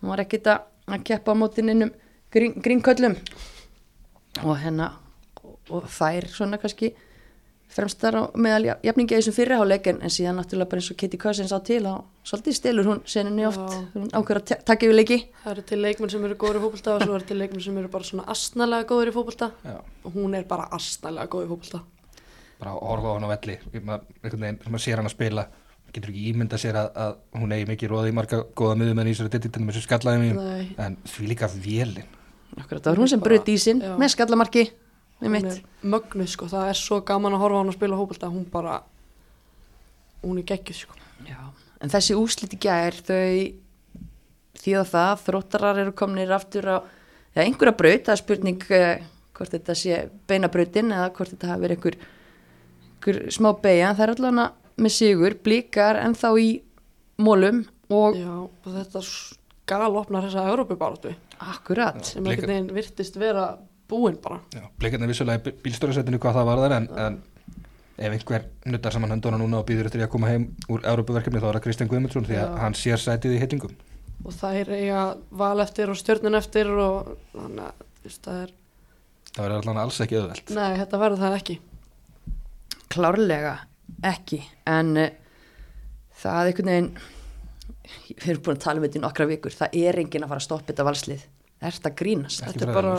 Hún 0.00 0.14
var 0.14 0.22
ekkit 0.24 0.50
að, 0.52 0.66
að 0.88 1.06
keppa 1.10 1.34
á 1.34 1.40
mótin 1.40 1.72
innum 1.74 1.92
grín, 2.32 2.56
grínköllum. 2.62 3.16
Og 4.46 4.54
hennar 4.62 5.00
og, 5.42 5.56
og 5.74 5.88
þær 5.90 6.30
svona 6.30 6.60
kannski 6.62 6.94
fremstar 7.70 8.16
á 8.18 8.22
meðal 8.34 8.64
ja- 8.66 8.76
jafningi 8.82 9.14
í 9.14 9.18
þessum 9.20 9.34
fyrirháleik 9.36 9.86
en, 9.86 10.00
en 10.02 10.10
síðan 10.10 10.36
náttúrulega 10.40 10.68
bara 10.72 10.80
eins 10.82 10.90
og 10.90 10.96
Kitty 11.00 11.16
Cousins 11.22 11.52
á 11.54 11.58
til 11.62 11.86
og 11.86 12.04
svolítið 12.26 12.56
stelur 12.58 12.84
hún 12.90 13.00
seninni 13.06 13.46
oft. 13.46 13.62
Ákveður 14.12 14.40
að 14.40 14.44
ta- 14.50 14.60
taka 14.72 14.86
yfir 14.88 14.96
leiki. 14.98 15.18
Það 15.44 15.52
eru 15.54 15.62
til 15.70 15.78
leikmenn 15.82 16.10
sem 16.10 16.24
eru 16.26 16.34
góður 16.34 16.58
í 16.58 16.62
fótbolta 16.66 16.94
og 16.96 17.02
svo 17.06 17.14
eru 17.14 17.24
til 17.30 17.38
leikmenn 17.38 17.62
sem 17.64 17.78
eru 17.78 17.88
bara 17.88 18.04
svona 18.04 18.26
astnalega 18.26 18.88
góður 18.90 19.08
í 19.12 19.14
fótbolta. 19.14 19.50
Já. 19.64 19.80
og 20.04 20.12
hún 20.14 20.34
er 20.36 20.44
bara 20.44 20.68
astnalega 20.72 21.26
góð 21.30 21.44
í 21.46 21.50
fótbolta. 21.54 21.80
bara 22.60 22.70
að 22.74 22.80
horfa 22.90 23.08
á 23.08 23.14
hann 23.14 23.24
á 23.24 23.30
velli. 23.32 23.58
Einhvern 23.72 24.40
veginn, 24.40 24.58
sem 24.62 24.72
maður 24.72 24.84
sér 24.84 24.96
hann 25.00 25.06
að 25.06 25.14
spila 25.16 25.46
getur 25.92 26.10
ekki 26.12 26.26
ímynda 26.30 26.58
sér 26.58 26.74
að, 26.76 26.90
að 26.94 27.16
hún 27.40 27.52
eigi 27.52 27.66
mikið 27.66 27.88
róði 27.90 28.08
í 28.10 28.14
marga 28.14 28.44
góða 28.54 28.76
miðum 28.78 28.98
en 29.00 29.08
í 29.08 29.14
þessari 29.14 29.32
því 35.20 35.40
er 35.40 35.58
mögnuð 35.94 36.30
sko, 36.32 36.48
það 36.50 36.70
er 36.72 36.78
svo 36.80 37.00
gaman 37.06 37.36
að 37.36 37.44
horfa 37.44 37.58
á 37.58 37.60
hann 37.60 37.72
að 37.72 37.76
spila 37.78 37.98
fótbolta, 38.00 38.30
hún 38.32 38.46
bara, 38.50 38.76
hún 40.24 40.40
er 40.40 40.46
geggjuð 40.48 40.78
sko. 40.82 40.96
Já, 41.28 41.40
en 41.80 41.92
þessi 41.92 42.16
úslit 42.18 42.56
í 42.56 42.60
gær 42.60 42.96
þau 43.04 43.26
þýða 44.60 44.84
það 44.90 45.24
þróttarar 45.26 45.82
eru 45.84 45.96
komnir 45.96 46.32
aftur 46.34 46.68
á 46.68 46.76
ja, 46.80 47.44
einhverja 47.44 47.76
braut, 47.76 48.06
það 48.06 48.14
er 48.14 48.22
spurning 48.22 48.64
uh, 48.76 49.04
hvort 49.36 49.54
þetta 49.56 49.76
sé 49.78 50.00
beinabrautin 50.28 50.92
eða 50.96 51.10
hvort 51.16 51.34
þetta 51.34 51.52
hafi 51.52 51.64
verið 51.66 51.78
einhver, 51.78 51.98
einhver 52.96 53.20
smá 53.36 53.52
beigja, 53.62 53.94
það 53.96 54.06
er 54.06 54.14
allavega 54.16 54.48
með 54.80 54.96
sigur, 54.96 55.36
blíkar 55.44 56.00
en 56.00 56.16
þá 56.16 56.28
í 56.40 56.50
mólum 57.20 57.64
og 57.92 58.16
Já, 58.16 58.32
og 58.48 58.70
þetta 58.70 59.02
skal 59.04 59.96
opna 59.98 60.22
þessa 60.24 60.46
Európubáratu 60.50 61.12
akkurat. 61.40 62.00
Sem 62.04 62.26
einhvern 62.26 62.52
veginn 62.52 62.72
virtist 62.74 63.16
vera 63.20 63.52
búinn 63.90 64.16
bara. 64.22 64.40
blikarnir 64.78 65.10
vissulega 65.10 65.50
í 65.50 65.60
bílstórasætinu 65.64 66.20
hvað 66.22 66.38
það 66.38 66.50
var 66.50 66.64
þar 66.64 66.76
en, 66.78 66.88
en 67.04 67.20
ef 68.00 68.14
einhver 68.16 68.46
nuttar 68.64 68.94
saman 68.94 69.12
hönduna 69.12 69.38
núna 69.40 69.60
og 69.60 69.68
býður 69.68 69.90
eftir 69.90 70.04
að 70.06 70.12
koma 70.14 70.30
heim 70.30 70.48
úr 70.72 70.84
Európaverkefni 70.88 71.42
þá 71.42 71.48
er 71.50 71.58
það 71.58 71.64
Kristján 71.66 71.90
Guðmundsson 71.90 72.28
því 72.28 72.38
að 72.38 72.46
Já. 72.46 72.60
hann 72.62 72.76
sér 72.78 73.02
sætið 73.02 73.36
í 73.36 73.40
hittingum 73.42 73.74
og 74.24 74.36
það 74.36 74.58
er 74.60 74.72
eiga 74.76 75.02
val 75.42 75.56
eftir 75.64 75.92
og 75.92 75.98
stjörnun 76.00 76.38
eftir 76.38 76.70
og 76.72 77.12
þannig 77.34 77.66
að 77.66 77.84
veist, 78.04 78.22
það 78.24 78.42
er, 78.44 78.54
það 79.30 79.42
verður 79.44 79.58
allan 79.58 79.82
alls 79.84 80.00
ekki 80.04 80.20
auðvelt 80.20 80.54
nei 80.56 80.70
þetta 80.80 81.02
verður 81.04 81.24
það 81.24 81.38
ekki 81.40 81.58
klárlega 82.90 83.54
ekki 84.10 84.40
en 84.70 84.92
uh, 85.00 85.10
það 86.20 86.40
er 86.40 86.52
einhvern 86.52 86.72
veginn 86.72 86.92
við 88.10 88.30
erum 88.30 88.44
búin 88.46 88.58
að 88.58 88.64
tala 88.64 88.80
um 88.80 88.86
þetta 88.86 89.00
í 89.00 89.04
nokkra 89.04 89.28
vikur 89.30 89.56
það 89.56 89.76
er 89.80 90.00
enginn 90.00 90.24
að 90.24 90.32
fara 90.32 90.42
að 90.42 90.48
stoppa 90.48 90.70
þetta 90.70 90.88
valslið 90.88 91.26
er 91.60 91.76
þetta 91.76 91.96
grínast 92.00 92.46
þetta 92.46 92.66
er 92.66 92.74
bara. 92.76 92.94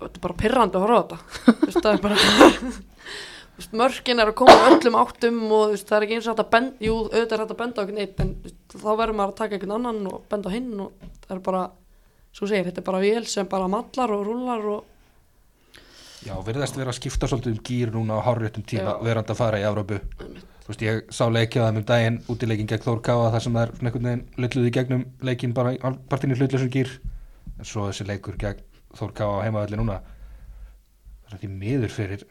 Þetta 0.00 0.20
er 0.20 0.24
bara 0.26 0.38
pirrandi 0.42 0.78
að 0.78 0.86
horfa 0.86 1.00
á 1.00 1.02
þetta. 1.02 1.18
Þú 1.50 1.66
veist, 1.66 1.80
það 1.80 1.92
er 1.92 2.02
bara 2.04 2.16
mörkin 3.80 4.22
er 4.22 4.30
að 4.30 4.38
koma 4.40 4.56
öllum 4.70 4.96
áttum 5.00 5.40
og 5.52 5.74
veist, 5.74 5.88
það 5.88 5.96
er 5.98 6.06
ekki 6.06 6.16
eins 6.18 6.28
og 6.28 6.34
hægt 6.34 6.44
að 6.44 6.52
benda 6.54 6.86
jú, 6.86 6.94
auðvitað 7.10 7.34
er 7.36 7.42
hægt 7.44 7.54
að 7.54 7.60
benda 7.60 7.76
á 7.76 7.82
einhvern 7.84 8.04
eitt 8.04 8.22
en 8.24 8.30
þá 8.72 8.88
verður 8.88 9.16
maður 9.18 9.32
að 9.32 9.40
taka 9.40 9.56
einhvern 9.56 9.74
annan 9.76 10.06
og 10.10 10.22
benda 10.30 10.52
á 10.52 10.54
hinn 10.54 10.70
og 10.80 11.10
það 11.26 11.34
er 11.36 11.42
bara, 11.50 11.64
svo 12.32 12.48
segir, 12.48 12.68
þetta 12.70 12.82
er 12.82 12.88
bara 12.88 13.02
vél 13.04 13.26
sem 13.28 13.50
bara 13.50 13.68
mallar 13.70 14.14
og 14.16 14.24
rúlar 14.28 14.70
og 14.76 14.88
Já, 16.20 16.34
virðast 16.44 16.76
vera 16.76 16.92
að 16.92 16.98
skipta 16.98 17.28
svolítið 17.30 17.54
um 17.54 17.60
gýr 17.64 17.92
núna 17.94 18.18
á 18.20 18.24
hárréttum 18.26 18.64
tíma 18.68 18.92
Já. 18.92 19.04
verandi 19.06 19.32
að 19.32 19.38
fara 19.38 19.60
í 19.60 19.62
Evrópu. 19.64 19.96
Þú 20.66 20.68
veist, 20.68 20.82
ég 20.84 20.98
sá 21.16 21.22
leikja 21.32 21.62
það 21.64 21.78
um 21.80 21.86
daginn 21.88 22.18
út 22.28 22.44
í 22.44 22.48
leikin 22.50 22.68
gegn 22.68 22.84
Þór 22.84 23.00
Káa 23.06 23.30
þar 23.32 23.44
sem 23.46 23.56
það 23.56 23.62
er 23.62 23.72
svona 23.72 23.88
einhvern 23.88 24.08
veginn 24.10 24.26
lulluð 24.44 24.68
í 24.68 24.74
gegnum 24.76 25.06
leikin 25.24 25.54
bara 25.56 25.72
í 25.72 25.80
partinni 25.80 26.36
hlutlusum 26.36 26.68
gýr 26.74 26.92
en 27.56 27.70
svo 27.70 27.86
þessi 27.88 28.04
leikur 28.10 28.36
gegn 28.36 28.60
Þór 28.98 29.12
Káa 29.16 29.36
á 29.38 29.44
heimavelli 29.46 29.78
núna. 29.78 30.00
Það 31.26 31.36
er 31.36 31.42
því 31.44 31.52
miður 31.60 31.94
fyrir 31.94 32.24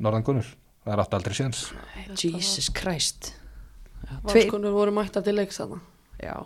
Norðan 0.00 0.24
Gunnur 0.24 0.54
það 0.86 0.94
er 0.94 1.02
átt 1.02 1.16
aldrei 1.18 1.34
séns. 1.34 1.62
Jesus 2.14 2.68
Christ. 2.74 3.32
Já, 4.06 4.12
tveir, 4.28 4.44
valskonur 4.46 4.76
voru 4.76 4.94
mætta 4.94 5.22
til 5.24 5.34
leiks 5.34 5.58
þarna. 5.58 5.80
Já, 6.22 6.36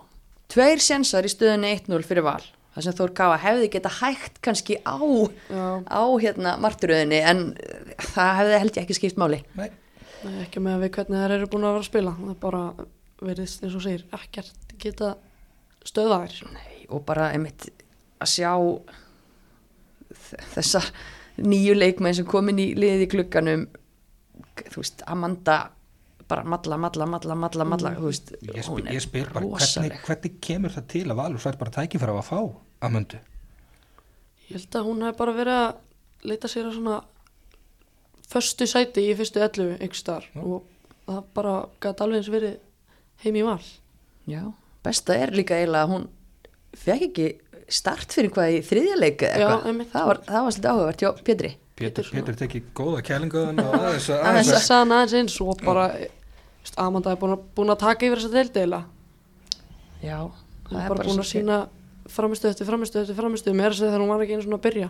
tveir 0.51 0.81
sensar 0.81 1.27
í 1.27 1.31
stöðunni 1.31 1.75
1-0 1.75 2.01
fyrir 2.07 2.25
val. 2.25 2.41
Það 2.71 2.85
sem 2.87 2.95
Þór 2.97 3.13
Káa 3.19 3.37
hefði 3.43 3.67
geta 3.73 3.91
hægt 3.99 4.39
kannski 4.41 4.79
á 4.81 4.97
Já, 4.97 5.65
á 5.85 6.03
hérna 6.23 6.55
marturöðinni 6.63 7.19
en 7.27 7.43
uh, 7.51 7.91
það 8.15 8.31
hefði 8.39 8.61
held 8.63 8.71
ég 8.79 8.81
ekki 8.85 8.97
skipt 8.97 9.19
máli. 9.21 9.41
Nei, 9.59 9.67
nei, 10.23 10.37
ekki 10.45 10.63
með 10.63 10.77
að 10.77 10.85
við 10.85 10.93
hvernig 10.97 11.21
þær 11.21 11.35
eru 11.37 11.51
búin 11.51 11.67
að 11.67 11.75
vera 11.75 11.83
að 11.83 11.89
spila. 11.91 12.15
Það 12.17 12.33
er 12.33 12.39
bara 12.47 12.63
verðist 13.21 13.67
eins 13.67 13.77
og 13.77 13.85
segir 13.85 14.07
ekkert 14.17 14.75
geta 14.81 15.13
stöða 15.85 16.23
þær. 16.23 16.55
Nei, 16.55 16.79
og 16.89 17.05
bara 17.05 17.29
einmitt 17.35 17.67
að 18.21 18.33
sjá 18.37 18.55
þ- 20.31 20.47
þessa 20.55 20.81
nýju 21.41 21.75
leikmenn 21.77 22.15
sem 22.17 22.25
komin 22.27 22.59
í 22.59 22.71
liðið 22.77 23.05
í 23.05 23.11
klukkanum 23.13 23.67
þú 24.71 24.81
veist, 24.81 25.03
Amanda 25.07 25.59
bara 26.31 26.43
malla, 26.47 26.77
malla, 26.79 27.05
malla, 27.11 27.35
malla, 27.35 27.65
malla 27.67 27.91
þú 27.97 28.07
veist, 28.09 28.31
ég, 28.47 28.63
hún 28.67 28.81
spyr, 28.81 28.93
ég 28.95 29.03
spyr 29.03 29.31
bara 29.35 29.45
hvernig, 29.51 29.97
hvernig 30.07 30.35
kemur 30.47 30.71
það 30.75 30.85
til 30.93 31.05
að 31.11 31.19
Valur 31.19 31.43
fær 31.43 31.57
bara 31.59 31.73
tækifæra 31.75 32.15
á 32.15 32.19
að 32.21 32.27
fá 32.29 32.37
að 32.87 32.93
möndu 32.95 33.19
Ég 34.51 34.57
held 34.59 34.75
að 34.81 34.87
hún 34.89 35.03
hef 35.07 35.17
bara 35.19 35.33
verið 35.35 35.57
að 35.61 36.27
leita 36.31 36.49
sér 36.51 36.67
að 36.69 36.75
svona 36.77 36.97
föstu 38.31 38.67
sæti 38.69 39.03
í 39.11 39.15
fyrstu 39.19 39.41
11 39.43 39.77
ykkur 39.85 39.99
staðar 39.99 40.27
Já. 40.31 40.41
og 40.43 40.67
það 41.07 41.21
bara 41.35 41.53
gæti 41.83 42.03
alveg 42.05 42.21
eins 42.21 42.31
verið 42.31 42.57
heim 43.23 43.37
í 43.37 43.43
val. 43.45 43.61
Já, 44.31 44.41
besta 44.85 45.15
er 45.19 45.33
líka 45.35 45.57
eiginlega 45.59 45.83
að 45.87 45.91
hún 45.95 46.05
fekk 46.79 47.07
ekki 47.09 47.27
start 47.71 48.13
fyrir 48.15 48.31
hvað 48.35 48.53
í 48.55 48.61
þriðja 48.67 48.95
leik 48.99 49.25
eða 49.27 49.41
Já, 49.41 49.47
eitthvað. 49.47 49.67
einmitt. 49.71 49.91
það 49.93 50.07
var, 50.11 50.21
það 50.27 50.45
var 50.47 50.55
svolítið 50.55 50.71
áhugavert, 50.71 51.03
já, 51.05 51.11
Pétri. 51.27 51.51
Pétur, 51.81 52.09
Pétur 52.13 52.35
tekið 52.37 52.65
góða 52.77 53.01
kælinguðan 53.07 53.61
og 53.63 53.75
aðeins 53.79 54.09
að 54.11 54.23
Aðeins 54.31 54.31
aðeins 54.31 54.51
Það 54.51 54.65
sagði 54.67 54.81
hann 54.81 54.95
aðeins 54.97 55.15
eins 55.21 55.37
og 55.41 55.63
bara 55.65 55.85
Amanda 56.77 57.13
er 57.15 57.21
búin 57.21 57.35
að, 57.35 57.71
að 57.73 57.79
taka 57.81 58.05
yfir 58.07 58.21
þessa 58.21 58.33
deildeila 58.35 58.81
Já, 60.01 60.17
hún 60.69 60.77
er 60.81 60.91
bara 60.91 61.05
búin 61.07 61.21
að 61.23 61.29
sína 61.31 61.57
framistu 62.11 62.49
eftir 62.51 62.67
framistu 62.67 63.01
eftir 63.01 63.17
framistu 63.17 63.53
með 63.55 63.71
þess 63.71 63.81
að 63.85 63.89
þegar 63.91 64.03
hún 64.03 64.11
var 64.11 64.23
ekki 64.25 64.35
einu 64.35 64.45
svona 64.45 64.57
að 64.59 64.63
byrja. 64.67 64.87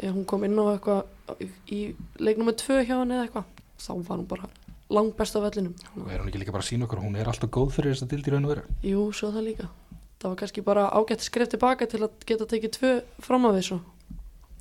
Ef 0.00 0.12
hún 0.14 0.26
kom 0.28 0.44
inn 0.46 0.56
á 0.60 0.64
eitthvað 0.70 1.44
í 1.72 1.80
leiknum 2.20 2.48
með 2.50 2.58
tvö 2.62 2.78
hjá 2.84 2.94
henni 3.00 3.16
eða 3.16 3.24
eitthvað 3.26 3.48
þá 3.80 3.90
var 4.08 4.20
hún 4.20 4.28
bara 4.30 4.50
langt 4.90 5.16
best 5.18 5.36
af 5.38 5.44
vellinum. 5.46 5.74
Og 5.96 6.10
er 6.12 6.20
hún 6.22 6.30
ekki 6.30 6.42
líka 6.42 6.54
bara 6.54 6.64
að 6.64 6.70
sína 6.70 6.86
okkur 6.88 7.02
hún 7.04 7.16
er 7.20 7.28
alltaf 7.32 7.50
góð 7.54 7.72
fyrir 7.76 7.94
þess 7.94 8.06
að 8.06 8.12
dildi 8.14 8.34
raun 8.34 8.46
og 8.48 8.52
vera 8.54 8.64
Jú, 8.86 9.04
svo 9.16 9.32
það 9.34 9.46
líka 9.48 9.68
það 10.20 10.28
var 10.28 10.38
kannski 10.42 10.64
bara 10.64 10.88
ágætt 10.92 11.24
skref 11.24 11.50
tilbaka 11.54 11.88
til 11.88 12.02
að 12.04 12.12
geta 12.28 12.46
tekið 12.48 12.76
tvö 12.76 12.92
fram 13.24 13.48
af 13.48 13.56
þessu 13.56 13.80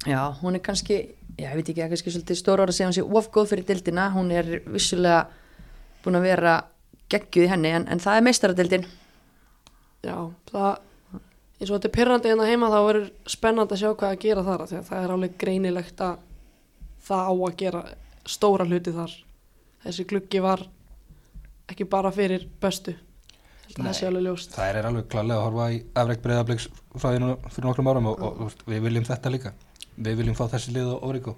Já, 0.07 0.31
hún 0.39 0.55
er 0.55 0.61
kannski, 0.63 0.95
já, 1.35 1.49
ég 1.49 1.55
veit 1.57 1.69
ekki, 1.69 1.83
kannski 1.91 2.11
svolítið 2.13 2.37
stóra 2.39 2.63
ára 2.63 2.71
að 2.71 2.77
segja 2.77 2.87
hún 2.87 2.95
sé 2.95 3.03
ofgóð 3.19 3.49
fyrir 3.51 3.65
dildina, 3.67 4.05
hún 4.13 4.29
er 4.31 4.61
vissulega 4.63 5.25
búin 6.05 6.15
að 6.15 6.27
vera 6.29 6.53
geggjuð 7.11 7.43
í 7.43 7.49
henni, 7.51 7.73
en, 7.75 7.87
en 7.91 7.99
það 7.99 8.15
er 8.15 8.23
meistaradeildin. 8.23 8.85
Já, 10.07 10.15
það 10.53 10.69
eins 11.59 11.67
og 11.67 11.73
þetta 11.73 11.89
er 11.89 11.95
pyrrandi 11.97 12.31
hérna 12.31 12.47
heima 12.47 12.71
þá 12.71 12.77
verður 12.85 13.09
spennandi 13.27 13.75
að 13.75 13.81
sjá 13.81 13.89
hvað 13.89 14.13
að 14.13 14.23
gera 14.23 14.45
þar 14.47 14.63
að 14.63 14.73
það 14.87 15.03
er 15.03 15.13
alveg 15.17 15.35
greinilegt 15.43 16.05
að 16.05 16.23
það 17.09 17.27
á 17.27 17.33
að 17.35 17.59
gera 17.59 17.83
stóra 18.23 18.69
hluti 18.69 18.95
þar. 18.95 19.19
Þessi 19.83 20.07
gluggi 20.07 20.43
var 20.47 20.63
ekki 21.67 21.91
bara 21.91 22.15
fyrir 22.15 22.47
bestu 22.63 22.95
Ég 22.95 22.95
held 22.95 23.03
að 23.03 23.03
Nei. 23.03 23.58
Það 23.75 23.93
sé 23.97 24.09
alveg 24.09 24.25
ljóst 24.25 24.57
það 24.57 24.81
er 24.81 24.89
alveg 24.89 25.07
klálega 25.11 25.37
að 25.39 25.45
horfa 25.47 25.69
í 25.75 25.79
afreg 26.01 26.25
breyðabliks 26.25 26.67
fræðinu 26.95 27.35
fyrir 27.49 27.69
nokkrum 27.69 27.91
árum 27.91 28.11
og, 28.11 28.25
og, 28.25 28.43
og 28.47 28.67
við 28.73 28.83
viljum 28.87 29.07
þetta 29.07 29.33
líka 29.33 29.53
við 29.99 30.21
viljum 30.23 30.37
fá 30.37 30.47
þessi 30.51 30.75
lið 30.75 30.93
á 30.93 30.97
Origo 31.05 31.35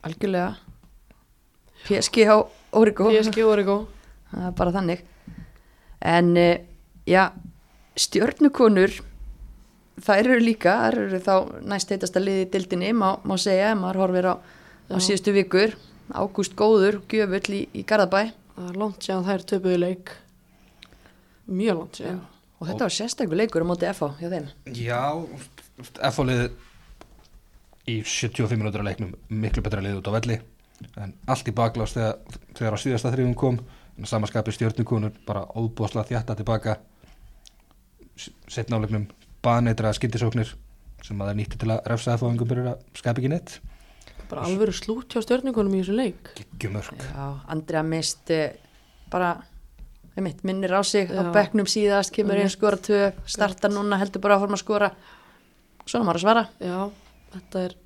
Algjörlega. 0.00 0.56
PSG 1.84 2.24
á 2.24 2.40
Origo. 2.72 3.10
PSG 3.10 3.36
Það 4.30 4.46
er 4.46 4.52
bara 4.56 4.72
þannig. 4.72 5.00
En, 6.00 6.36
eh, 6.38 6.60
já, 7.04 7.32
stjörnukonur, 7.98 8.94
þær 10.00 10.20
eru 10.22 10.38
líka, 10.40 10.76
þær 10.86 10.98
eru 11.02 11.20
þá 11.24 11.34
næst 11.66 11.90
heitasta 11.90 12.22
liði 12.22 12.46
í 12.46 12.50
dildinni, 12.52 12.92
má, 12.94 13.18
má 13.26 13.34
segja, 13.36 13.72
ef 13.74 13.80
maður 13.80 14.00
horfir 14.04 14.28
á, 14.30 14.34
á 14.38 14.96
síðustu 15.02 15.34
vikur. 15.34 15.74
Ágúst 16.14 16.54
Góður, 16.58 17.02
gjöfull 17.10 17.58
í, 17.58 17.64
í 17.74 17.82
Garðabæ. 17.84 18.30
það 18.54 18.70
er 18.70 18.78
langt 18.80 19.04
séðan 19.04 19.26
þær 19.26 19.44
töpuðu 19.50 19.82
leik 19.82 20.14
mjög 21.50 21.82
langt 21.82 22.00
séðan 22.00 22.20
Og 22.60 22.68
þetta 22.68 22.84
var 22.84 22.92
sérstakur 22.92 23.38
leikur 23.40 23.64
á 23.64 23.70
móti 23.70 23.88
FH 23.88 24.18
hjá 24.20 24.28
þeim. 24.34 24.48
já, 24.76 25.00
F-fólið 26.10 26.42
í 27.88 28.02
75 28.04 28.60
minútur 28.60 28.82
að 28.82 28.90
leiknum 28.90 29.14
miklu 29.32 29.62
betra 29.64 29.80
lið 29.80 30.02
út 30.02 30.10
á 30.12 30.16
velli. 30.18 30.36
En 31.00 31.14
allt 31.24 31.48
í 31.48 31.54
baklás 31.56 31.94
þegar, 31.96 32.18
þegar 32.52 32.76
á 32.76 32.82
síðasta 32.82 33.12
þrjum 33.14 33.32
kom 33.40 33.56
en 33.96 34.08
samanskapi 34.08 34.52
stjórnukonur 34.52 35.16
bara 35.24 35.46
óbúslega 35.56 36.04
þjætta 36.10 36.36
tilbaka. 36.36 36.76
Setna 38.48 38.76
áleiknum 38.76 39.08
baneitra 39.40 39.94
skindisóknir 39.96 40.52
sem 41.00 41.16
að 41.16 41.30
það 41.30 41.32
er 41.32 41.38
nýtti 41.40 41.60
til 41.62 41.72
að 41.72 41.80
refsa 41.88 42.18
F-fóðingum 42.18 42.50
byrjar 42.50 42.74
að 42.74 42.82
skapa 43.00 43.22
ekki 43.22 43.32
neitt. 43.32 43.54
Bara 44.28 44.44
alvöru 44.44 44.76
slút 44.76 45.16
hjá 45.16 45.24
stjörningunum 45.24 45.78
í 45.78 45.80
þessu 45.80 45.96
leik. 45.96 46.34
Geggjumörk. 46.36 47.00
Já, 47.08 47.24
Andrea 47.50 47.80
mist 47.88 48.30
eh, 48.36 48.52
bara, 49.10 49.32
einmitt, 50.16 50.42
minnir 50.44 50.72
á 50.74 50.82
sig 50.84 51.10
á 51.10 51.22
Já. 51.22 51.32
bekknum 51.34 51.68
síðast, 51.70 52.12
kemur 52.14 52.38
einn 52.40 52.50
skora 52.50 52.76
tvö, 52.80 53.12
starta 53.26 53.68
núna, 53.70 53.98
heldur 54.00 54.22
bara 54.24 54.36
að 54.36 54.44
forma 54.46 54.58
að 54.58 54.64
skora. 54.64 54.90
Svona 55.86 56.04
maður 56.08 56.20
að 56.20 56.24
svara. 56.26 56.42
já, 56.60 56.90
þetta 57.34 57.64
er 57.68 57.76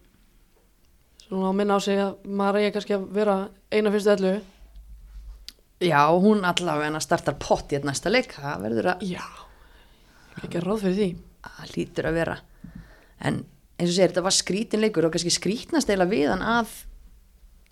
svo 1.24 1.28
Svona 1.34 1.50
að 1.50 1.56
minna 1.60 1.76
á 1.76 1.80
sig 1.80 1.98
að 2.00 2.26
maður 2.26 2.58
eigi 2.60 2.72
kannski 2.74 2.94
að 2.98 3.06
vera 3.16 3.36
eina 3.72 3.90
fyrstu 3.94 4.12
ellu. 4.14 4.34
Já, 5.84 6.00
hún 6.20 6.44
allavega 6.44 7.00
startar 7.00 7.36
pott 7.40 7.72
í 7.72 7.76
þetta 7.78 7.88
næsta 7.90 8.10
leik, 8.12 8.32
það 8.36 8.60
verður 8.62 8.90
að, 8.94 9.06
Já, 9.08 9.24
ekki 10.42 10.58
að 10.60 10.66
ráð 10.68 10.82
fyrir 10.84 10.98
því. 10.98 11.08
að 11.44 11.76
lítur 11.76 12.08
að 12.08 12.18
vera. 12.18 12.36
En 13.20 13.44
eins 13.78 13.90
og 13.90 13.94
segir, 13.96 14.12
þetta 14.12 14.22
var 14.24 14.36
skrítin 14.36 14.80
leikur 14.84 15.06
og 15.08 15.12
kannski 15.14 15.32
skrítnast 15.34 15.90
eila 15.90 16.06
við 16.08 16.28
hann 16.30 16.44
að 16.44 16.70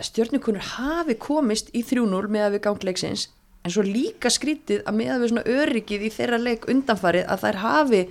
stjórnukunur 0.02 0.64
hafi 0.76 1.14
komist 1.20 1.70
í 1.76 1.84
3-0 1.86 2.28
með 2.32 2.46
að 2.46 2.56
við 2.56 2.64
gangleiksins 2.66 3.28
en 3.62 3.74
svo 3.74 3.84
líka 3.86 4.30
skrítið 4.32 4.82
að 4.86 4.98
með 4.98 5.12
að 5.14 5.22
við 5.22 5.32
svona 5.32 5.44
öryggið 5.56 6.06
í 6.06 6.10
þeirra 6.12 6.40
leik 6.42 6.66
undanfarið 6.70 7.28
að 7.30 7.44
þær 7.44 7.60
hafi 7.62 8.02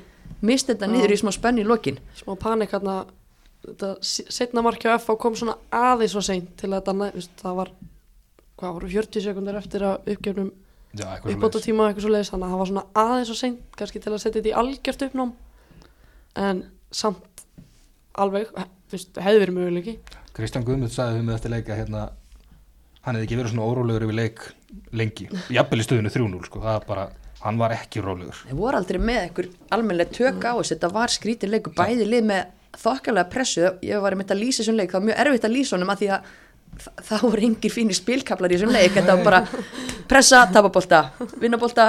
mist 0.47 0.69
þetta 0.71 0.89
niður 0.89 1.13
í 1.13 1.19
smá 1.21 1.31
spenn 1.35 1.61
í 1.61 1.65
lokin. 1.67 1.99
Smá 2.17 2.33
panik 2.39 2.73
hérna, 2.73 3.01
þetta 3.67 3.91
setna 4.01 4.63
marki 4.65 4.89
á 4.89 4.97
FH 4.97 5.17
kom 5.21 5.37
svona 5.37 5.57
aðeins 5.75 6.15
svo 6.15 6.23
seint 6.25 6.53
til 6.59 6.71
að 6.71 6.87
þetta, 6.87 7.23
það 7.43 7.57
var, 7.59 7.73
hvað 8.61 8.77
voru 8.77 8.91
40 8.95 9.25
sekundar 9.27 9.59
eftir 9.61 9.85
að 9.85 10.13
uppgefnum 10.15 10.51
Já, 10.91 11.05
eitthvað 11.07 11.35
uppbóta 11.37 11.61
tíma 11.63 11.87
eitthvað 11.87 12.03
svo 12.03 12.11
leiðis 12.11 12.31
þannig 12.33 12.47
að 12.47 12.53
það 12.53 12.61
var 12.61 12.69
svona 12.71 12.85
aðeins 12.99 13.29
svo 13.29 13.37
seint 13.39 13.77
kannski 13.79 14.01
til 14.03 14.11
að 14.11 14.23
setja 14.23 14.39
þetta 14.39 14.51
í 14.51 14.57
algjört 14.61 15.05
uppnám. 15.07 15.35
En 16.41 16.63
samt 16.91 17.45
alveg, 18.19 18.49
hefði 18.91 19.43
verið 19.43 19.55
möguleiki. 19.55 19.93
Kristján 20.35 20.65
Guðmund 20.67 20.91
sagði 20.91 21.19
við 21.19 21.27
með 21.27 21.37
eftir 21.37 21.53
leika 21.53 21.77
hérna, 21.79 22.03
hann 23.05 23.17
hefði 23.17 23.27
ekki 23.27 23.39
verið 23.39 23.53
svona 23.53 23.67
órólegur 23.71 24.05
yfir 24.07 24.17
leik 24.19 24.43
lengi, 24.95 25.27
jafnvel 25.51 25.81
í 25.81 25.85
stöðinu 25.87 26.11
3-0 26.13 26.45
sko, 26.47 26.61
það 26.63 26.77
er 26.79 26.85
bara, 26.87 27.05
hann 27.41 27.57
var 27.59 27.73
ekki 27.75 28.03
rólegur. 28.05 28.37
Þeir 28.47 28.59
voru 28.59 28.77
aldrei 28.81 28.99
með 29.01 29.19
einhver 29.25 29.47
almennlega 29.77 30.13
tök 30.17 30.45
á 30.45 30.53
þessu, 30.59 30.75
þetta 30.75 30.91
var 30.93 31.13
skrítin 31.15 31.51
leikur, 31.51 31.73
bæði 31.77 32.05
lið 32.07 32.27
með 32.29 32.51
þokkalega 32.81 33.29
pressu, 33.33 33.65
ég 33.83 33.99
var 34.03 34.15
einmitt 34.15 34.31
að 34.31 34.41
lýsa 34.45 34.61
þessum 34.63 34.77
leik, 34.79 34.91
það 34.93 34.99
var 35.01 35.07
mjög 35.09 35.21
erfitt 35.25 35.47
að 35.49 35.55
lýsa 35.57 35.75
honum 35.75 35.91
að 35.91 36.03
því 36.03 36.09
að 36.15 36.29
þa- 36.85 36.93
það 37.09 37.25
voru 37.25 37.47
engir 37.49 37.73
fínir 37.73 37.97
spilkaplar 37.97 38.53
í 38.53 38.59
þessum 38.59 38.71
leik, 38.77 38.93
þetta 38.95 39.15
var 39.17 39.25
bara 39.27 39.41
pressa, 40.11 40.43
tapabolta, 40.53 41.01
vinnabolta, 41.41 41.87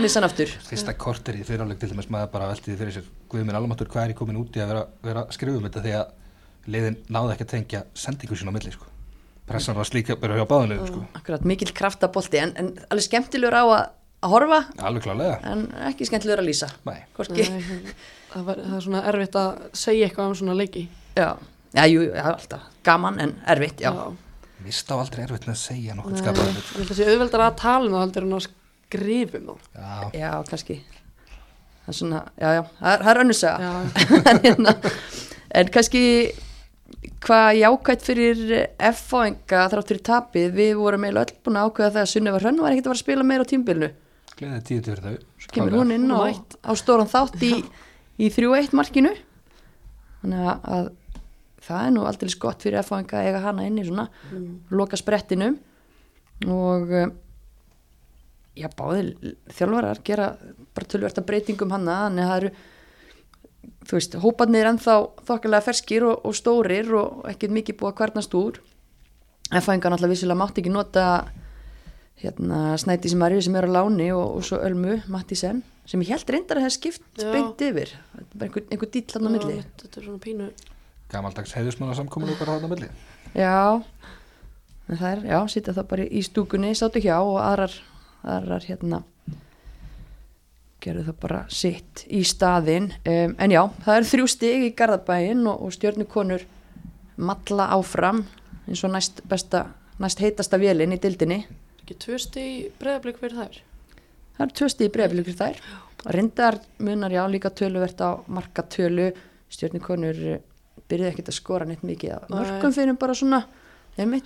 missa 0.00 0.20
hann 0.20 0.28
aftur. 0.30 0.54
fyrsta 0.70 0.94
korter 0.96 1.36
í 1.36 1.44
fyriráleik 1.44 1.80
til 1.82 1.90
dæmis 1.92 2.08
maður 2.12 2.30
bara 2.32 2.48
veltiði 2.54 2.78
fyrir 2.80 2.94
sér 2.96 3.10
Guðmund 3.32 3.58
Almatur 3.58 3.90
hvað 3.92 4.06
er 4.06 4.14
ég 4.14 4.18
komin 4.22 4.38
út 4.40 4.56
í 4.56 4.62
að 4.62 4.70
vera, 4.72 4.86
vera 5.04 5.24
að 5.26 5.34
skrifa 5.36 5.58
um 5.58 5.66
þetta? 5.66 5.82
Því 5.84 5.94
að 5.98 6.72
liðin 6.72 6.96
náði 7.12 7.34
ekki 7.34 7.46
að 7.48 7.52
tengja 7.56 7.80
sendingu 7.98 8.38
sín 8.38 8.48
á 8.48 8.54
milli 8.54 8.72
sko. 8.72 8.88
Pressan 9.52 9.76
var 9.78 9.88
slíka 9.88 10.16
bara 10.20 10.38
hjá 10.38 10.46
báðanlegum 10.48 10.88
sko. 10.90 11.02
Akkurat, 11.18 11.44
mikill 11.48 11.72
kraftabolti, 11.76 12.40
en, 12.42 12.54
en 12.58 12.70
alveg 12.88 13.06
skemmtilegur 13.06 13.56
á 13.56 13.64
að, 13.64 13.84
að 14.22 14.34
horfa, 14.34 14.60
alveg 14.88 15.06
klálega 15.06 15.38
en 15.52 15.64
ekki 15.90 16.08
skemmtilegur 16.08 16.42
að 16.42 16.48
lýsa. 16.50 16.70
Nei. 16.88 16.98
Nei, 17.36 17.62
það, 18.32 18.44
var, 18.48 18.62
það 18.64 18.76
er 18.78 18.84
svona 18.86 19.04
erfitt 19.12 19.38
að 19.42 19.62
segja 19.84 20.08
eitthvað 20.08 20.32
um 20.32 20.36
svona 20.42 20.58
leiki. 20.58 20.84
Já, 21.18 21.28
já, 21.76 21.84
jú, 21.92 22.04
já, 22.08 22.22
alltaf, 22.32 22.68
gaman 22.86 23.20
en 23.22 23.34
erfitt, 23.54 23.84
já. 23.84 23.92
Vist 24.62 24.90
á 24.90 24.94
aldrei 24.94 25.24
erfitt 25.26 25.48
með 25.48 25.56
að 25.56 25.62
segja 25.64 25.96
nokkuð 25.98 26.14
Nei, 26.14 26.22
skapaðan 26.22 26.56
ég 26.56 26.72
held 26.78 26.92
að 26.92 26.98
sé 27.00 27.06
auðveldar 27.10 27.42
að 27.48 27.56
tala 27.62 27.88
um 27.88 27.96
það 27.96 28.04
heldur 28.06 28.26
en 28.28 28.36
að 28.36 28.44
skrifa 28.46 29.40
um 29.40 29.48
það. 29.50 29.64
Já, 29.74 30.20
Já, 30.22 30.30
kannski. 30.50 30.78
Það 31.82 31.90
er 31.90 31.98
svona, 31.98 32.18
já, 32.38 32.48
já, 32.54 32.62
það 32.78 32.92
er, 32.92 33.02
það 33.02 33.20
er. 33.22 33.32
Já, 33.42 33.72
en, 34.30 34.40
hérna, 34.44 34.74
en 35.58 35.70
kannski 35.74 36.02
hvað 37.22 37.48
jákvæmt 37.60 38.06
fyrir 38.06 38.40
F-fáinga 38.90 39.66
þrátt 39.72 39.92
fyrir 39.92 40.04
tapið, 40.08 40.48
við 40.56 40.72
vorum 40.80 41.06
eiginlega 41.06 41.28
öll 41.28 41.42
búin 41.46 41.58
að 41.60 41.68
ákveða 41.68 41.92
það 41.96 42.02
að 42.02 42.10
Sunneva 42.12 42.40
Hrönn 42.42 42.62
var 42.62 42.74
ekkert 42.74 42.88
að 42.88 42.92
fara 42.92 42.98
að 42.98 43.04
spila 43.04 43.26
meira 43.28 43.46
á 43.46 43.50
tímbilinu, 43.52 43.90
gleðið 44.38 44.64
tíu 44.68 44.84
til 44.86 44.96
þau 44.98 45.14
svo 45.42 45.52
kemur 45.54 45.78
hún 45.78 45.94
inn 45.94 46.08
á, 46.10 46.20
á 46.34 46.72
stóran 46.78 47.10
þátt 47.10 47.44
í, 47.46 47.52
í 48.18 48.30
3-1 48.32 48.74
markinu. 48.78 49.14
Þannig 50.22 50.48
að, 50.52 50.66
að 50.76 50.90
það 51.66 51.86
er 51.86 51.94
nú 51.94 52.06
aldrei 52.06 52.34
gott 52.42 52.64
fyrir 52.66 52.82
F-fáinga 52.82 53.20
að 53.20 53.28
eiga 53.28 53.44
hana 53.46 53.66
inn 53.68 53.78
í 53.78 53.86
svona 53.86 54.08
loka 54.74 54.98
sprettinum. 54.98 55.58
Og 56.50 56.94
eh, 56.98 57.10
já, 58.58 58.68
báðir 58.74 59.14
þjálfarar 59.54 60.02
gera 60.06 60.32
bara 60.74 60.90
tölverta 60.90 61.24
breytingum 61.26 61.72
þannig 61.72 61.94
að 61.94 62.22
það 62.22 62.36
eru 62.40 62.52
þú 63.86 63.98
veist, 63.98 64.16
hóparnir 64.22 64.68
ennþá 64.70 64.96
þokkalega 65.28 65.66
ferskir 65.68 66.06
og, 66.08 66.24
og 66.26 66.36
stórir 66.38 66.90
og 66.98 67.22
ekkert 67.30 67.56
mikið 67.58 67.78
búið 67.80 67.92
að 67.92 67.98
kvarnast 68.00 68.36
úr. 68.38 68.60
En 69.52 69.64
fængan 69.64 69.96
alltaf 69.96 70.12
vissilega 70.12 70.38
mátti 70.40 70.62
ekki 70.62 70.72
nota 70.72 71.06
hérna 72.22 72.76
Snæti 72.78 73.10
sem 73.10 73.22
er 73.26 73.40
sem 73.42 73.56
er 73.58 73.66
á 73.68 73.70
láni 73.74 74.12
og, 74.14 74.38
og 74.38 74.44
svo 74.46 74.60
Ölmu 74.62 75.00
Mattísen 75.10 75.62
sem 75.86 76.00
ég 76.04 76.14
held 76.14 76.30
reyndar 76.30 76.60
að 76.60 76.68
það 76.68 76.76
skipt 76.76 77.18
Já. 77.18 77.32
beint 77.32 77.64
yfir. 77.66 77.96
Þetta 78.14 78.28
er 78.28 78.38
bara 78.38 78.48
einhver, 78.48 78.68
einhver 78.70 78.90
dýll 78.94 79.16
hann 79.16 79.26
á 79.26 79.30
milli. 79.34 79.56
Þetta 79.82 79.98
er 79.98 80.06
svona 80.06 80.22
pínu 80.22 80.50
gamaldags 81.12 81.54
heiðusmanna 81.56 81.96
samkomin 81.96 82.32
okkar 82.32 82.52
þarna 82.54 82.68
á 82.68 82.72
milli. 82.72 82.90
Já, 83.36 83.56
en 84.88 85.00
það 85.00 85.08
er, 85.10 85.24
já, 85.32 85.38
sitja 85.52 85.74
það 85.76 85.88
bara 85.92 86.06
í 86.06 86.22
stúkunni, 86.24 86.72
sátu 86.78 87.02
hjá 87.04 87.16
og 87.20 87.38
aðrar, 87.42 87.74
aðrar 88.22 88.68
hérna 88.68 89.02
gerðu 90.82 91.06
það 91.08 91.18
bara 91.22 91.40
sitt 91.52 92.04
í 92.10 92.24
staðinn. 92.26 92.90
Um, 93.06 93.36
en 93.38 93.54
já, 93.54 93.62
það 93.86 93.98
er 93.98 94.10
þrjú 94.12 94.28
stig 94.34 94.66
í 94.66 94.74
Garðabæin 94.78 95.46
og, 95.46 95.66
og 95.66 95.74
stjörnukonur 95.76 96.46
matla 97.22 97.70
áfram 97.76 98.24
eins 98.66 98.82
og 98.86 98.94
næst 98.94 99.22
besta, 99.28 99.66
næst 100.02 100.22
heitasta 100.22 100.58
vélinn 100.58 100.94
í 100.94 101.00
dildinni 101.02 101.44
ekki 101.92 101.98
tvö 101.98 102.18
stig 102.20 102.72
breðablík 102.80 103.18
fyrir 103.20 103.38
þær? 103.38 103.58
Það 104.36 104.44
eru 104.44 104.56
tvö 104.58 104.68
stig 104.72 104.88
í 104.88 104.92
breyflikur 104.92 105.36
þær. 105.38 105.58
Reyndar 106.12 106.58
munar 106.82 107.12
já 107.12 107.22
líka 107.28 107.50
töluvert 107.50 108.00
á 108.00 108.22
marka 108.26 108.62
tölu 108.62 109.12
stjörnukonur 109.52 110.20
eh, 110.32 110.40
byrjuði 110.88 111.10
ekkert 111.12 111.30
að 111.30 111.36
skora 111.36 111.66
neitt 111.68 111.84
mikið 111.86 112.14
Nei. 112.30 112.38
mörgum 112.38 112.74
fyrir 112.74 112.96
bara 112.98 113.14
svona 113.14 113.42
einu 113.98 114.22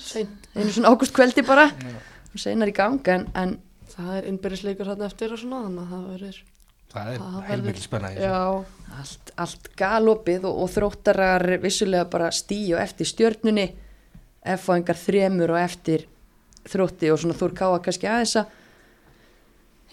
svona 0.71 0.93
ágúst 0.93 1.15
kveldi 1.15 1.45
bara. 1.47 1.69
Og 2.33 2.41
seinar 2.41 2.71
í 2.71 2.77
gang 2.77 3.01
en, 3.09 3.27
en 3.35 3.57
Það 3.93 4.13
er 4.17 4.29
innbyrðisleikur 4.33 4.93
hann 4.93 5.07
eftir 5.07 5.33
og 5.35 5.41
svona 5.41 5.63
þannig 5.67 5.83
að 5.83 5.95
það 5.95 6.07
verður 6.13 6.45
það 6.97 7.11
er 7.13 7.23
þessu. 8.13 8.27
Já, 8.27 8.99
allt, 9.01 9.33
allt 9.45 9.71
galopið 9.79 10.47
og, 10.49 10.61
og 10.65 10.71
þróttarar 10.73 11.47
vissulega 11.63 12.09
bara 12.11 12.31
stíu 12.35 12.79
eftir 12.81 13.09
stjörnunni 13.11 13.67
F-fáingar 14.57 14.99
þremur 14.99 15.55
og 15.57 15.61
eftir 15.61 16.07
þrótti 16.71 17.11
og 17.13 17.21
svona 17.23 17.39
Þór 17.39 17.55
Káa 17.59 17.83
kannski 17.83 18.09
aðeins 18.11 18.37
að 18.41 18.55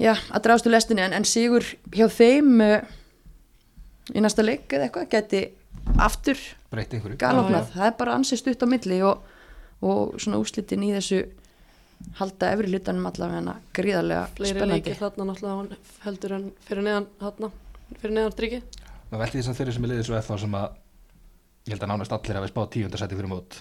já, 0.01 0.13
að 0.13 0.43
drástu 0.45 0.73
lestinni. 0.73 1.05
En, 1.05 1.15
en 1.17 1.27
sigur 1.27 1.65
hjá 1.93 2.07
þeim 2.13 2.61
uh, 2.63 2.79
í 4.13 4.23
næsta 4.23 4.45
leik 4.45 4.69
eða 4.73 4.89
eitthvað 4.89 5.11
geti 5.13 5.43
aftur 6.01 6.39
galopnað, 7.19 7.73
það 7.73 7.87
er 7.89 7.95
bara 7.99 8.17
ansið 8.17 8.41
stutt 8.41 8.63
á 8.65 8.67
milli 8.69 8.99
og, 9.05 9.23
og 9.83 10.15
svona 10.21 10.39
úslitin 10.41 10.85
í 10.85 10.93
þessu 10.95 11.23
halda 12.19 12.51
efri 12.53 12.71
hlutanum 12.71 13.09
allavega 13.09 13.57
gríðarlega 13.73 14.23
fleiri 14.37 14.57
spennandi. 14.57 14.79
leikir 14.79 14.99
þarna 14.99 15.27
náttúrulega 15.31 15.77
heldur 16.05 16.35
en 16.37 16.47
fyrir 16.67 16.87
neðan 16.87 17.07
þarna 17.21 17.51
fyrir 17.99 18.15
neðan 18.17 18.37
drikki 18.37 18.61
maður 19.13 19.23
velti 19.23 19.39
þess 19.39 19.51
að 19.51 19.59
þeirri 19.61 19.75
sem 19.75 19.87
er 19.87 19.93
liðið 19.93 20.07
svo 20.09 20.19
FH 20.19 20.39
sem 20.43 20.55
að 20.57 20.67
ég 21.63 21.73
held 21.73 21.85
að 21.85 21.91
nánast 21.93 22.15
allir 22.15 22.39
hafi 22.39 22.51
spáð 22.51 22.69
tíundarsæti 22.73 23.17
fyrir 23.19 23.31
mót. 23.31 23.59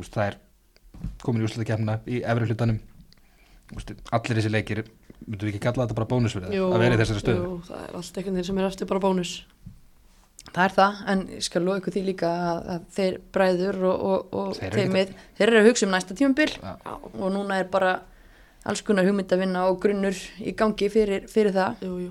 Það 0.00 0.24
er 0.26 0.38
komin 1.22 1.42
í 1.42 1.46
úrslutakefna 1.46 1.98
í 2.10 2.20
efri 2.20 2.48
hlutanum. 2.50 2.80
Allir 4.12 4.40
þessi 4.40 4.50
leikir 4.52 4.82
myndum 5.26 5.46
við 5.46 5.54
ekki 5.54 5.62
kalla 5.64 5.84
þetta 5.84 5.98
bara 5.98 6.10
bónus 6.10 6.34
fyrir 6.34 6.50
það 6.50 6.74
að 6.74 6.82
vera 6.84 6.96
í 6.96 7.00
þessari 7.00 7.22
stöðu? 7.22 7.44
jú, 7.44 7.56
það 7.68 7.84
er 7.84 7.96
allt 7.98 8.18
einhvern 8.18 8.36
veginn 8.36 8.48
sem 8.48 8.60
er 8.60 8.68
eftir 8.70 8.90
bara 8.90 9.02
bónus 9.04 9.32
Það 10.50 10.62
er 10.64 10.72
það, 10.74 11.00
en 11.12 11.20
ég 11.36 11.44
skal 11.46 11.62
lofa 11.62 11.80
ykkur 11.80 11.94
því 11.94 12.02
líka 12.08 12.28
að, 12.34 12.60
að 12.74 12.86
þeir 12.96 13.18
bræður 13.34 13.76
og, 13.86 14.06
og, 14.10 14.32
og 14.40 14.48
Þeir 14.56 14.72
þeir, 14.72 14.80
eru 14.80 14.94
með, 14.96 15.12
þeir 15.38 15.46
eru 15.46 15.60
að 15.60 15.68
hugsa 15.68 15.86
um 15.86 15.92
næsta 15.94 16.16
tímabil. 16.18 16.48
Já. 16.56 16.72
Já, 16.72 16.94
og 17.12 17.28
núna 17.36 17.58
er 17.60 17.68
bara 17.70 17.92
alls 18.66 18.82
konar 18.84 19.06
hugmynd 19.06 19.30
að 19.32 19.44
vinna 19.44 19.66
og 19.70 19.78
grunnur 19.82 20.18
í 20.42 20.54
gangi 20.58 20.88
fyrir, 20.92 21.28
fyrir 21.30 21.54
það. 21.54 21.84
Jú, 21.86 21.92
jú. 22.08 22.10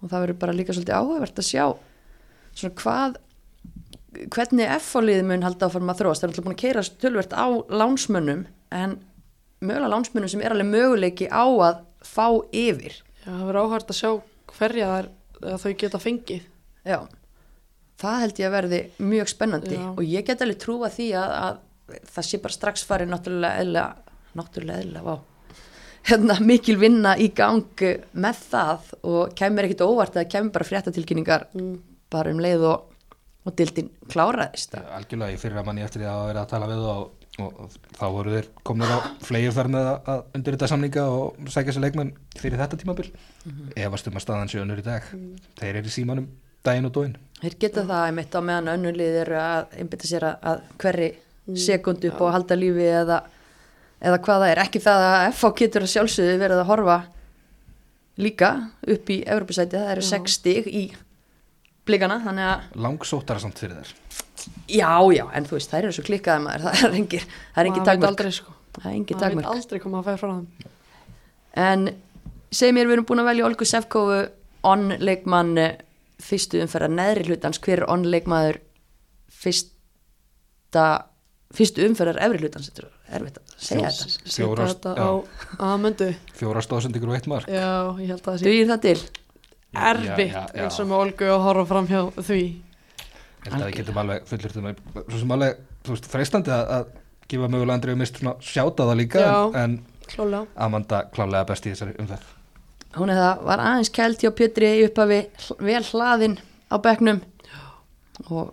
Og 0.00 0.08
það 0.08 0.24
verður 0.24 0.40
bara 0.46 0.56
líka 0.56 0.76
svolítið 0.76 0.96
áhugavert 0.96 1.42
að 1.42 1.50
sjá 1.50 1.66
svona 2.56 2.78
hvað 2.80 3.20
hvernig 4.34 4.72
F-fáliðið 4.78 5.28
mun 5.28 5.44
halda 5.46 5.68
áfram 5.68 5.92
að 5.92 6.00
þróast. 6.00 6.22
Það 6.22 6.26
er 6.26 6.32
alltaf 6.32 6.46
búin 6.46 6.56
að 6.56 6.62
keira 6.64 6.86
tölvert 7.04 7.36
á 7.36 7.46
lánsmönnum 7.82 8.42
en 8.74 8.96
mögulega 9.60 9.92
lánsmönnum 9.92 10.32
sem 10.32 10.42
er 10.42 10.54
alveg 10.54 10.70
möguleiki 10.70 11.28
á 11.30 11.44
að 11.44 11.84
fá 12.06 12.26
yfir. 12.50 12.96
Já, 13.20 13.28
það 13.28 13.46
verður 13.50 13.62
áhært 13.66 13.92
að 13.92 14.00
sjá 14.00 14.10
hverja 14.56 14.90
að 14.96 15.56
þau 15.62 15.72
geta 15.84 16.00
fengið. 16.02 16.46
Já, 16.88 16.98
það 18.00 18.22
held 18.24 18.40
ég 18.40 18.48
að 18.48 18.54
verði 18.56 18.80
mjög 19.12 19.32
spennandi 19.32 19.76
Já. 19.76 19.88
og 19.90 20.04
ég 20.06 20.26
get 20.26 20.44
alveg 20.44 20.60
trúa 20.62 20.90
því 20.92 21.08
að, 21.20 21.34
að 21.40 22.06
það 22.14 22.28
sé 22.28 22.40
bara 22.42 22.56
strax 22.56 22.86
farið 22.88 23.12
náttúrulega 23.12 23.64
eðla, 23.64 23.84
náttúrulega 24.38 24.84
eðla, 24.84 25.04
vá. 25.04 25.14
Hérna, 26.10 26.38
mikil 26.40 26.78
vinna 26.80 27.12
í 27.20 27.28
gang 27.36 27.84
með 28.16 28.44
það 28.48 28.92
og 29.04 29.34
kemur 29.36 29.68
ekkit 29.68 29.84
óvart 29.84 30.16
að 30.16 30.30
kemur 30.32 30.54
bara 30.54 30.68
fréttatilkynningar 30.70 31.48
mm. 31.52 31.72
bara 32.12 32.32
um 32.32 32.40
leið 32.40 32.66
og, 32.70 32.86
og 33.44 33.56
dildin 33.58 33.90
kláraðist. 34.10 34.78
Algjörlega 34.80 35.36
í 35.36 35.40
fyrra 35.42 35.64
manni 35.66 35.84
eftir 35.84 36.04
því 36.04 36.10
að 36.12 36.26
vera 36.30 36.44
að 36.46 36.52
tala 36.54 36.70
við 36.70 36.86
og, 36.88 37.26
og, 37.44 37.60
og 37.66 37.96
þá 37.98 38.04
voru 38.16 38.36
þeir 38.36 38.50
komnir 38.70 38.94
á 38.96 38.98
fleigjuferð 39.28 39.74
með 39.76 39.90
að, 39.90 40.12
að 40.14 40.38
undir 40.38 40.56
þetta 40.56 40.70
samninga 40.72 41.08
og 41.18 41.52
sækja 41.52 41.76
sér 41.76 41.84
leikmenn 41.84 42.14
fyrir 42.40 42.62
þetta 42.64 42.80
tímabil. 42.80 43.10
Efast 43.76 44.08
um 44.08 44.16
að 44.16 44.24
staðan 44.24 44.52
sé 44.52 44.62
önnur 44.64 44.80
í 44.80 44.86
dag. 44.86 45.12
Þeir 45.60 45.82
eru 45.82 45.92
í 45.92 45.98
símanum 45.98 46.30
daginn 46.64 46.88
og 46.88 46.96
dóin 46.96 47.18
Þeir 47.40 47.56
geta 47.62 47.84
það 47.88 48.06
einmitt 48.06 48.34
á 48.36 48.40
meðan 48.44 48.72
önnulið 48.74 49.18
eru 49.22 49.36
að 49.40 49.76
einbytta 49.80 50.08
sér 50.08 50.26
að, 50.28 50.42
að 50.50 50.64
hverri 50.82 51.10
sekund 51.56 52.04
upp 52.10 52.20
og 52.20 52.28
að 52.28 52.34
halda 52.36 52.58
lífi 52.58 52.88
eða, 52.92 53.20
eða 54.00 54.18
hvað 54.26 54.44
það 54.44 54.52
er, 54.52 54.60
ekki 54.64 54.82
það 54.84 55.04
að 55.06 55.24
FH 55.30 55.52
getur 55.62 55.86
að 55.86 55.92
sjálfsögðu 55.94 56.36
verið 56.42 56.62
að 56.62 56.70
horfa 56.70 56.98
líka 58.20 58.50
upp 58.94 59.12
í 59.12 59.18
Evropasæti, 59.24 59.78
það 59.78 59.92
eru 59.94 60.04
Já. 60.04 60.10
6 60.12 60.36
stig 60.36 60.68
í 60.68 60.84
blikana, 61.88 62.20
þannig 62.24 62.48
að 62.50 62.80
langsóttara 62.86 63.42
samt 63.42 63.60
fyrir 63.62 63.80
þær. 63.80 63.94
Já, 64.70 64.92
já, 65.12 65.24
en 65.36 65.46
þú 65.48 65.56
veist, 65.56 65.72
þær 65.72 65.86
eru 65.86 65.96
svo 65.96 66.04
klikkaði 66.06 66.44
maður, 66.44 66.66
það 66.66 66.70
er 66.70 67.24
það 67.56 67.64
er 67.64 67.70
Maður 67.70 68.10
aldrei 68.12 68.32
sko. 68.36 68.56
Það 68.76 68.84
er 68.84 68.94
engin 68.94 69.16
maður 69.16 69.24
veit 69.24 69.24
takmörk, 69.24 69.52
aldrei 69.56 69.80
hvað 69.80 69.94
maður 69.94 70.08
fær 70.10 70.20
frá 70.20 70.32
þeim. 70.36 70.74
En 71.60 71.86
segi 72.54 72.76
mér, 72.76 72.88
við 72.90 72.98
erum 72.98 73.08
búin 73.08 73.22
að 73.24 73.30
velja 73.32 73.46
Olgu 73.48 73.66
Sefkovu 73.66 74.20
on 74.70 74.92
leikmann 75.00 75.56
fyrstu 76.20 76.60
umferðar 76.64 76.92
neðri 76.94 77.24
hlutans, 77.30 77.58
hver 77.64 77.82
er 77.84 77.88
on 77.90 78.04
leikmaður 78.10 78.58
fyrsta 79.40 80.84
fyrstu 81.56 81.82
umferðar 81.88 82.20
efri 82.22 82.38
hlutans, 82.44 82.68
þetta 82.70 82.84
er 82.86 83.18
erfitt 83.18 83.40
að 83.40 83.54
segja 83.58 83.90
Fjós. 83.90 84.16
þetta 84.20 84.34
Fjórar- 84.36 84.70
þetta 84.70 84.92
já. 84.94 85.02
á 85.02 85.10
aðmöndu 85.70 86.08
fjóra 86.38 86.62
stóðsendingur 86.62 87.10
og 87.10 87.16
eitt 87.18 87.26
mark 87.30 87.48
já, 87.50 87.70
ég 87.98 88.06
held 88.12 88.20
að 88.20 88.26
það 88.28 88.38
sé 88.38 88.46
dugir 88.46 88.68
það 88.70 88.82
til? 88.86 88.98
erfitt 89.70 90.34
Já, 90.34 90.40
já, 90.40 90.46
já. 90.54 90.62
eins 90.64 90.78
og 90.82 90.88
með 90.90 91.00
Olgu 91.04 91.30
að 91.30 91.42
horfa 91.46 91.66
fram 91.72 91.86
hjá 91.90 92.00
því 92.20 92.40
Ég 93.40 93.52
held 93.54 93.62
að 93.62 93.68
við 93.70 93.76
getum 93.80 93.98
alveg 94.02 94.26
fullur 94.28 94.52
svo 94.52 95.18
sem 95.22 95.30
alveg, 95.32 95.60
þú 95.86 95.94
veist, 95.94 96.08
freistandi 96.12 96.50
að, 96.52 96.64
að 96.76 96.88
gefa 97.30 97.48
mögulega 97.48 97.76
Andrið 97.78 97.96
mist 98.02 98.18
svona 98.20 98.34
sjáta 98.44 98.84
það 98.90 98.98
líka 99.00 99.22
Já. 99.24 99.36
en, 99.54 99.78
en 99.78 100.06
klálega 100.10 100.46
Amanda 100.66 100.98
klálega 101.14 101.46
best 101.48 101.66
í 101.66 101.72
þessari 101.72 101.94
umferð 102.02 102.34
hún 102.96 103.12
er 103.12 103.20
það, 103.20 103.44
var 103.46 103.62
aðeins 103.68 103.92
kælt 103.94 104.24
hjá 104.24 104.30
Pétri 104.34 104.72
í 104.78 104.84
upphafi 104.88 105.20
vel 105.62 105.82
hlaðinn 105.92 106.38
á 106.70 106.76
bekknum. 106.82 107.20
Og 108.28 108.52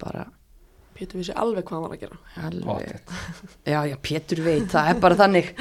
bara 0.00 0.26
Pétur 1.00 1.22
vissi 1.22 1.32
alveg 1.32 1.64
hvað 1.64 1.78
hann 1.78 1.84
var 1.86 1.94
að 1.94 2.02
gera. 2.02 2.18
Alveg, 2.44 3.14
já, 3.64 3.78
já, 3.88 3.94
Pétur 4.04 4.42
veit 4.44 4.66
það 4.68 4.90
er 4.90 4.98
bara 5.00 5.16
þannig. 5.16 5.54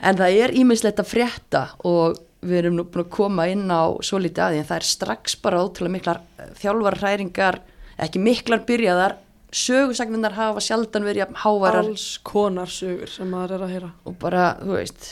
En 0.00 0.18
það 0.18 0.40
er 0.44 0.52
ímislegt 0.60 1.00
að 1.00 1.08
frétta 1.08 1.62
og 1.88 2.18
við 2.44 2.58
erum 2.62 2.76
nú 2.76 2.84
búin 2.88 3.06
að 3.06 3.14
koma 3.14 3.46
inn 3.52 3.66
á 3.72 3.96
svo 4.04 4.20
lítið 4.20 4.44
að 4.44 4.54
því 4.54 4.60
en 4.60 4.68
það 4.68 4.78
er 4.80 4.88
strax 4.90 5.38
bara 5.40 5.62
ótrúlega 5.64 5.94
miklar 5.96 6.20
þjálfarhæringar 6.60 7.60
ekki 8.04 8.22
miklar 8.24 8.64
byrjaðar. 8.68 9.16
Sögusagnirnar 9.50 10.36
hafa 10.36 10.62
sjaldan 10.62 11.08
verið 11.08 11.32
hávarar 11.42 11.88
alls 11.88 12.20
konar 12.24 12.70
sögur 12.70 13.10
sem 13.10 13.32
maður 13.32 13.56
er 13.56 13.64
að 13.64 13.74
heyra. 13.74 13.90
Og 14.06 14.16
bara, 14.20 14.44
þú 14.60 14.76
veist 14.76 15.08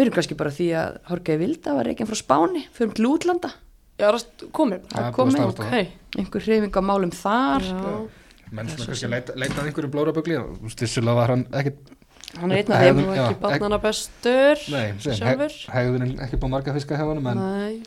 byrjum 0.00 0.16
kannski 0.16 0.38
bara 0.40 0.52
því 0.56 0.68
að 0.80 0.96
Jorge 1.10 1.36
Vilda 1.40 1.76
var 1.76 1.88
reygin 1.90 2.08
frá 2.08 2.18
Spáni, 2.18 2.64
fyrir 2.76 2.96
til 2.96 3.06
útlanda. 3.10 3.52
Ég 4.00 4.08
er 4.08 4.16
að 4.16 4.48
komið? 4.56 4.88
Það 4.90 5.06
er 5.06 5.14
kom 5.16 5.28
búið 5.28 5.36
að 5.36 5.44
inn, 5.44 5.52
staðfesta 5.52 5.66
ok 5.66 5.70
það. 5.76 6.20
einhver 6.22 6.44
hreyfing 6.46 6.78
á 6.80 6.82
málum 6.88 7.14
þar. 7.14 7.66
Já, 7.70 8.50
menn 8.50 8.70
svona 8.72 8.90
kannski 8.90 9.08
að 9.08 9.40
leita, 9.44 9.64
einhverju 9.66 9.90
blórabögli 9.92 10.38
og 10.40 10.72
stissulega 10.72 11.18
var 11.20 11.34
hann 11.34 11.44
ekkit 11.60 11.92
hann 12.38 12.54
er 12.54 12.62
einn 12.62 12.74
af 12.74 12.82
þeim 12.84 13.00
Já, 13.04 13.22
ekki 13.26 13.38
barnana 13.42 13.78
bestur 13.82 14.64
nei, 14.70 14.86
sem, 15.02 15.16
sjálfur 15.18 15.50
heg, 15.50 15.70
hegðunin 15.74 16.12
ekki 16.24 16.38
búið 16.40 16.52
marga 16.54 16.74
fiska 16.76 16.98
hjá 16.98 17.06
honum 17.08 17.30
en 17.32 17.40
nei, 17.42 17.78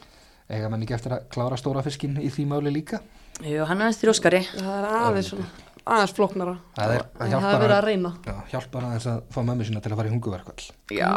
eiga 0.51 0.71
menn 0.71 0.83
ekki 0.85 0.97
eftir 0.97 1.15
að 1.17 1.27
klára 1.33 1.59
stóra 1.59 1.83
fiskin 1.85 2.19
í 2.19 2.31
því 2.33 2.47
máli 2.51 2.73
líka? 2.75 2.99
Jú, 3.41 3.63
hann 3.65 3.79
er 3.81 3.87
aðeins 3.89 4.01
þrjóskari. 4.03 4.43
Það 4.53 4.73
er 4.77 4.89
aðeins 4.99 5.31
svona 5.31 5.47
aðeins 5.83 6.15
flóknara. 6.15 6.55
Það 6.77 6.95
er 6.95 7.05
að 7.19 7.33
er 7.37 7.61
verið 7.63 7.75
að 7.75 7.85
reyna. 7.87 8.11
Já, 8.23 8.35
hjálpar 8.53 8.89
aðeins 8.89 9.07
að 9.11 9.21
fá 9.35 9.39
mömmu 9.43 9.67
sína 9.67 9.83
til 9.83 9.91
að 9.91 9.99
fara 9.99 10.09
í 10.09 10.13
hunguverkvall 10.13 10.67
já, 10.95 11.11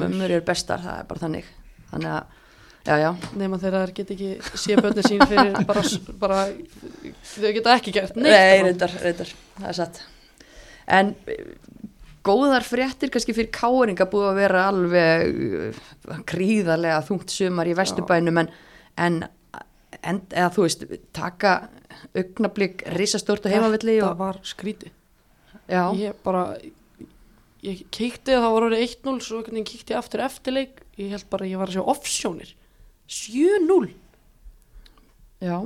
mömmur 0.00 0.34
eru 0.36 0.46
bestar, 0.46 0.82
það 0.84 1.00
er 1.00 1.08
bara 1.10 1.24
þannig. 1.24 1.52
Þannig 1.90 2.12
að, 2.14 2.42
já, 2.86 2.94
já. 3.02 3.08
Nema 3.42 3.60
þegar 3.62 3.86
þær 3.86 3.94
get 3.98 4.12
ekki 4.16 4.58
sé 4.62 4.78
börni 4.80 5.06
sín 5.06 5.24
fyrir 5.26 5.58
bara, 5.68 5.84
bara 6.22 6.40
þau 7.34 7.52
geta 7.58 7.76
ekki 7.76 7.96
gert 7.96 8.18
neitt 8.18 8.30
Nei, 8.30 8.36
bara. 8.36 8.66
reyndar, 8.68 8.98
reyndar, 9.02 9.32
það 9.58 9.70
er 9.72 9.78
satt. 9.80 10.02
En 10.86 11.14
góðar 12.26 12.66
fréttir 12.66 13.10
kannski 13.12 13.34
fyrir 13.36 13.52
káringa 13.54 14.06
búið 14.10 14.28
að 14.30 14.40
vera 14.40 14.66
alveg 14.70 15.40
eh, 15.70 15.80
gríðarlega 16.26 17.02
þungt 17.06 17.34
sumar 17.34 17.70
í 17.70 17.74
vesturbænum 17.78 18.42
en, 18.42 18.50
en, 19.02 19.18
en 20.06 20.22
eða 20.30 20.52
þú 20.54 20.66
veist, 20.66 20.86
taka 21.16 21.56
augnablík 22.16 22.86
risastórt 22.96 23.46
á 23.46 23.52
heimavilli 23.52 23.98
það 23.98 24.10
og, 24.12 24.18
var 24.22 24.40
skríti 24.46 24.92
já, 25.66 25.82
ég 25.98 26.18
bara 26.24 26.48
ég 27.66 27.86
kíkti 27.94 28.34
að 28.34 28.44
það 28.44 28.52
var 28.54 28.66
orðið 28.68 28.84
1-0 28.86 29.16
svo 29.24 29.40
einhvern 29.40 29.58
veginn 29.58 29.70
kíkti 29.70 29.94
ég 29.94 30.00
aftur 30.00 30.22
eftirleik 30.26 30.82
ég 31.00 31.12
held 31.12 31.26
bara 31.32 31.46
að 31.46 31.52
ég 31.52 31.60
var 31.60 31.70
að 31.70 31.76
sjá 31.76 31.90
offsjónir. 31.92 32.52
7-0 33.06 33.90
já. 35.44 35.58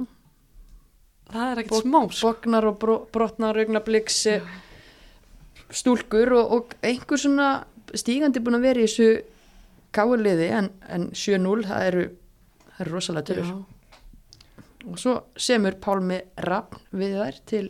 Það 1.31 1.44
er 1.46 1.61
ekkert 1.62 1.87
smá 1.87 2.00
sko. 2.11 2.26
bognar 2.26 2.66
og 2.66 2.79
bro, 2.83 2.96
brotnar 3.14 3.61
augnabliks 3.62 4.18
eh, 4.26 4.46
stúlkur 5.70 6.35
og, 6.37 6.55
og 6.57 6.74
einhver 6.83 7.20
svona 7.22 7.50
stígandi 7.94 8.42
búin 8.42 8.59
að 8.59 8.66
vera 8.66 8.83
í 8.83 8.88
þessu 8.88 9.11
káurliði 9.94 10.48
en, 10.57 10.70
en 10.90 11.11
7-0 11.14 11.68
það 11.68 11.87
eru, 11.90 12.09
það 12.64 12.83
eru 12.85 12.96
rosalega 12.96 13.31
tölur. 13.31 13.53
Já. 13.53 13.80
Og 14.88 14.99
svo 15.01 15.14
semur 15.37 15.77
Pálmi 15.83 16.21
Rappn 16.47 16.81
við 16.97 17.19
þær 17.21 17.40
til 17.51 17.64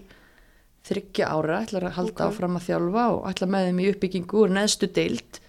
þryggja 0.91 1.29
ára, 1.29 1.61
ætlar 1.65 1.89
að 1.91 1.97
halda 1.99 2.27
Ok. 2.27 2.31
áfram 2.31 2.57
að 2.57 2.67
þjálfa 2.69 3.05
og 3.15 3.29
ætla 3.31 3.47
með 3.51 3.67
þeim 3.69 3.81
í 3.81 3.89
uppbyggingu 3.93 4.41
úr 4.41 4.55
neðstu 4.55 4.89
deild. 4.97 5.41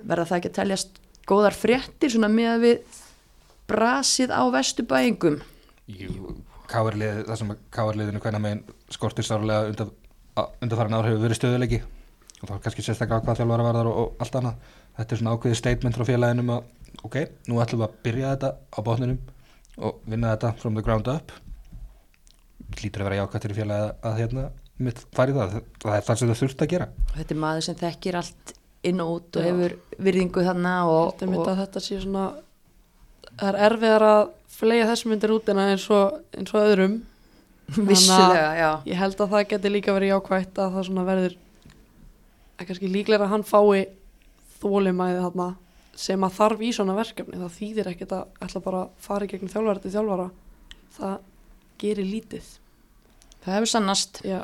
Verða 0.00 0.26
það 0.30 0.38
ekki 0.40 0.50
að 0.50 0.58
teljast 0.58 1.00
góðar 1.30 1.56
fréttir 1.56 2.10
svona 2.10 2.30
með 2.32 2.50
að 2.54 2.64
við 2.64 2.98
brasið 3.70 4.34
á 4.34 4.42
vestubæingum 4.50 5.40
Káarlið, 6.70 7.24
það 7.26 7.38
sem 7.40 7.48
káarliðinu 7.74 8.20
hvernig 8.22 8.42
megin 8.44 8.60
skortir 8.94 9.26
sárlega 9.26 9.72
undan, 9.72 10.76
farin 10.78 10.94
ár 10.94 11.08
hefur 11.08 11.24
verið 11.24 11.38
stöðuleiki 11.40 11.80
og 12.40 12.44
þá 12.46 12.52
er 12.54 12.60
kannski 12.64 12.84
sérstaklega 12.86 13.24
hvað 13.26 13.40
þjálfara 13.40 13.66
varðar 13.66 13.88
og, 13.90 13.96
og 13.98 14.22
allt 14.22 14.36
annað. 14.38 14.68
Þetta 14.96 15.14
er 15.16 15.20
svona 15.20 15.34
ákveðið 15.34 15.58
statement 15.58 15.98
frá 15.98 16.06
félaginu 16.06 16.44
að 16.54 17.02
ok, 17.08 17.16
nú 17.50 17.58
ætlum 17.62 17.82
við 17.82 17.88
að 17.88 17.96
byrja 18.06 18.30
þetta 18.34 18.52
á 18.70 18.78
botninum 18.86 19.18
og 19.80 20.00
vinna 20.08 20.34
þetta 20.34 20.54
from 20.60 20.76
the 20.78 20.84
ground 20.84 21.08
up. 21.10 21.32
Lítur 22.80 23.02
að 23.02 23.10
vera 23.10 23.22
jákvæmt 23.22 23.46
fyrir 23.46 23.60
félagi 23.62 23.86
að, 23.86 23.92
að 24.06 24.18
hérna 24.20 24.46
mitt 24.80 25.00
fari 25.16 25.34
það, 25.36 25.58
það 25.82 25.96
er 25.96 26.06
það 26.06 26.20
sem 26.20 26.30
það 26.30 26.40
þurft 26.40 26.64
að 26.64 26.72
gera. 26.74 26.88
Þetta 27.16 27.34
er 27.34 27.40
maður 27.44 27.66
sem 27.66 27.78
þekkir 27.80 28.18
allt 28.20 28.54
inn 28.90 29.02
og 29.04 29.10
út 29.16 29.36
og 29.36 29.44
Já. 29.44 29.48
hefur 29.50 29.76
virðingu 30.06 30.44
þannig 30.46 30.92
og, 30.94 31.02
Þetta 31.10 31.26
er 31.26 31.32
mitt 31.34 31.42
og 31.42 31.50
að 31.52 31.60
þetta 31.60 31.82
sé 31.84 32.00
svona 32.00 32.26
það 33.40 33.48
er 33.50 33.58
erfiðar 33.68 34.06
að 34.06 34.22
flega 34.60 34.88
þessum 34.90 35.14
myndir 35.14 35.34
út 35.34 35.50
eins 35.52 35.86
og, 35.94 36.18
eins 36.36 36.54
og 36.54 36.66
öðrum. 36.66 36.98
Vissulega, 37.90 38.48
já. 38.58 38.70
ég 38.88 38.98
held 38.98 39.20
að 39.22 39.34
það 39.34 39.48
geti 39.52 39.70
líka 39.70 39.94
verið 39.94 40.10
jákvætt 40.16 40.56
að 40.58 40.72
það 40.74 40.86
svona 40.88 41.04
verður 41.06 41.36
að 42.58 42.66
kannski 42.66 42.90
líklega 42.90 43.26
að 43.28 43.30
hann 43.30 43.44
fái 43.46 43.84
þólimæði 44.60 45.20
þarna 45.22 45.46
sem 46.00 46.26
að 46.26 46.36
þarf 46.38 46.64
í 46.64 46.70
svona 46.76 46.96
verkefni 46.96 47.40
það 47.40 47.56
þýðir 47.58 47.90
ekkert 47.92 48.14
að 48.16 48.44
ætla 48.46 48.62
bara 48.64 48.82
að 48.86 49.06
fara 49.06 49.26
í 49.26 49.30
gegnum 49.30 49.52
þjálfara 49.52 49.84
til 49.84 49.94
þjálfara. 49.94 50.28
Það 50.96 51.16
gerir 51.82 52.08
lítið. 52.08 52.52
Það 53.40 53.56
hefur 53.56 53.72
sannast. 53.72 54.20
Já, 54.26 54.40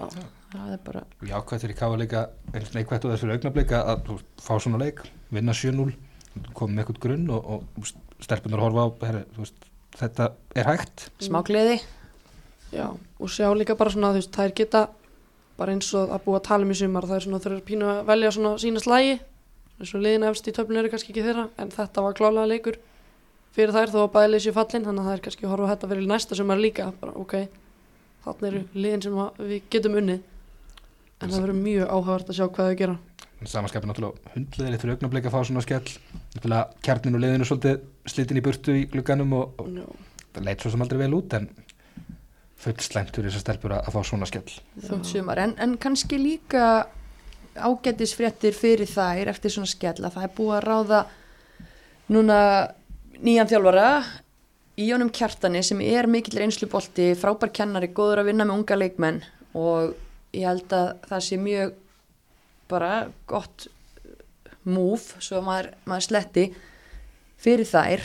það 0.53 0.75
er 0.77 0.83
bara, 0.87 1.05
jákvæmt 1.33 1.65
fyrir 1.67 1.79
káar 1.81 2.01
líka 2.01 2.27
eins 2.53 2.73
neikvæmt 2.77 3.07
og 3.07 3.13
þess 3.13 3.25
fyrir 3.25 3.39
augnablik 3.39 3.75
að 3.77 4.05
þú 4.07 4.19
fá 4.47 4.55
svona 4.57 4.81
leik, 4.85 5.03
vinna 5.33 5.57
7-0 5.57 5.97
koma 6.57 6.77
með 6.77 6.83
eitthvað 6.85 7.03
grunn 7.07 7.29
og, 7.33 7.51
og 7.81 8.25
stelpunar 8.25 8.61
horfa 8.61 8.85
á 8.85 8.89
herri, 9.09 9.23
veist, 9.37 9.69
þetta 9.97 10.31
er 10.57 10.69
hægt. 10.69 11.09
Smá 11.25 11.41
gleði. 11.45 11.81
Já 12.75 12.91
og 13.19 13.33
sjá 13.33 13.49
líka 13.57 13.77
bara 13.77 13.93
svona 13.93 14.13
þú 14.13 14.21
veist 14.21 14.37
þær 14.37 14.55
geta 14.57 14.83
bara 15.57 15.73
eins 15.73 15.89
og 15.97 16.13
að 16.13 16.25
búa 16.27 16.41
að 16.41 16.47
tala 16.51 16.67
um 16.67 16.73
í 16.73 16.77
sumar 16.77 17.07
það 17.09 17.17
er 17.17 17.25
svona 17.25 17.43
þurfa 17.45 17.65
pínu 17.71 17.89
að 17.93 18.03
velja 18.11 18.33
svona 18.37 18.53
sína 18.61 18.83
slægi 18.83 19.15
eins 19.81 19.93
og 19.95 20.05
liðin 20.05 20.27
efst 20.31 20.49
í 20.49 20.55
töflun 20.57 20.81
eru 20.81 20.93
kannski 20.93 21.13
ekki 21.13 21.25
þeirra 21.27 21.49
en 21.61 21.73
þetta 21.75 22.05
var 22.07 22.17
klálega 22.17 22.51
leikur. 22.53 22.79
Fyrir 23.57 23.73
þær 23.73 23.93
þó 23.93 23.99
að 24.03 24.15
bæðið 24.17 24.43
séu 24.45 24.55
fallin 24.57 24.87
þannig 24.87 25.03
að 25.03 25.09
það 25.09 25.17
er 25.17 25.25
kannski 25.27 25.47
að 25.47 25.53
horfa 25.53 25.69
á 25.69 25.73
þetta 25.73 25.91
fyrir 25.93 26.09
næsta 26.11 26.39
sumar 26.39 26.61
líka. 26.61 26.89
Bara 27.01 27.15
ok, 27.17 27.37
þannig 28.25 28.49
eru 28.51 28.63
liðin 28.77 29.05
sem 29.05 29.21
að 29.25 29.45
við 29.51 29.69
getum 29.73 30.01
unnið. 30.01 30.25
En 31.17 31.33
það 31.33 31.47
verður 31.47 31.63
mjög 31.63 31.93
áhugavert 31.93 32.33
að 32.33 32.39
sjá 32.39 32.47
hvað 32.47 32.71
þau 32.71 32.81
gera. 32.83 32.97
Samanskapin 33.47 33.91
náttúrulega 33.91 34.33
hundleðilegt 34.33 34.83
fyrir 34.83 34.97
augnablik 34.97 35.29
að 35.29 35.35
fá 35.37 35.41
svona 35.45 35.63
skell. 35.65 35.95
Náttúrulega 36.35 36.83
kjarnin 36.85 37.17
og 37.17 37.23
liðinu 37.23 37.49
svolítið 37.49 37.83
slitin 38.09 38.41
í 38.41 38.45
burtu 38.45 38.77
í 38.77 38.85
glugganum 38.93 39.35
og, 39.37 39.61
og 39.61 39.73
Já. 39.77 39.87
það 40.37 40.47
leit 40.49 40.65
svo 40.65 40.73
sem 40.73 40.85
aldrei 40.85 41.01
vel 41.03 41.17
út 41.17 41.37
en 41.37 41.49
full 42.67 42.77
slæmt 42.81 43.13
fyrir 43.13 43.29
þessar 43.31 43.45
stelpur 43.45 43.77
að, 43.77 43.83
að 43.85 43.97
fá 43.97 44.09
svona 44.09 44.29
skell. 44.29 44.47
En, 45.37 45.57
en 45.61 45.77
kannski 45.81 46.21
líka 46.21 46.65
ágættisfréttir 47.59 48.57
fyrir 48.57 48.89
þær 48.91 49.33
eftir 49.33 49.55
svona 49.55 49.71
skell 49.71 49.99
að 50.01 50.17
það 50.17 50.27
er 50.27 50.35
búið 50.37 50.57
að 50.57 50.67
ráða 50.67 51.01
núna 52.13 52.39
nýjan 53.23 53.51
þjálfara 53.51 53.89
í 54.77 54.91
honum 54.93 55.11
kjartani 55.15 55.63
sem 55.65 55.81
er 55.81 56.09
mikill 56.11 56.37
reynslubolti, 56.41 57.15
frábær 57.17 57.53
kennari, 57.55 57.89
góður 57.97 58.23
að 58.23 58.31
vinna 58.31 58.47
með 58.47 58.59
unga 58.61 58.79
leikmenn 58.79 59.23
og 59.57 59.97
ég 60.37 60.47
held 60.47 60.73
að 60.77 60.93
það 61.09 61.25
sé 61.25 61.41
mjög 61.41 61.75
bara 62.69 62.93
gott 63.31 63.69
move 64.67 65.23
svo 65.23 65.41
maður, 65.47 65.73
maður 65.87 66.09
sletti 66.09 66.47
fyrir 67.41 67.69
þær 67.69 68.03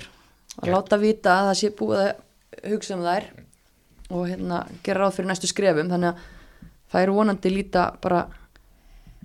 að 0.61 0.67
Já. 0.67 0.73
láta 0.73 0.99
vita 1.01 1.37
að 1.37 1.47
það 1.49 1.57
sé 1.61 1.71
búið 1.79 2.03
að 2.03 2.69
hugsa 2.71 2.97
um 2.97 3.05
þær 3.05 3.27
og 4.11 4.27
hérna 4.27 4.61
gera 4.85 5.05
ráð 5.05 5.17
fyrir 5.17 5.31
næstu 5.31 5.49
skrefum 5.49 5.91
þannig 5.91 6.11
að 6.11 6.29
það 6.91 7.05
er 7.05 7.13
vonandi 7.15 7.53
líta 7.53 7.85
bara 8.03 8.25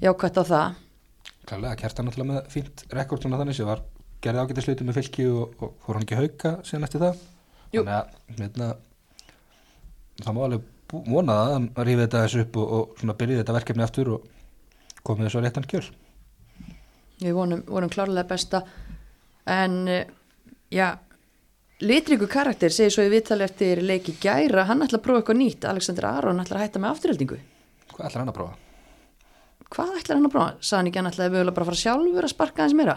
jákvætt 0.03 0.41
á 0.41 0.45
það? 0.51 0.75
Klálega, 1.47 1.77
Kjartan 1.81 2.09
náttúrulega 2.09 2.33
með 2.33 2.49
fínt 2.53 2.85
rekord 2.93 3.23
svona 3.23 3.39
þannig 3.41 3.57
sem 3.59 3.69
var 3.69 3.83
gerði 4.25 4.43
ágætið 4.43 4.65
sluti 4.67 4.87
með 4.89 4.97
fylki 4.99 5.27
og, 5.31 5.53
og 5.63 5.75
fór 5.85 5.99
hann 5.99 6.07
ekki 6.07 6.19
hauka 6.19 6.53
síðan 6.67 6.87
eftir 6.89 7.05
það. 7.05 7.21
Jú. 7.75 7.83
þannig 7.83 7.95
að 8.01 8.41
meðna, 8.41 8.69
það 10.25 10.37
má 10.37 10.43
alveg 10.47 10.67
bú- 10.91 11.05
vona 11.11 11.37
það 11.37 11.47
að 11.47 11.55
hann 11.57 11.69
rífi 11.89 12.03
þetta 12.05 12.23
þessu 12.25 12.43
upp 12.47 12.59
og, 12.63 12.75
og 12.79 13.01
svona 13.01 13.17
byrjið 13.21 13.41
þetta 13.43 13.57
verkefni 13.59 13.87
aftur 13.87 14.13
og 14.17 14.29
komið 15.07 15.29
þessu 15.29 15.41
á 15.41 15.45
réttan 15.47 15.69
kjöl. 15.71 15.85
Við 17.23 17.33
vonum, 17.39 17.63
vonum 17.71 17.93
klárlega 17.93 18.29
besta. 18.29 18.63
En 19.47 19.77
eh, 19.89 20.07
já 20.75 20.89
litriku 21.81 22.27
karakter 22.31 22.73
segir 22.75 22.91
svo 22.95 23.05
í 23.07 23.13
viðtali 23.13 23.45
eftir 23.47 23.83
leiki 23.85 24.17
gæra, 24.21 24.65
hann 24.69 24.83
ætla 24.85 24.99
að 24.99 25.05
prófa 25.07 25.23
eitthvað 25.23 25.41
nýtt. 25.43 25.67
Alexander 25.71 26.09
Aron 26.11 26.43
ætla 26.43 26.59
að 26.59 26.65
hætta 26.67 26.83
með 26.83 26.95
afturheldingu. 26.97 27.39
Hvað 27.95 28.09
ætlar 28.11 28.23
hann 28.25 28.33
að 28.33 28.39
prófa? 28.41 28.57
Hvað 29.75 29.99
ætlar 30.01 30.19
hann 30.19 30.29
að 30.29 30.35
prófa? 30.35 30.55
Sagði 30.61 30.79
hann 30.79 30.91
ekki 30.91 31.01
hann 31.01 31.11
ætlaði 31.11 31.35
mögulega 31.35 31.57
bara 31.57 31.67
að 31.67 31.71
fara 31.71 31.83
sjálfur 31.83 32.27
að 32.27 32.33
sparka 32.33 32.63
aðeins 32.63 32.79
meira? 32.79 32.97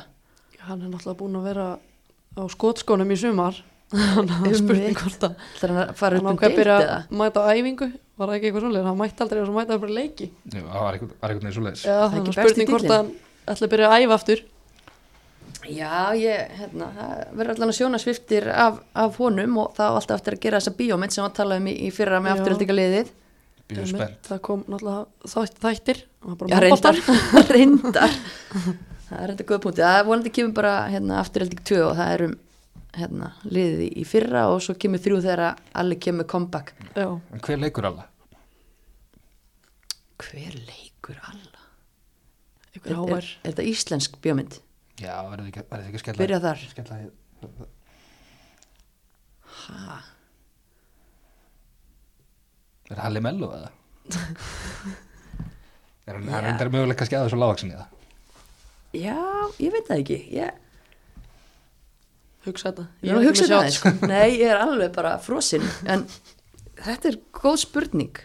Hann 0.68 0.84
er 0.84 0.92
náttúrulega 0.92 1.20
búin 1.20 1.40
að 1.40 1.48
vera 1.50 1.68
á 2.38 2.42
skotskónum 2.54 3.14
í 3.14 3.18
sumar. 3.20 3.64
Þannig 3.90 4.36
að 4.36 4.44
það 4.44 4.52
er 4.52 4.60
spurning 4.60 5.00
hvort 5.00 5.26
að 5.26 5.40
ætlar 5.56 5.74
hann 5.74 5.82
að 5.82 5.96
fara 5.98 6.20
hann 6.20 6.28
upp 6.28 6.30
um 6.30 6.38
ákveð 6.38 6.46
að 6.46 6.54
deild 6.54 6.60
byrja 6.62 6.78
eða? 6.84 7.00
að 7.00 7.18
mæta 7.24 7.42
á 7.42 7.50
æfingu. 7.50 7.90
Var 8.20 8.30
það 8.30 8.36
ekki 8.36 8.50
eitthvað 8.50 8.64
svolítið, 8.66 8.88
hann 8.90 9.00
mætti 9.00 9.24
aldrei 9.26 9.42
svo 9.42 9.56
mæta 9.56 9.74
það 9.74 9.84
bara 9.86 9.98
leiki. 9.98 10.30
Jú, 10.30 10.62
það 10.62 10.84
var 10.84 10.98
einhvern 10.98 11.12
var 11.24 11.34
einhvern 11.34 11.48
veginn 11.48 11.56
svo 11.56 11.66
leiðis 11.66 11.84
Já, 11.88 11.96
er 11.96 12.04
að 12.04 12.26
besti 12.30 12.38
spurning 12.38 12.72
hvort 12.74 12.90
að 12.90 12.98
hann 13.00 13.12
ætla 13.54 13.70
að 13.70 13.74
byrja 13.74 13.90
að 13.90 14.04
æfa 14.04 14.18
aftur. 14.20 14.44
Já, 15.70 15.96
ég, 16.18 16.52
hérna, 16.60 16.90
það 16.98 17.24
verður 17.40 17.54
allan 17.56 17.72
að 17.74 17.78
sjóna 17.80 18.00
sviftir 18.02 18.50
af, 18.54 18.78
af 18.98 19.18
honum 19.20 19.58
og 19.64 19.74
það 19.78 19.90
á 19.90 19.98
alltaf 20.00 20.20
eftir 20.20 20.38
að 20.38 20.44
gera 20.46 20.62
þessa 20.62 20.76
bíómynd 20.78 21.16
sem 21.16 21.26
hann 21.26 21.36
talaði 21.40 21.64
um 21.64 21.70
í, 21.72 21.74
í 21.88 21.90
fyrra 21.94 22.22
með 22.24 22.44
Já. 22.44 22.44
Einmitt, 23.70 23.90
spennt 23.94 24.28
Það 24.32 24.40
kom 24.48 24.62
náttúrulega 24.66 25.30
þætt- 25.34 25.60
þættir 25.64 26.00
það 26.02 26.30
var 26.30 26.38
bara 26.42 26.50
Já, 26.50 26.60
reyndar, 26.66 27.02
reyndar. 27.56 28.16
það 29.10 29.24
er 29.24 29.34
þetta 29.34 29.48
góða 29.52 29.62
punkti. 29.66 29.84
Það 29.86 29.98
er 30.00 30.08
vonandi 30.10 30.32
kemur 30.40 30.56
bara 30.58 30.74
hérna, 30.90 31.20
afturhalding 31.24 31.62
2 31.70 31.82
og 31.86 31.94
það 32.00 32.14
er 32.16 32.24
um 32.28 32.34
hérna, 33.00 33.28
liðið 33.46 33.84
í- 34.02 34.06
fyrra 34.10 34.48
og 34.54 34.62
svo 34.66 34.74
kemur 34.82 35.02
þrjú 35.04 35.20
þegar 35.28 35.44
allir 35.84 36.00
kemur 36.02 36.26
comeback. 36.32 36.74
Já, 36.98 37.06
En 37.34 37.40
hver 37.46 37.62
leikur 37.62 37.86
alla? 37.92 38.08
Hver 40.20 40.58
leikur 40.66 41.20
alla? 41.30 41.62
Er, 42.80 42.82
er, 42.90 43.14
er 43.44 43.52
þetta 43.52 43.64
íslensk 43.70 44.18
bíómynd? 44.24 44.58
Já, 45.00 45.14
verður 45.30 45.46
þið 45.46 45.52
ekki, 45.54 45.64
þið 45.70 45.96
að 45.96 46.02
skella 46.04 46.22
Byrja 46.24 46.40
þar. 46.44 46.66
skella 46.74 46.98
í 47.00 47.10
Ha? 49.60 50.00
Er 52.90 52.96
það 52.98 53.04
Halli 53.06 53.22
Mello 53.22 53.52
eða? 53.54 53.70
er 56.10 56.18
hann, 56.18 56.30
hann 56.34 56.50
er 56.66 56.72
mögulega 56.74 56.98
kannski 57.00 57.18
aðeins 57.20 57.34
svo 57.36 57.42
lágaksin 57.42 57.74
í 57.74 57.78
það 57.78 57.96
Já, 58.98 59.18
ég 59.62 59.70
veit 59.76 59.86
það 59.86 60.00
ekki. 60.02 60.16
Ég, 60.34 60.56
hugsa 62.48 62.72
þetta 62.72 62.86
Ég 63.06 63.12
er 63.14 63.20
að 63.20 63.28
hugsa 63.28 63.50
það 63.52 63.68
sko. 63.76 63.92
Nei, 64.10 64.30
ég 64.40 64.48
er 64.50 64.62
alveg 64.64 64.96
bara 64.96 65.12
frosinn 65.22 65.66
En 65.86 66.06
þetta 66.80 67.12
er 67.12 67.20
góð 67.36 67.60
spurning 67.66 68.24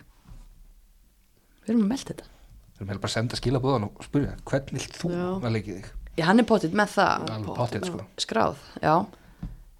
Við 1.64 1.74
erum 1.74 1.84
að 1.84 1.90
melda 1.92 2.14
þetta 2.14 2.30
Við 2.78 2.88
erum 2.88 3.02
bara 3.04 3.10
að 3.10 3.16
senda 3.18 3.40
skilabóðan 3.40 3.86
og 3.90 4.06
spyrja 4.08 4.38
Hvernig 4.48 4.80
vilt 4.80 4.96
þú 5.02 5.12
Já. 5.12 5.26
að 5.36 5.54
leikið 5.58 5.76
þig? 5.80 5.92
Já, 6.14 6.24
hann 6.30 6.40
er 6.40 6.48
pottitt 6.48 6.78
með 6.78 6.94
það 6.94 7.28
Alveg 7.34 7.58
pottið 7.58 7.86
sko 7.90 8.06
skráð, 8.24 8.64
já 8.80 8.94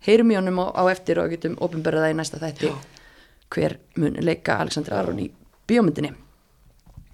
Heyrum 0.04 0.32
í 0.34 0.36
honum 0.36 0.58
á, 0.60 0.66
á 0.76 0.82
eftir 0.92 1.20
og 1.22 1.30
getum 1.32 1.54
opinberða 1.64 2.04
það 2.04 2.12
í 2.12 2.16
næsta 2.20 2.40
þætti 2.42 2.68
Já. 2.68 2.74
Hver 3.52 3.78
mun 4.00 4.16
leika 4.20 4.58
Alexander 4.62 4.94
Aron 4.98 5.20
í 5.22 5.30
bíómyndinni. 5.68 6.14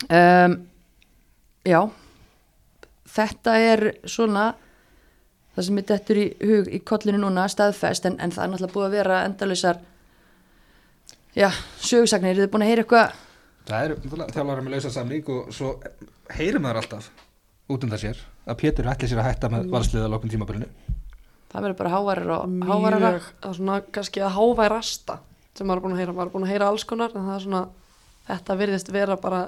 Um, 0.08 0.60
Já. 1.66 1.80
Þetta 3.10 3.54
er 3.58 3.82
svona 4.08 4.52
það 5.54 5.66
sem 5.66 5.80
er 5.80 5.86
dettur 5.88 6.20
í 6.20 6.26
hug 6.46 6.68
í 6.70 6.80
kollinu 6.86 7.20
núna 7.20 7.46
staðfest 7.50 8.06
en, 8.08 8.18
en 8.22 8.32
það 8.32 8.44
er 8.44 8.52
náttúrulega 8.52 8.76
búið 8.76 8.86
að 8.86 8.94
vera 8.96 9.22
endalausar 9.26 9.80
já, 11.34 11.48
sögursagnir, 11.82 12.36
eru 12.36 12.46
þið 12.46 12.52
búin 12.52 12.64
að 12.64 12.70
heyra 12.70 12.84
eitthvað? 12.84 13.18
Það 13.70 13.82
er 13.82 14.30
þjálfara 14.36 14.64
með 14.64 14.76
lausa 14.76 14.92
samling 14.94 15.32
og 15.34 15.50
svo 15.54 15.72
heyrir 16.38 16.62
maður 16.62 16.84
alltaf 16.84 17.10
út 17.70 17.84
um 17.84 17.92
það 17.92 18.04
sér 18.06 18.22
að 18.46 18.60
Pétur 18.62 18.90
ætli 18.94 19.10
sér 19.10 19.22
að 19.22 19.28
hætta 19.28 19.50
með 19.52 19.68
valsliða 19.74 20.10
lókun 20.10 20.32
tímabilinu. 20.32 20.70
Það 21.50 21.66
verður 21.66 21.78
bara 21.82 21.92
hávarar 21.96 22.32
og 22.36 22.56
hávarar 22.70 23.20
svona 23.42 23.80
kannski 23.90 24.22
að 24.22 24.36
háværasta 24.38 25.18
sem 25.56 25.66
maður 25.66 25.80
er 25.80 25.84
búin 25.84 25.96
að 25.96 26.02
heyra, 26.02 26.14
maður 26.16 26.30
er 26.30 26.34
búin 26.34 26.46
að 26.46 26.52
heyra 26.54 26.70
alls 26.70 26.86
konar 26.88 27.14
en 27.14 27.26
það 27.26 27.36
er 27.36 27.44
svona, 27.46 27.62
þetta 28.30 28.56
virðist 28.60 28.92
vera 28.94 29.16
bara 29.20 29.40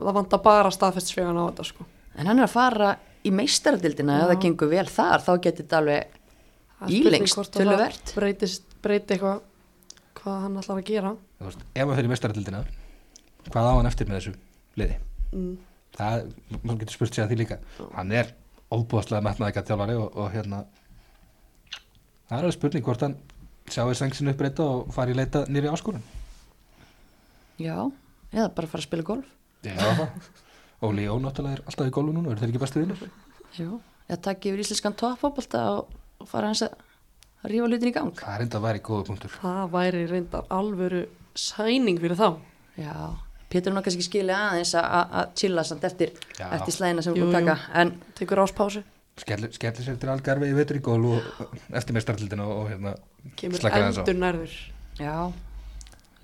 það 0.00 0.16
vantar 0.20 0.42
bara 0.44 0.72
staðfestsfjögan 0.74 1.40
á 1.40 1.44
þetta 1.50 1.68
sko 1.70 1.86
en 2.16 2.30
hann 2.30 2.38
er 2.38 2.46
að 2.46 2.54
fara 2.54 2.90
í 3.26 3.32
meistaradildina 3.34 4.18
ef 4.18 4.24
Já. 4.24 4.28
það 4.30 4.42
gengur 4.46 4.70
vel 4.70 4.86
þar, 4.88 5.24
þá 5.26 5.32
getur 5.36 5.64
þetta 5.64 5.80
alveg 5.80 6.18
Ílengst 6.88 7.50
töluvert. 7.52 8.12
breytist, 8.16 8.76
breyti 8.80 9.16
eitthvað 9.16 9.42
hvað 10.16 10.44
hann 10.46 10.60
ætlar 10.60 10.78
að 10.80 10.86
gera 10.88 11.10
Þú 11.40 11.48
veist, 11.48 11.64
ef 11.74 11.84
maður 11.84 11.98
fyrir 12.00 12.12
mestaratildina 12.14 12.62
hvað 13.50 13.68
á 13.68 13.72
hann 13.76 13.88
eftir 13.90 14.08
með 14.08 14.20
þessu 14.20 14.32
liði 14.80 14.96
mm. 15.34 15.52
það, 15.98 16.30
maður 16.62 16.80
getur 16.82 16.96
spurt 16.96 17.16
sér 17.16 17.26
að 17.26 17.34
því 17.34 17.40
líka 17.42 17.58
hann 17.96 18.14
er 18.16 18.32
óbúðslega 18.70 19.24
metnaðika 19.26 19.64
þjálfari 19.66 19.98
og, 19.98 20.16
og 20.16 20.32
hérna 20.34 20.62
það 22.30 22.36
er 22.36 22.40
alveg 22.40 22.56
spurning 22.56 22.86
hvort 22.86 23.04
hann 23.04 23.16
sjáu 23.68 23.92
sengsinu 23.94 24.30
uppbreyta 24.32 24.62
og 24.64 24.92
fari 24.94 25.12
í 25.12 25.18
leita 25.18 25.44
nýri 25.48 25.68
áskorun. 25.70 26.02
Já, 27.60 27.76
eða 28.32 28.48
bara 28.56 28.66
fara 28.70 28.80
að 28.82 28.86
spila 28.88 29.02
golf. 29.06 29.26
Já, 29.66 29.76
það. 29.76 30.08
Óli 30.88 31.04
Jó 31.04 31.18
náttúrulega 31.20 31.58
er 31.58 31.64
alltaf 31.68 31.88
í 31.90 31.92
gólu 31.92 32.12
núna, 32.16 32.30
eru 32.32 32.40
þeir 32.40 32.52
ekki 32.54 32.62
bestu 32.62 32.80
vinnur? 32.80 33.00
já, 33.58 33.68
eða 34.08 34.20
takk 34.24 34.46
yfir 34.48 34.62
íslenskan 34.62 34.94
toppfóbolta 34.96 35.60
og, 35.76 35.90
fara 36.30 36.48
hans 36.48 36.62
að 36.64 36.78
rífa 37.50 37.66
hlutin 37.68 37.90
í 37.90 37.92
gang. 37.92 38.14
Það 38.16 38.34
er 38.38 38.44
enda 38.46 38.58
að 38.60 38.64
væri 38.64 38.80
góða 38.86 39.06
punktur. 39.10 39.34
Það 39.42 39.66
væri 39.74 40.06
reyndar 40.08 40.46
alvöru 40.56 41.02
sæning 41.36 42.00
fyrir 42.00 42.16
þá. 42.16 42.30
Já, 42.80 42.94
Pétur 43.50 43.72
er 43.72 43.76
nú 43.76 43.82
kannski 43.82 44.04
skilja 44.06 44.36
aðeins 44.52 44.72
að- 44.78 45.34
chilla 45.34 45.64
samt 45.66 45.82
eftir, 45.84 46.12
eftir 46.38 46.72
slæðina 46.72 47.02
sem 47.02 47.12
við 47.14 47.18
Jú, 47.18 47.24
búum 47.26 47.34
að 47.34 47.40
jú. 47.40 47.46
taka 47.50 47.80
en 47.80 47.88
tekur 48.14 48.38
áspásu, 48.44 48.82
Skellir, 49.20 49.52
skellir 49.54 49.86
sér 49.86 49.98
til 50.00 50.10
algarfi 50.12 50.48
í 50.48 50.56
vetur 50.56 50.78
í 50.78 50.82
gólu 50.84 51.16
og 51.18 51.56
eftir 51.76 51.96
mestaraldina 51.96 52.46
og, 52.46 52.62
og 52.62 52.70
hérna 52.70 52.94
kemur 53.40 53.60
slakar 53.60 53.84
aðeins 53.84 53.98
á. 53.98 54.02
endur 54.02 54.20
nærður. 54.20 54.54
Já. 55.00 55.16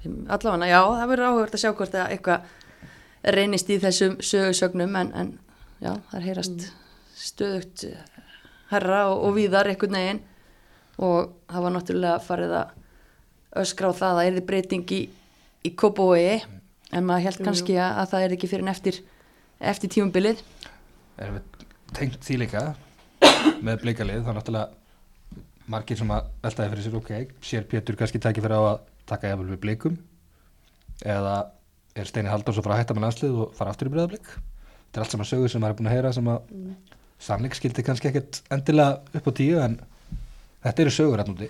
Allavega, 0.07 0.70
já, 0.70 0.80
það 1.01 1.11
verður 1.12 1.30
áhugast 1.30 1.57
að 1.57 1.62
sjá 1.64 1.72
hvort 1.80 1.97
að 1.99 2.14
eitthvað 2.14 3.34
reynist 3.36 3.72
í 3.74 3.78
þessum 3.82 4.16
sögursögnum 4.22 4.99
en, 5.01 5.12
en 5.18 5.32
já, 5.82 5.92
það 6.11 6.18
er 6.20 6.26
heyrast 6.28 6.66
stöðugt 7.18 7.86
herra 8.70 9.03
og, 9.11 9.24
og 9.26 9.36
víðar 9.36 9.70
einhvern 9.72 9.99
veginn. 9.99 10.22
Og 10.97 11.32
það 11.51 11.66
var 11.66 11.74
náttúrulega 11.74 12.20
farið 12.24 12.55
að 12.62 12.74
öskra 13.61 13.90
á 13.92 13.99
það 13.99 14.09
að 14.09 14.18
það 14.20 14.30
erði 14.30 14.44
breyting 14.51 14.94
í, 14.97 15.03
í 15.66 15.72
Kópavogi 15.76 16.38
en 16.94 17.07
maður 17.07 17.26
held 17.26 17.44
kannski 17.44 17.76
að, 17.76 18.01
að 18.01 18.11
það 18.12 18.24
er 18.24 18.34
ekki 18.36 18.51
fyrir 18.51 18.64
en 18.64 18.72
eftir, 18.72 19.01
eftir 19.72 19.92
tímumbilið 19.92 20.42
Erum 21.16 21.38
við 21.38 21.66
tengt 21.97 22.26
því 22.26 22.38
líka 22.44 22.64
með 23.67 23.81
blikalið, 23.85 24.25
þá 24.27 24.33
náttúrulega 24.37 25.71
margir 25.73 25.99
sem 25.99 26.12
að 26.14 26.29
veltaði 26.45 26.73
fyrir 26.73 26.87
sér 26.87 26.99
ok, 27.01 27.14
sér 27.43 27.71
Pétur 27.71 27.99
kannski 27.99 28.23
tæki 28.23 28.45
fyrir 28.45 28.59
á 28.59 28.62
að 28.75 28.85
taka 29.11 29.33
jafnvel 29.33 29.55
við 29.55 29.62
blikum? 29.64 29.97
Eða 31.03 31.39
er 31.97 32.09
Steini 32.09 32.31
Halldórs 32.31 32.61
að 32.61 32.69
fara 32.69 32.77
að 32.77 32.85
hætta 32.85 32.97
með 32.97 33.07
landslið 33.07 33.41
og 33.43 33.57
fara 33.57 33.73
aftur 33.73 33.91
í 33.91 33.95
breyðablik 33.95 34.31
þetta 34.87 35.01
er 35.01 35.05
allt 35.05 35.14
saman 35.14 35.29
sögur 35.29 35.53
sem 35.53 35.61
maður 35.61 35.75
er 35.75 35.79
búin 35.79 35.91
að 35.91 35.97
heyra 35.97 36.11
sem 36.17 36.29
að 36.33 36.53
mm. 36.57 36.75
samlingskildi 37.27 37.85
kannski 37.85 38.11
ekkert 38.11 38.39
endilega 38.55 39.19
upp 39.19 39.27
á 39.29 39.33
tíu 39.37 39.59
en 39.61 39.75
þetta 40.64 40.85
eru 40.85 40.93
sögur 40.95 41.23
hann 41.23 41.35
úti. 41.35 41.49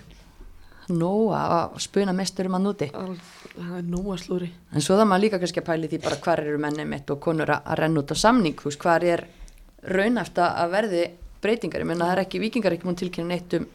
Nó 0.87 1.11
að 1.35 1.77
spuna 1.83 2.13
mesturum 2.15 2.55
að 2.55 2.63
núti. 2.63 2.87
Það 2.91 3.71
er 3.75 3.87
nóga 3.87 4.15
slúri 4.21 4.47
En 4.71 4.83
svo 4.83 4.95
það 4.95 5.09
maður 5.09 5.23
líka 5.25 5.39
kannski 5.41 5.63
að 5.63 5.67
pæli 5.67 5.89
því 5.91 6.01
bara 6.03 6.19
hvar 6.23 6.41
eru 6.43 6.59
menni 6.63 6.85
mitt 6.87 7.11
og 7.11 7.19
konur 7.23 7.51
að, 7.51 7.63
að 7.65 7.79
renna 7.81 8.03
út 8.03 8.13
á 8.13 8.17
samning, 8.19 8.59
veist, 8.63 8.83
hvar 8.83 9.03
er 9.07 9.25
raunæft 9.87 10.39
að 10.43 10.61
að 10.63 10.75
verði 10.75 11.03
breytingar, 11.43 11.83
ég 11.83 11.89
menna 11.89 12.07
það 12.07 12.15
er 12.15 12.23
ekki, 12.23 12.41
vikingar 12.41 12.71
er 12.73 12.77
ekki 12.77 12.87
múin 12.89 12.99
tilkynna 12.99 13.33
neitt 13.33 13.57
um 13.57 13.67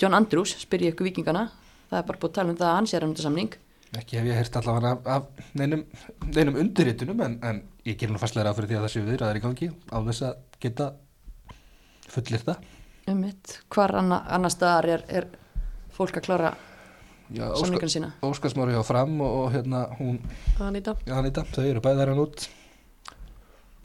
John 0.00 0.16
Andrews, 0.16 0.56
spyr 0.64 0.88
ég 0.88 0.94
ykkur 0.94 1.06
vikingana, 1.08 1.44
það 1.90 2.00
er 2.00 2.08
bara 2.08 2.20
búið 2.22 2.32
að 2.32 2.38
tala 2.40 2.52
um 2.52 2.58
það 2.58 2.72
að 2.72 2.80
að 2.82 3.02
renna 3.04 3.14
út 3.14 3.22
á 3.22 3.26
samning. 3.28 3.56
ekki 3.94 4.18
hef 4.18 4.26
ég 4.26 4.38
heyrt 4.40 4.56
allavega 4.58 4.90
af, 4.90 5.06
af 5.06 5.54
neinum, 5.54 5.84
neinum 6.34 6.56
undirritunum 6.58 7.20
en, 7.22 7.36
en 7.46 7.60
ég 7.86 7.98
ger 8.00 8.10
nú 8.10 8.18
fastlega 8.18 8.48
ráð 8.48 8.56
fyrir 8.58 8.72
því 8.72 8.78
að 8.78 8.84
það 8.86 8.92
séu 8.94 9.06
viðraðar 9.06 9.38
í 9.38 9.42
gangi 9.44 9.68
á 9.70 9.96
þess 10.08 10.24
að 10.26 10.40
geta 10.64 10.88
fullir 12.10 12.42
það. 12.48 12.66
Um 13.06 13.22
mitt, 13.22 13.54
hvar 13.70 13.94
anna, 14.00 14.18
annar 14.34 14.50
staðar 14.50 14.90
er, 14.96 15.06
er 15.06 15.28
fólk 15.94 16.18
að 16.18 16.26
klára 16.26 16.54
Já, 17.30 17.46
samningarna 17.54 17.94
sína? 17.94 18.12
Óskarsmári 18.26 18.74
hjá 18.74 18.82
fram 18.84 19.14
og, 19.22 19.38
og 19.44 19.54
hérna 19.54 19.86
hún, 20.00 20.18
Anita, 20.58 20.98
Anita, 21.06 21.46
þau 21.54 21.64
eru 21.68 21.84
bæðar 21.84 22.10
hann 22.12 22.26
út. 22.26 22.48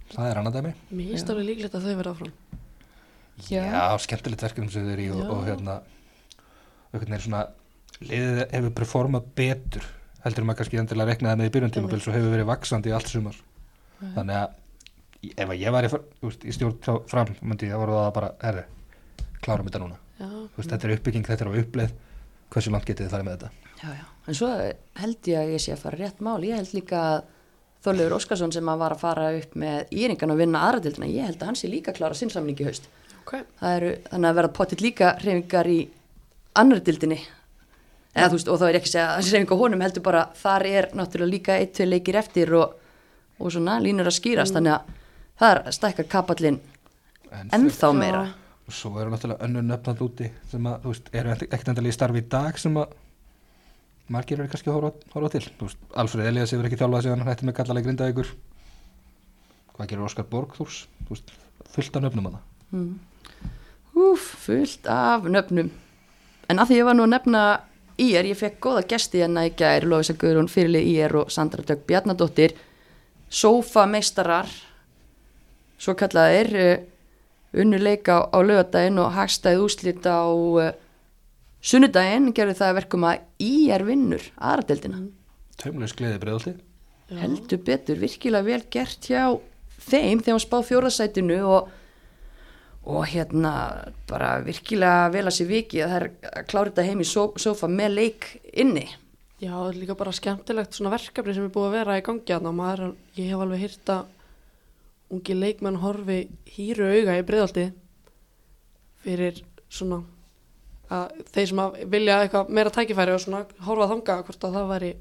Það 0.09 0.25
er 0.25 0.41
annað 0.41 0.57
dæmi. 0.57 0.77
Mér 0.89 1.13
finnst 1.13 1.29
alveg 1.29 1.51
líklegt 1.53 1.77
að 1.77 1.85
þau 1.85 1.93
verða 2.01 2.17
áfram 2.17 2.48
Já, 3.49 3.97
skemmtilegt 4.03 4.43
verkefnum 4.45 4.71
sem 4.73 4.85
þau 4.87 4.93
eru 4.95 5.05
í 5.05 5.09
og, 5.13 5.21
Já. 5.23 5.29
og 5.35 5.45
hérna 5.47 5.75
einhvern 6.93 7.13
veginn 7.13 7.23
svona 7.25 7.43
liðið 7.99 8.41
hefur 8.55 8.73
performað 8.79 9.29
betur 9.37 9.85
heldur 10.23 10.47
maður 10.47 10.59
kannski 10.63 10.79
endilega 10.81 11.13
reknaði 11.13 11.39
með 11.41 11.49
í 11.49 11.53
byrjun 11.55 11.73
tímabil 11.77 12.01
svo 12.03 12.13
hefur 12.15 12.33
verið 12.33 12.49
vaksandi 12.49 12.91
í 12.91 12.95
allt 12.97 13.11
sumar 13.11 13.37
þannig 14.15 14.35
að 14.35 14.49
í- 15.27 15.33
ef 15.35 15.49
að 15.53 15.61
ég 15.63 15.71
var 15.75 15.87
í, 15.87 15.91
í 16.49 16.53
stjórn 16.55 17.07
fram 17.11 17.33
myndi 17.41 17.69
ég 17.69 17.75
að 17.77 17.83
voru 17.85 17.97
það 17.99 18.13
bara, 18.19 18.31
herri 18.43 18.63
klárum 19.43 19.67
þetta 19.69 19.81
núna, 19.85 19.97
Já, 20.19 20.27
veist, 20.57 20.69
þetta 20.73 20.87
er 20.89 20.95
uppbygging 20.97 21.27
þetta 21.29 21.45
er 21.45 21.51
á 21.51 21.59
uppleið, 21.63 21.93
hversu 22.51 22.71
langt 22.75 22.87
getið 22.89 23.05
þið 23.07 23.13
farið 23.15 23.27
með 23.29 23.37
þetta 23.37 23.51
Já, 23.79 23.89
já. 23.95 24.05
En 24.27 24.35
svo 24.35 24.47
held 24.99 25.27
ég 25.31 25.37
að 25.39 25.51
ég 25.55 25.61
sé 25.63 25.71
að 25.71 25.79
fara 25.85 25.97
rétt 26.01 26.17
mál. 26.19 26.41
Ég 26.43 26.57
held 26.59 26.73
líka 26.75 26.97
að 26.99 27.19
Þorleifur 27.85 28.15
Óskarsson 28.17 28.51
sem 28.51 28.67
að 28.67 28.81
var 28.81 28.91
að 28.91 28.99
fara 29.05 29.29
upp 29.37 29.53
með 29.55 29.93
íringan 29.95 30.33
og 30.33 30.37
vinna 30.41 30.65
aðradildina, 30.67 31.07
ég 31.07 31.29
held 31.29 31.39
að 31.39 31.47
hann 31.47 31.55
sé 31.61 31.69
líka 31.71 31.93
að 31.93 32.01
klára 32.01 32.17
sinnsamningi 32.19 32.65
haust. 32.67 32.89
Ok. 33.29 33.45
Það 33.61 33.75
eru 33.77 33.91
þannig 34.09 34.29
að 34.29 34.39
verða 34.39 34.53
pottitt 34.57 34.83
líka 34.83 35.11
reyfingar 35.21 35.69
í 35.69 35.79
annar 36.59 36.81
dildinni. 36.85 37.19
Eða 38.15 38.31
þú 38.31 38.37
veist, 38.39 38.49
og 38.49 38.59
þá 38.59 38.65
er 38.67 38.77
ekki 38.79 38.89
að 38.89 38.93
segja 38.93 39.07
að 39.07 39.19
þessi 39.19 39.33
reyfing 39.35 39.53
á 39.53 39.61
honum 39.61 39.83
heldur 39.85 40.05
bara, 40.05 40.21
þar 40.35 40.65
er 40.67 40.87
náttúrulega 40.97 41.33
líka 41.35 41.57
eitt, 41.59 41.75
tvei 41.77 41.87
leikir 41.87 42.17
eftir 42.19 42.53
og, 42.57 42.73
og 43.37 43.53
svona 43.53 43.77
línur 43.83 44.09
að 44.09 44.17
skýrast, 44.17 44.55
þannig 44.57 44.75
að 44.75 44.95
það 45.39 45.53
er 45.53 45.75
stækkar 45.77 46.07
kapallin 46.09 46.57
en 47.29 47.53
ennþá 47.55 47.91
meira. 47.95 48.23
og 48.65 48.73
svo 48.75 48.95
eru 48.99 49.13
náttúrulega 49.13 49.45
önnur 49.45 49.67
nöfnand 49.67 50.01
úti 50.03 50.31
sem 50.49 50.65
að, 50.65 50.79
þú 50.81 50.95
veist, 50.95 51.11
eru 51.21 51.35
ekkert 51.37 51.83
í 51.85 51.93
starfi 51.93 52.23
í 52.23 52.27
dag 52.33 52.59
sem 52.59 52.81
að 52.81 52.97
margir 54.09 54.41
eru 54.41 54.49
kannski 54.49 54.71
að 54.71 54.79
horfa, 54.79 55.11
horfa 55.13 55.33
til. 55.37 55.45
Veist, 55.61 55.83
Alfred 55.93 56.31
Elias 56.31 56.55
hefur 56.55 56.65
ekki 56.65 56.81
þjálfað 56.81 57.11
hann 57.13 57.27
hætti 57.29 57.45
með 57.45 57.59
gallaleg 57.61 57.85
grinda 57.85 58.09
ykkur 58.09 58.33
hvað 59.77 59.91
gerir 59.93 60.07
Óskar 60.09 60.27
Borgþórs? 60.27 60.81
Þú 61.05 61.13
veist, 61.13 61.37
fullt 61.75 62.01
af 62.01 62.03
nöfnum 62.03 62.31
hana 62.31 62.41
Úf, 63.99 64.25
fullt 64.45 64.87
af 64.87 65.27
nöfnum. 65.27 65.71
En 66.49 66.61
að 66.61 66.71
því 66.71 66.79
ég 66.79 66.87
var 66.87 66.97
nú 66.97 67.05
að 67.05 67.13
nefna 67.13 67.43
IR, 67.99 68.29
ég 68.31 68.37
fekk 68.39 68.59
góða 68.63 68.85
gesti 68.93 69.21
hérna 69.23 69.43
í 69.49 69.51
gær, 69.59 69.85
Lófisa 69.89 70.15
Guðrún, 70.19 70.49
fyrirlið 70.51 70.87
IR 70.93 71.15
og 71.19 71.33
Sandra 71.33 71.65
Dögg 71.67 71.83
Bjarnadóttir, 71.89 72.55
Sofa 73.29 73.83
meistarar, 73.85 74.49
svo 75.77 75.93
kallaðir, 75.99 76.49
uh, 76.55 77.59
unnu 77.59 77.77
leika 77.81 78.21
á, 78.23 78.33
á 78.33 78.39
lögadaginn 78.41 79.01
og 79.03 79.11
hagstæð 79.17 79.65
úslit 79.65 80.07
á 80.07 80.25
uh, 80.25 80.71
sunnudaginn, 81.61 82.31
gerðu 82.33 82.55
það 82.61 82.71
að 82.71 82.79
verkum 82.79 83.05
að 83.09 83.21
IR 83.43 83.85
vinnur 83.85 84.25
aðradeldina. 84.37 85.03
taumlaus 85.59 85.93
gleði 85.93 86.23
bregðaldi. 86.23 86.55
Heldur 87.19 87.61
betur, 87.65 87.99
virkilega 87.99 88.47
vel 88.47 88.63
gert 88.71 89.05
hjá 89.09 89.35
þeim 89.89 90.21
þegar 90.21 90.35
hann 90.35 90.43
spáð 90.45 90.67
fjórðasætinu 90.69 91.39
og 91.49 91.69
og 92.89 93.05
hérna 93.11 93.53
bara 94.09 94.39
virkilega 94.45 95.11
vel 95.13 95.27
að 95.27 95.35
sér 95.37 95.49
viki 95.49 95.83
að 95.83 95.91
það 95.91 95.99
er 95.99 96.07
að 96.31 96.47
klára 96.49 96.71
þetta 96.71 96.85
heim 96.87 97.03
í 97.03 97.07
sófa 97.09 97.69
með 97.69 97.95
leik 97.95 98.29
inni. 98.53 98.85
Já, 99.39 99.53
það 99.53 99.67
er 99.69 99.77
líka 99.79 99.95
bara 99.99 100.15
skemmtilegt 100.15 100.75
svona 100.75 100.93
verkefni 100.95 101.35
sem 101.35 101.45
er 101.45 101.53
búið 101.53 101.67
að 101.69 101.75
vera 101.77 101.99
í 101.99 102.05
gangi 102.05 102.35
að 102.35 102.47
maður, 102.49 102.95
ég 103.15 103.29
hef 103.31 103.43
alveg 103.45 103.61
hýrt 103.63 103.91
að 103.93 104.15
ungi 105.15 105.37
leikmenn 105.37 105.79
horfi 105.81 106.19
hýru 106.55 106.89
auga 106.89 107.17
í 107.17 107.25
breiðaldi 107.25 107.69
fyrir 109.05 109.39
svona 109.71 110.03
að 110.89 111.21
þeir 111.29 111.49
sem 111.51 111.61
að 111.63 111.79
vilja 111.93 112.17
eitthvað 112.23 112.51
meira 112.57 112.73
tækifæri 112.73 113.13
og 113.13 113.23
svona 113.23 113.43
horfa 113.65 113.89
þanga 113.93 114.17
hvort 114.27 114.45
að 114.45 114.55
það 114.57 114.71
væri 114.73 114.91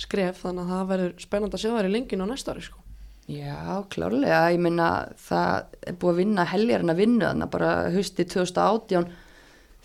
skref. 0.00 0.40
Þannig 0.44 0.62
að 0.64 0.72
það 0.74 0.92
verður 0.94 1.12
spennandi 1.24 1.58
að 1.58 1.64
sjá 1.64 1.72
það 1.74 1.88
í 1.88 1.92
lenginu 1.94 2.26
á 2.26 2.30
næsta 2.32 2.54
ári 2.54 2.64
sko. 2.64 2.84
Já, 3.28 3.84
klárlega, 3.92 4.46
ég 4.50 4.62
meina 4.62 4.86
það 5.20 5.74
er 5.86 5.98
búið 6.00 6.12
að 6.12 6.20
vinna 6.22 6.46
helgar 6.50 6.84
en 6.84 6.92
að 6.92 7.02
vinna 7.02 7.28
þannig 7.30 7.46
að 7.46 7.52
bara 7.52 7.74
hausti 7.94 8.24
2018 8.26 9.10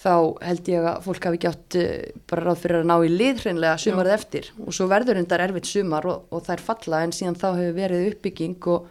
þá 0.01 0.13
held 0.43 0.71
ég 0.71 0.87
að 0.89 1.03
fólk 1.05 1.27
hafi 1.29 1.39
átt 1.49 1.77
eh, 1.79 2.15
bara 2.29 2.47
ráð 2.47 2.63
fyrir 2.63 2.81
að 2.81 2.89
ná 2.89 2.95
í 3.05 3.11
lið 3.11 3.43
hreinlega 3.43 3.81
sumarið 3.81 4.15
eftir. 4.15 4.49
Og 4.65 4.75
svo 4.75 4.89
verður 4.91 5.21
undar 5.21 5.43
erfitt 5.45 5.69
sumar 5.69 6.07
og, 6.09 6.25
og 6.33 6.43
þær 6.47 6.65
falla 6.65 7.03
en 7.05 7.15
síðan 7.15 7.39
þá 7.39 7.47
hefur 7.59 7.77
verið 7.77 8.09
uppbygging 8.09 8.67
og, 8.73 8.89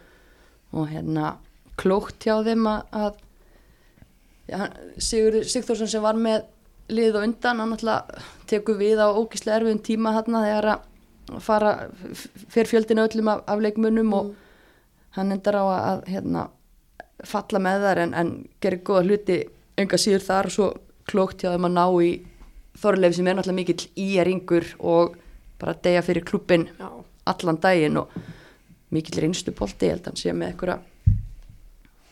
og 0.73 0.89
hérna 0.93 1.35
klókt 1.79 2.25
hjá 2.25 2.39
þeim 2.47 2.65
að, 2.71 2.81
að 2.95 3.21
ja, 4.49 4.67
Sigur 4.97 5.41
Sigþórsson 5.43 5.91
sem 5.91 6.03
var 6.05 6.17
með 6.19 6.47
lið 6.95 7.17
og 7.17 7.27
undan, 7.27 7.61
hann 7.61 7.71
náttúrulega 7.73 8.25
tekur 8.49 8.77
við 8.79 9.01
á 9.01 9.09
ógislega 9.09 9.59
erfiðum 9.59 9.85
tíma 9.85 10.13
þarna 10.19 10.43
þegar 10.45 10.71
að 10.75 10.91
fara 11.41 11.73
fyrir 12.53 12.69
fjöldinu 12.69 13.05
öllum 13.07 13.31
af, 13.31 13.43
af 13.47 13.63
leikmunum 13.63 14.13
og 14.13 14.31
hann 15.17 15.31
endar 15.31 15.57
á 15.57 15.63
að, 15.63 15.81
að 15.89 16.05
hérna, 16.13 16.47
falla 17.25 17.61
með 17.63 17.85
þar 17.87 18.01
en, 18.03 18.13
en 18.13 18.31
gerir 18.61 18.83
góða 18.85 19.05
hluti 19.07 19.37
enga 19.79 19.99
síður 19.99 20.25
þar 20.25 20.49
og 20.49 20.55
svo 20.55 20.69
klókt 21.09 21.43
hjá 21.43 21.51
þeim 21.53 21.69
að 21.69 21.77
ná 21.77 21.85
í 22.03 22.13
Þorleif 22.75 23.13
sem 23.15 23.27
er 23.31 23.37
náttúrulega 23.37 23.55
mikill 23.61 23.85
íjaringur 24.03 24.65
og 24.83 25.13
bara 25.61 25.77
deyja 25.79 26.01
fyrir 26.03 26.25
klubbin 26.27 26.65
Já, 26.75 26.89
allan 27.31 27.59
daginn 27.63 28.01
og 28.01 28.11
mikill 28.91 29.21
reynstu 29.23 29.53
bolti, 29.55 29.87
ég 29.87 29.95
held 29.95 30.03
að 30.03 30.11
hann 30.11 30.19
sé 30.19 30.33
með 30.35 30.51
einhverja 30.51 30.81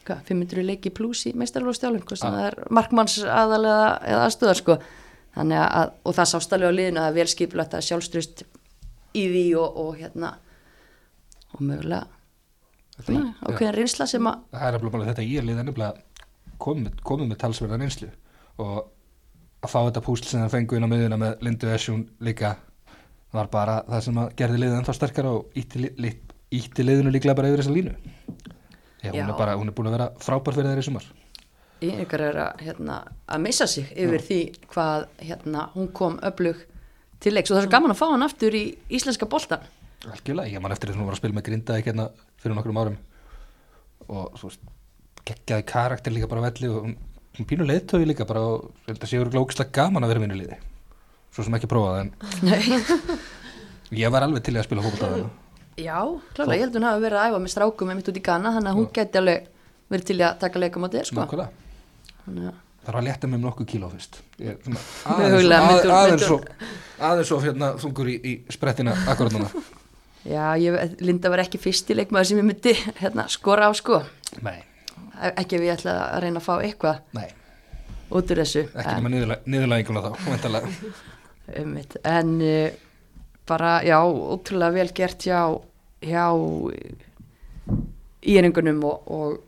hvað, 0.08 0.22
500 0.30 0.66
leiki 0.68 0.92
pluss 0.96 1.26
í 1.28 1.34
sem 1.34 2.30
Ah. 2.30 2.32
það 2.32 2.48
er 2.48 2.56
markmanns 2.70 3.18
aðalega 3.24 4.00
eða 4.08 4.26
aðstöðar 4.28 4.60
sko. 4.60 4.78
Þannig 5.34 5.60
að, 5.60 5.92
og 6.06 6.16
það 6.16 6.32
sástalega 6.32 6.70
á 6.70 6.78
liðinu 6.78 7.00
að 7.00 7.08
það 7.08 7.16
vel 7.18 7.28
skipulagt 7.28 7.74
að 7.74 7.86
sjálfstrust 7.88 8.44
í 9.14 9.24
því 9.30 9.44
og, 9.62 9.78
og 9.84 9.96
hérna 10.02 10.34
og 11.54 11.62
mögulega 11.62 12.08
svona, 13.04 13.34
ákveðin 13.46 13.76
reynsla 13.78 14.08
sem 14.10 14.28
að 14.30 14.42
það 14.54 14.68
er 14.68 14.76
nefnilega 14.78 14.96
bara 14.98 15.08
þetta 15.12 15.26
ílið 15.28 15.62
er 15.62 15.68
nefnilega 15.70 16.58
komið, 16.64 17.00
komið 17.06 17.32
með 17.34 17.42
talsverðan 17.44 17.86
einslu 17.88 18.10
og 18.64 18.76
að 19.64 19.72
fá 19.72 19.80
þetta 19.88 20.04
púsl 20.06 20.28
sem 20.30 20.44
það 20.44 20.54
fengu 20.58 20.78
inn 20.78 20.86
á 20.88 20.92
miðuna 20.92 21.18
með 21.22 21.44
Lindu 21.46 21.70
Esjún 21.74 22.04
líka 22.26 22.56
var 23.34 23.48
bara 23.54 23.80
það 23.88 24.04
sem 24.08 24.18
að 24.22 24.34
gerði 24.38 24.60
liðið 24.62 24.78
ennþá 24.82 24.94
sterkara 24.98 25.32
og 25.40 25.56
ítti, 25.58 25.88
li- 25.98 26.18
ítti 26.54 26.86
liðinu 26.86 27.14
líklega 27.16 27.34
bara 27.40 27.50
yfir 27.50 27.64
þessa 27.64 27.74
línu. 27.74 27.94
Já, 29.04 29.10
hún, 29.10 29.16
Já. 29.18 29.24
er 29.26 29.38
bara, 29.40 29.56
hún 29.58 29.72
er 29.72 29.76
búin 29.76 29.90
að 29.90 29.96
vera 29.98 30.08
frábær 30.22 30.54
fyrir 30.54 30.70
þeirri 30.70 30.84
sumar. 30.86 31.08
Ykkur 31.84 32.22
er 32.28 32.38
að, 32.44 32.62
hérna, 32.68 33.00
að 33.26 33.42
missa 33.48 33.66
sig 33.68 33.90
yfir 34.00 34.22
því 34.28 34.38
hvað 34.76 35.08
hérna, 35.26 35.66
hún 35.74 35.90
kom 35.98 36.20
öflug 36.30 36.62
til 37.24 37.34
leiks 37.34 37.52
og 37.52 37.58
það 37.58 37.66
er 37.66 37.74
gaman 37.78 37.96
að 37.96 38.02
fá 38.02 38.06
hann 38.12 38.28
aftur 38.28 38.60
í 38.60 38.66
íslenska 38.94 39.30
boltan 39.32 39.64
algjörlega, 40.12 40.52
ég 40.52 40.64
man 40.64 40.74
eftir 40.74 40.90
þess 40.90 40.98
að 40.98 41.02
hún 41.02 41.10
var 41.10 41.16
að 41.16 41.22
spila 41.22 41.38
með 41.38 41.46
grinda 41.48 41.78
ekki 41.80 41.92
hérna 41.92 42.08
fyrir 42.42 42.58
nokkrum 42.58 42.80
árum. 42.82 42.98
Og 44.12 44.40
svo 44.40 44.52
geggjaði 45.24 45.66
karakter 45.70 46.14
líka 46.14 46.30
bara 46.32 46.44
á 46.44 46.48
velli 46.50 46.72
og 46.72 46.90
hún, 46.90 47.48
pínu 47.48 47.68
leiðtögi 47.68 48.10
líka 48.10 48.28
bara 48.28 48.44
og 48.44 48.74
held 48.90 49.00
að 49.00 49.12
sé 49.12 49.20
eru 49.20 49.32
glókslega 49.34 49.76
gaman 49.78 50.04
að 50.04 50.14
vera 50.14 50.24
minni 50.24 50.42
liði. 50.42 50.60
Svo 51.34 51.46
sem 51.46 51.56
ekki 51.58 51.70
prófaði 51.72 52.04
en 52.04 52.12
ég 54.04 54.12
var 54.14 54.26
alveg 54.26 54.44
til 54.46 54.58
að 54.58 54.68
spila 54.68 54.84
fókbaltaðina 54.86 55.32
Já, 55.82 55.98
klálega, 56.36 56.60
ég 56.60 56.68
held 56.68 56.76
að 56.76 56.78
hún 56.78 56.86
hafi 56.86 57.02
verið 57.02 57.18
að 57.18 57.32
æfa 57.32 57.40
með 57.42 57.54
strákum 57.56 57.90
með 57.90 57.98
mitt 57.98 58.10
út 58.12 58.20
í 58.20 58.22
Ghana, 58.28 58.52
þannig 58.54 58.70
að 58.70 58.78
hún 58.78 58.92
geti 58.94 59.20
alveg 59.24 59.48
verið 59.90 60.10
til 60.12 60.18
að 60.20 60.36
taka 60.44 60.62
leika 60.62 60.84
mótið, 60.84 61.08
sko. 61.10 61.24
Nákvæmlega. 61.24 62.52
Þannig 62.84 63.00
að, 63.00 63.06
létta 63.08 63.30
með 63.32 63.44
nokkuð 63.46 63.68
kíló 63.72 63.90
fyrst. 63.94 64.18
Ég 64.44 64.58
svona 64.66 64.82
aðeins, 65.14 66.26
að, 66.28 66.44
aðeins, 67.00 67.30
svo 67.30 67.40
hérna, 67.44 67.70
þungur 67.80 68.10
í, 68.12 68.16
í 68.28 68.34
sprettina 68.52 68.96
akkurat 69.08 69.36
núna. 69.38 69.50
Já, 70.34 70.44
ég, 70.60 70.98
Linda 71.04 71.32
var 71.32 71.42
ekki 71.44 71.60
fyrsti 71.60 71.96
leikmaður 71.98 72.30
sem 72.30 72.40
ég 72.40 72.48
myndi 72.48 72.74
hérna, 73.00 73.26
skora 73.32 73.68
á, 73.68 73.72
sko. 73.76 74.02
Nei, 74.44 74.60
Ekki 75.24 75.58
ef 75.60 75.64
ég 75.64 75.74
ætla 75.78 75.94
að 76.10 76.22
reyna 76.26 76.40
að 76.42 76.46
fá 76.48 76.54
eitthvað 76.64 77.02
nei, 77.16 77.28
út 78.12 78.32
úr 78.34 78.40
þessu. 78.42 78.64
ekki 78.72 78.96
nema 78.98 79.12
niðurlæ- 79.14 79.42
niðurlæginguna 79.54 80.02
þá 80.04 80.10
um, 81.62 81.76
en 82.18 82.32
uh, 82.42 82.80
bara, 83.48 83.74
já, 83.86 83.98
ótrúlega 84.04 84.76
vel 84.80 84.90
gert 84.98 85.28
hjá, 85.28 85.40
hjá 86.04 86.26
íringunum 88.24 88.84
og, 88.88 89.08
og 89.12 89.40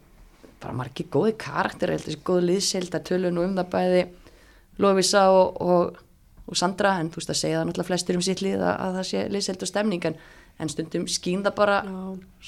bara 0.65 0.75
margir 0.75 1.09
góði 1.13 1.35
karakter, 1.39 1.93
þessi 1.93 2.21
góð 2.25 2.47
liðsild 2.49 2.95
að 2.97 3.05
tölun 3.11 3.37
og 3.39 3.49
um 3.49 3.59
það 3.59 3.69
bæði 3.75 4.01
Lofísa 4.81 5.27
og, 5.31 5.61
og, 5.61 5.99
og 6.49 6.59
Sandra 6.59 6.97
en 6.99 7.11
þú 7.13 7.21
veist 7.21 7.31
að 7.31 7.39
segja 7.41 7.59
það 7.59 7.69
náttúrulega 7.69 7.89
flestir 7.91 8.19
um 8.19 8.25
sitt 8.25 8.41
lið 8.43 8.63
að, 8.63 8.73
að 8.73 8.97
það 8.97 9.07
sé 9.11 9.23
liðsild 9.31 9.65
og 9.65 9.71
stemning 9.71 10.07
en, 10.09 10.17
en 10.59 10.71
stundum 10.71 11.07
skín 11.11 11.45
það 11.45 11.57
bara 11.61 11.77
já, 11.85 11.99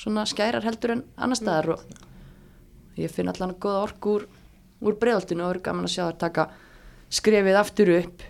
svona 0.01 0.25
skærar 0.29 0.67
heldur 0.67 0.95
en 0.97 1.05
annar 1.15 1.39
staðar 1.39 1.75
og 1.77 1.85
ég 2.97 3.13
finn 3.13 3.31
allan 3.31 3.53
að 3.53 3.61
góða 3.63 3.85
orku 3.85 4.17
úr, 4.17 4.27
úr 4.81 4.99
bregðoltinu 4.99 5.45
og 5.45 5.55
er 5.55 5.63
gaman 5.69 5.87
að 5.87 5.95
sjá 5.95 6.03
það 6.07 6.19
taka 6.25 6.47
skrefið 7.13 7.61
aftur 7.61 7.93
upp. 8.01 8.25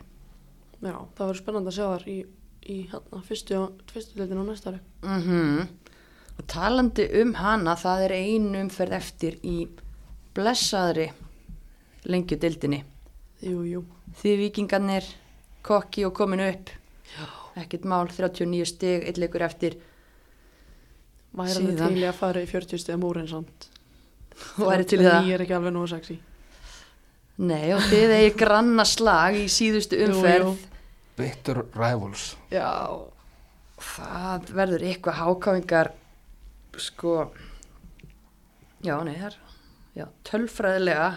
Já, 0.77 0.93
það 0.93 1.23
verður 1.23 1.39
spennandi 1.39 1.71
að 1.71 1.77
sjá 1.79 1.85
þar 1.87 2.07
í, 2.11 2.17
í 2.67 2.77
hérna, 2.91 3.21
fyrstu, 3.25 3.61
fyrstu 3.89 4.19
leitin 4.19 4.43
á 4.43 4.45
næsta 4.45 4.73
ári. 4.73 4.81
mm 5.07 5.85
og 6.37 6.45
talandi 6.47 7.07
um 7.21 7.33
hana 7.39 7.75
það 7.79 8.03
er 8.07 8.15
einu 8.17 8.61
umferð 8.65 8.93
eftir 8.99 9.37
í 9.43 9.57
blessaðri 10.37 11.09
lengjudildinni 12.07 12.83
Jú, 13.45 13.61
jú. 13.69 13.81
því 14.21 14.35
vikingarnir 14.43 15.05
kokki 15.67 16.05
og 16.07 16.13
komin 16.17 16.41
upp 16.47 16.69
ekkert 17.57 17.85
mál 17.89 18.05
39 18.13 18.65
stig, 18.69 19.03
eitt 19.09 19.17
leikur 19.17 19.41
eftir 19.45 19.77
Væri 21.37 21.51
alveg 21.57 21.73
Síðan. 21.75 21.93
til 21.97 22.05
að 22.07 22.15
fara 22.17 22.41
í 22.41 22.47
40 22.49 22.79
stiga 22.81 22.97
múrin 22.97 23.27
samt. 23.29 23.67
og 24.57 24.69
væri 24.71 24.85
til 24.89 24.99
það 25.03 25.27
Ég 25.27 25.33
er 25.35 25.43
ekki 25.43 25.53
alveg 25.57 25.73
nógu 25.75 25.89
sexy. 25.91 26.15
Nei, 27.37 27.73
og 27.75 27.81
þið 27.91 28.13
eigi 28.15 28.31
granna 28.39 28.85
slag 28.85 29.35
í 29.37 29.43
síðustu 29.51 29.99
Jú, 29.99 30.07
umferð 30.07 30.47
jú. 30.47 30.55
Bitter 31.17 31.59
Rivals 31.77 32.35
Já, 32.53 32.69
það 33.77 34.47
verður 34.57 34.85
eitthvað 34.87 35.19
hákáingar 35.21 35.91
sko 36.81 37.13
já, 38.85 38.95
nei, 39.03 39.15
það 39.17 39.29
er 39.29 39.37
já, 39.97 40.05
tölfræðilega 40.29 41.07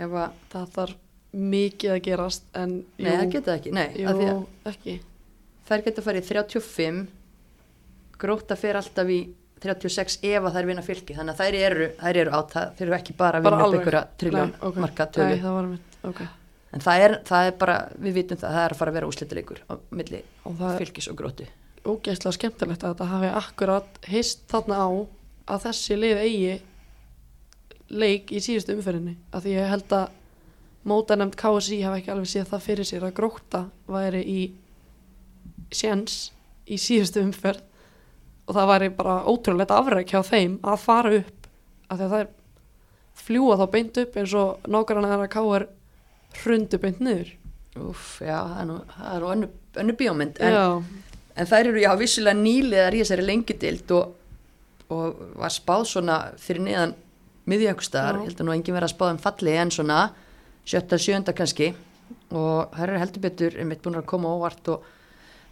ef 0.00 0.18
að, 0.22 0.40
það 0.52 0.74
þarf 0.76 0.98
mikið 1.30 1.94
að 1.94 2.00
gerast 2.08 2.46
en 2.58 2.72
nei, 2.98 3.10
það 3.10 3.26
geta 3.34 3.50
það 3.52 3.58
ekki. 3.60 3.74
nei, 3.76 3.88
jú, 3.94 4.14
jú, 4.24 4.36
að 4.64 4.72
ekki. 4.72 4.96
þær 5.68 5.84
geta 5.86 6.04
farið 6.06 6.24
í 6.24 6.30
35 6.32 7.04
gróta 8.20 8.58
fer 8.58 8.80
alltaf 8.80 9.12
í 9.14 9.20
36 9.60 10.18
ef 10.24 10.44
að 10.48 10.56
þær 10.56 10.68
vinna 10.70 10.84
fylki 10.84 11.16
þannig 11.16 11.36
að 11.36 11.40
þær 11.44 11.58
eru, 11.60 11.88
þær 12.00 12.18
eru 12.22 12.42
það 12.52 12.76
þeir 12.78 12.86
eru 12.86 12.96
ekki 12.96 13.16
bara 13.18 13.40
að 13.40 13.46
vinna 13.46 13.64
upp 13.66 13.76
einhverja 13.78 14.02
trilljón 14.20 14.52
Nei, 14.54 14.60
ok. 14.68 14.78
marka 14.84 15.06
tölu. 15.16 15.40
Það 15.42 15.56
var 15.56 15.68
mitt, 15.74 15.96
ok. 16.10 16.22
En 16.70 16.84
það 16.84 17.04
er, 17.04 17.14
það 17.26 17.48
er 17.48 17.56
bara, 17.60 17.76
við 17.98 18.16
vitum 18.20 18.40
það 18.40 18.54
það 18.56 18.64
er 18.64 18.74
að 18.74 18.80
fara 18.80 18.92
að 18.92 18.98
vera 18.98 19.10
úslitileikur 19.10 19.62
á 19.68 19.74
milli 20.00 20.22
það 20.46 20.78
fylkis 20.80 21.10
og 21.12 21.18
gróti 21.18 21.48
ógeðslega 21.86 22.36
skemmtilegt 22.36 22.84
að 22.84 22.94
þetta 22.94 23.10
hafi 23.10 23.30
akkurat 23.40 24.00
hist 24.10 24.42
þarna 24.50 24.80
á 24.84 24.88
að 25.50 25.62
þessi 25.66 25.96
lið 25.98 26.20
eigi 26.24 26.56
leik 27.90 28.30
í 28.30 28.40
síðustu 28.42 28.76
umferðinni. 28.76 29.16
Af 29.34 29.44
því 29.44 29.54
ég 29.56 29.70
held 29.72 29.94
að 29.96 30.12
mótanemnd 30.90 31.36
KSI 31.38 31.80
hafa 31.84 32.00
ekki 32.00 32.12
alveg 32.14 32.30
séð 32.30 32.52
það 32.52 32.66
fyrir 32.66 32.88
sér 32.88 33.06
að 33.08 33.16
gróta 33.18 33.64
væri 33.90 34.20
í 34.22 34.40
séns 35.74 36.30
í 36.70 36.78
síðustu 36.80 37.24
umferð. 37.24 37.64
Og 38.46 38.56
það 38.56 38.70
væri 38.72 38.92
bara 38.98 39.20
ótrúlegt 39.30 39.74
afræk 39.74 40.10
hjá 40.10 40.22
þeim 40.26 40.56
að 40.66 40.80
fara 40.84 41.12
upp 41.20 41.50
að 41.90 42.04
það 42.06 42.16
er 42.20 42.30
fljúa 43.20 43.58
þá 43.60 43.66
beint 43.74 44.00
upp 44.00 44.16
eins 44.18 44.34
og 44.38 44.70
nákvæmlega 44.70 45.12
þeirra 45.14 45.30
KR 45.34 45.66
hrundu 46.40 46.80
beint 46.82 47.02
niður. 47.04 47.36
Úf, 47.80 48.18
já, 48.24 48.38
það 48.42 49.12
er 49.12 49.26
nú, 49.38 49.48
önnu 49.78 49.94
bíómynd 49.98 50.40
en, 50.42 50.54
Já, 50.56 50.64
en 51.40 51.48
þær 51.48 51.70
eru 51.70 51.82
já 51.82 51.90
vissulega 51.98 52.36
nýliðar 52.36 52.96
í 52.96 53.02
þessari 53.02 53.26
lengjutild 53.26 53.94
og, 53.96 54.16
og 54.92 55.22
var 55.40 55.54
spáð 55.54 55.86
svona 55.94 56.18
fyrir 56.40 56.66
neðan 56.66 56.96
miðjöngstæðar, 57.50 58.18
Já. 58.18 58.20
ég 58.20 58.30
held 58.30 58.42
að 58.42 58.48
nú 58.48 58.54
engin 58.54 58.76
vera 58.76 58.88
að 58.88 58.94
spáð 58.94 59.14
um 59.14 59.22
falli 59.22 59.54
en 59.58 59.72
svona 59.74 60.00
sjötta, 60.68 60.98
sjönda 61.00 61.34
kannski. 61.36 61.72
Og 62.34 62.74
þær 62.76 62.92
eru 62.92 63.00
heldur 63.02 63.24
betur 63.24 63.56
einmitt 63.58 63.82
búin 63.84 63.98
að 63.98 64.08
koma 64.10 64.30
á 64.30 64.34
óvart 64.36 64.70
og 64.74 64.84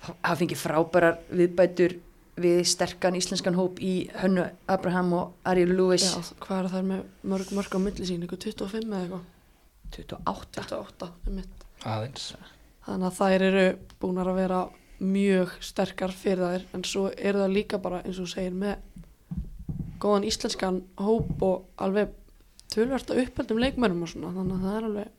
hafa 0.05 0.37
fengið 0.43 0.61
frábærar 0.61 1.19
viðbætur 1.31 1.97
við 2.39 2.61
sterkan 2.71 3.17
íslenskan 3.19 3.57
hóp 3.59 3.81
í 3.83 4.11
Hönnu 4.21 4.45
Abraham 4.71 5.11
og 5.19 5.49
Ariel 5.49 5.73
Lewis. 5.75 6.07
Já, 6.07 6.37
hvað 6.45 6.61
er 6.61 6.71
það 6.75 6.87
með 6.93 7.01
mörg 7.33 7.51
mörg 7.59 7.75
á 7.75 7.79
milli 7.83 8.07
sín, 8.07 8.23
eitthvað 8.23 8.45
25 8.47 8.85
eða 8.85 9.01
eitthvað? 9.03 9.25
28 9.97 10.63
28, 10.69 11.11
einmitt. 11.27 11.67
aðeins. 11.83 12.29
Þannig 12.87 13.09
að 13.09 13.19
þær 13.19 13.47
eru 13.49 13.65
búin 13.99 14.23
að 14.23 14.39
vera 14.39 14.61
mjög 14.99 15.53
sterkar 15.63 16.15
fyrir 16.15 16.43
þær 16.43 16.65
en 16.75 16.85
svo 16.87 17.09
eru 17.15 17.45
það 17.45 17.55
líka 17.55 17.79
bara 17.83 18.01
eins 18.05 18.19
og 18.23 18.31
segir 18.31 18.57
með 18.57 18.81
góðan 20.03 20.27
íslenskan 20.27 20.81
hóp 20.99 21.45
og 21.45 21.69
alveg 21.83 22.15
tölvert 22.73 23.11
að 23.13 23.23
uppeldum 23.25 23.63
leikmennum 23.63 24.05
og 24.05 24.13
svona 24.13 24.35
þannig 24.35 24.59
að 24.59 24.67
það 24.67 24.77
er 24.77 24.89
alveg 24.89 25.15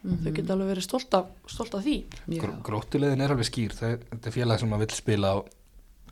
þau 0.00 0.32
geta 0.32 0.54
alveg 0.54 0.70
verið 0.70 0.86
stolt 0.86 1.16
af, 1.18 1.32
stolt 1.50 1.74
af 1.76 1.82
því. 1.84 1.96
Gró, 2.40 2.52
gróttulegin 2.64 3.20
er 3.20 3.34
alveg 3.34 3.48
skýr 3.50 3.74
það, 3.76 3.96
þetta 4.12 4.30
er 4.30 4.36
félag 4.36 4.60
sem 4.60 4.70
maður 4.72 4.86
vill 4.86 4.96
spila 4.96 5.32
á 5.36 5.38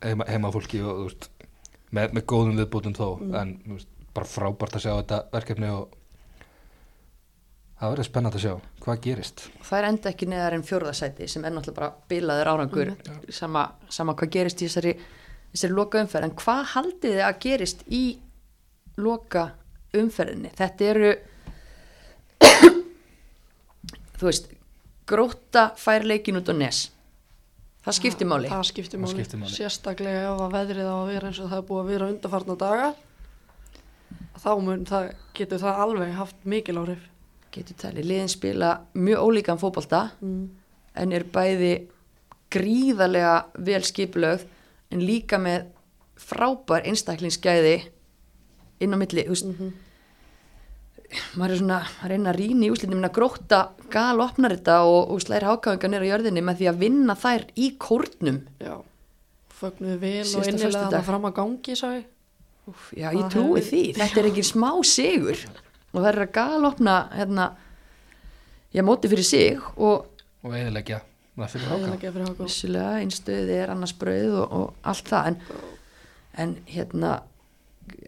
heima, 0.05 0.27
heimafólki 0.29 0.81
og 0.83 0.99
þú 0.99 1.07
veist, 1.07 1.29
með, 1.89 2.13
með 2.17 2.25
góðum 2.29 2.59
viðbútum 2.61 2.97
þó 2.97 3.07
en 3.41 3.55
þú 3.63 3.77
veist, 3.79 3.95
bara 4.13 4.29
frábært 4.29 4.77
að 4.77 4.85
sjá 4.85 4.91
þetta 4.93 5.19
verkefni 5.33 5.71
og 5.73 5.97
það 7.79 7.95
verður 7.95 8.09
spennandi 8.09 8.39
að 8.39 8.45
sjá 8.45 8.53
hvað 8.89 9.01
gerist. 9.05 9.45
Það 9.63 9.79
er 9.79 9.87
enda 9.89 10.11
ekki 10.11 10.27
neðar 10.29 10.57
en 10.57 10.65
fjórðasæti 10.65 11.29
sem 11.29 11.45
er 11.45 11.55
náttúrulega 11.55 11.79
bara 11.79 12.09
bilaður 12.11 12.51
árangur 12.53 12.93
sama, 13.33 13.65
sama 13.93 14.15
hvað 14.19 14.33
gerist 14.35 14.61
í 14.61 14.67
þessari, 14.69 14.93
þessari 15.53 15.77
loka 15.77 16.03
umferð 16.03 16.27
en 16.27 16.37
hvað 16.43 16.61
haldið 16.73 17.17
þið 17.17 17.25
að 17.27 17.41
gerist 17.45 17.83
í 17.87 18.03
loka 18.99 19.49
umferðinni 19.99 20.53
þetta 20.57 20.87
eru 20.93 21.11
þú 24.19 24.29
veist 24.29 24.49
gróta 25.09 25.69
fær 25.79 26.05
leikin 26.05 26.37
út 26.41 26.49
á 26.49 26.53
nes. 26.53 26.87
Það 27.85 27.95
skiptir 27.95 28.27
máli. 28.27 28.49
það 28.51 28.65
skiptir 28.67 28.99
máli, 29.01 29.23
máli. 29.39 29.53
sérstaklega 29.55 30.25
ef 30.33 30.41
að 30.43 30.57
veðrið 30.57 30.89
á 30.91 30.95
að 30.97 31.13
vera 31.13 31.29
eins 31.29 31.39
og 31.39 31.47
það 31.47 31.61
er 31.61 31.69
búið 31.69 31.79
að 31.81 31.93
vera 31.93 32.09
undarfarna 32.13 32.55
daga 32.59 32.89
þá 34.39 34.51
mun 34.63 34.83
það 34.87 35.07
getur 35.37 35.61
það 35.63 35.79
alveg 35.85 36.11
haft 36.17 36.43
mikil 36.43 36.77
áhrif 36.81 37.07
getur 37.51 37.75
talið, 37.81 38.05
liðin 38.05 38.29
spila 38.31 38.73
mjög 38.93 39.23
ólíkan 39.25 39.59
fótbolta 39.61 40.03
mm. 40.21 40.49
en 41.01 41.11
er 41.15 41.23
bæði 41.33 41.73
gríðarlega 42.53 43.35
vel 43.65 43.81
skipulögð 43.85 44.45
en 44.93 45.03
líka 45.05 45.37
með 45.41 45.67
frábær 46.19 46.85
einstaklingsgæði 46.89 47.75
inn 48.83 48.95
á 48.95 48.97
milli 48.99 49.25
þú 49.27 49.35
veist, 49.35 49.45
Mhm. 49.49 49.69
maður 51.39 51.51
er 51.55 51.57
svona 51.57 51.79
að 52.03 52.09
reyna 52.11 52.29
að 52.33 52.37
rýna 52.37 52.65
í 52.67 52.69
úslitin 52.73 53.05
að 53.07 53.13
gróta 53.17 53.59
gal 53.89 54.19
opnar 54.21 54.53
þetta 54.53 54.75
og, 54.85 55.09
og 55.09 55.21
slæri 55.23 55.47
hákáingar 55.49 55.89
nýra 55.89 56.05
á 56.05 56.11
jörðinni 56.11 56.43
með 56.45 56.59
því 56.59 56.67
að 56.69 56.77
vinna 56.83 57.15
þær 57.17 57.45
í 57.57 57.69
kórnum 57.81 58.37
já, 58.61 58.75
fögnuðu 59.59 59.97
vel 60.03 60.11
Síðasta 60.21 60.37
og 60.37 60.47
innilega 60.51 60.69
föstudag. 60.69 60.93
það 60.99 61.07
fram 61.09 61.25
að 61.25 61.35
gangi 61.39 61.75
sá 61.79 61.87
ég 61.95 62.05
Úf, 62.69 62.83
já, 62.93 63.07
ég 63.17 63.25
trúi 63.33 63.61
því, 63.65 63.81
þetta 63.97 64.19
er 64.21 64.27
ekki 64.29 64.43
smá 64.45 64.69
sigur 64.85 65.39
og 65.93 65.99
það 66.03 66.09
er 66.13 66.19
að 66.25 66.31
gal 66.37 66.65
opna 66.69 66.95
hérna, 67.15 67.45
já, 68.75 68.83
móti 68.85 69.09
fyrir 69.11 69.25
sig 69.27 69.59
og 69.77 70.05
og 70.43 70.53
eðilegja 70.55 71.01
það 71.39 71.53
fyrir 71.53 71.67
háka 71.69 71.79
Eiginlega 71.79 72.11
fyrir 72.13 72.27
Hákon. 72.29 72.45
vissulega 72.49 72.91
einstöði 73.03 73.55
er 73.63 73.71
annars 73.73 73.93
brauð 73.99 74.35
og, 74.43 74.51
og 74.59 74.73
allt 74.91 75.07
það 75.11 75.27
en, 75.31 75.39
en 76.43 76.53
hérna 76.67 77.13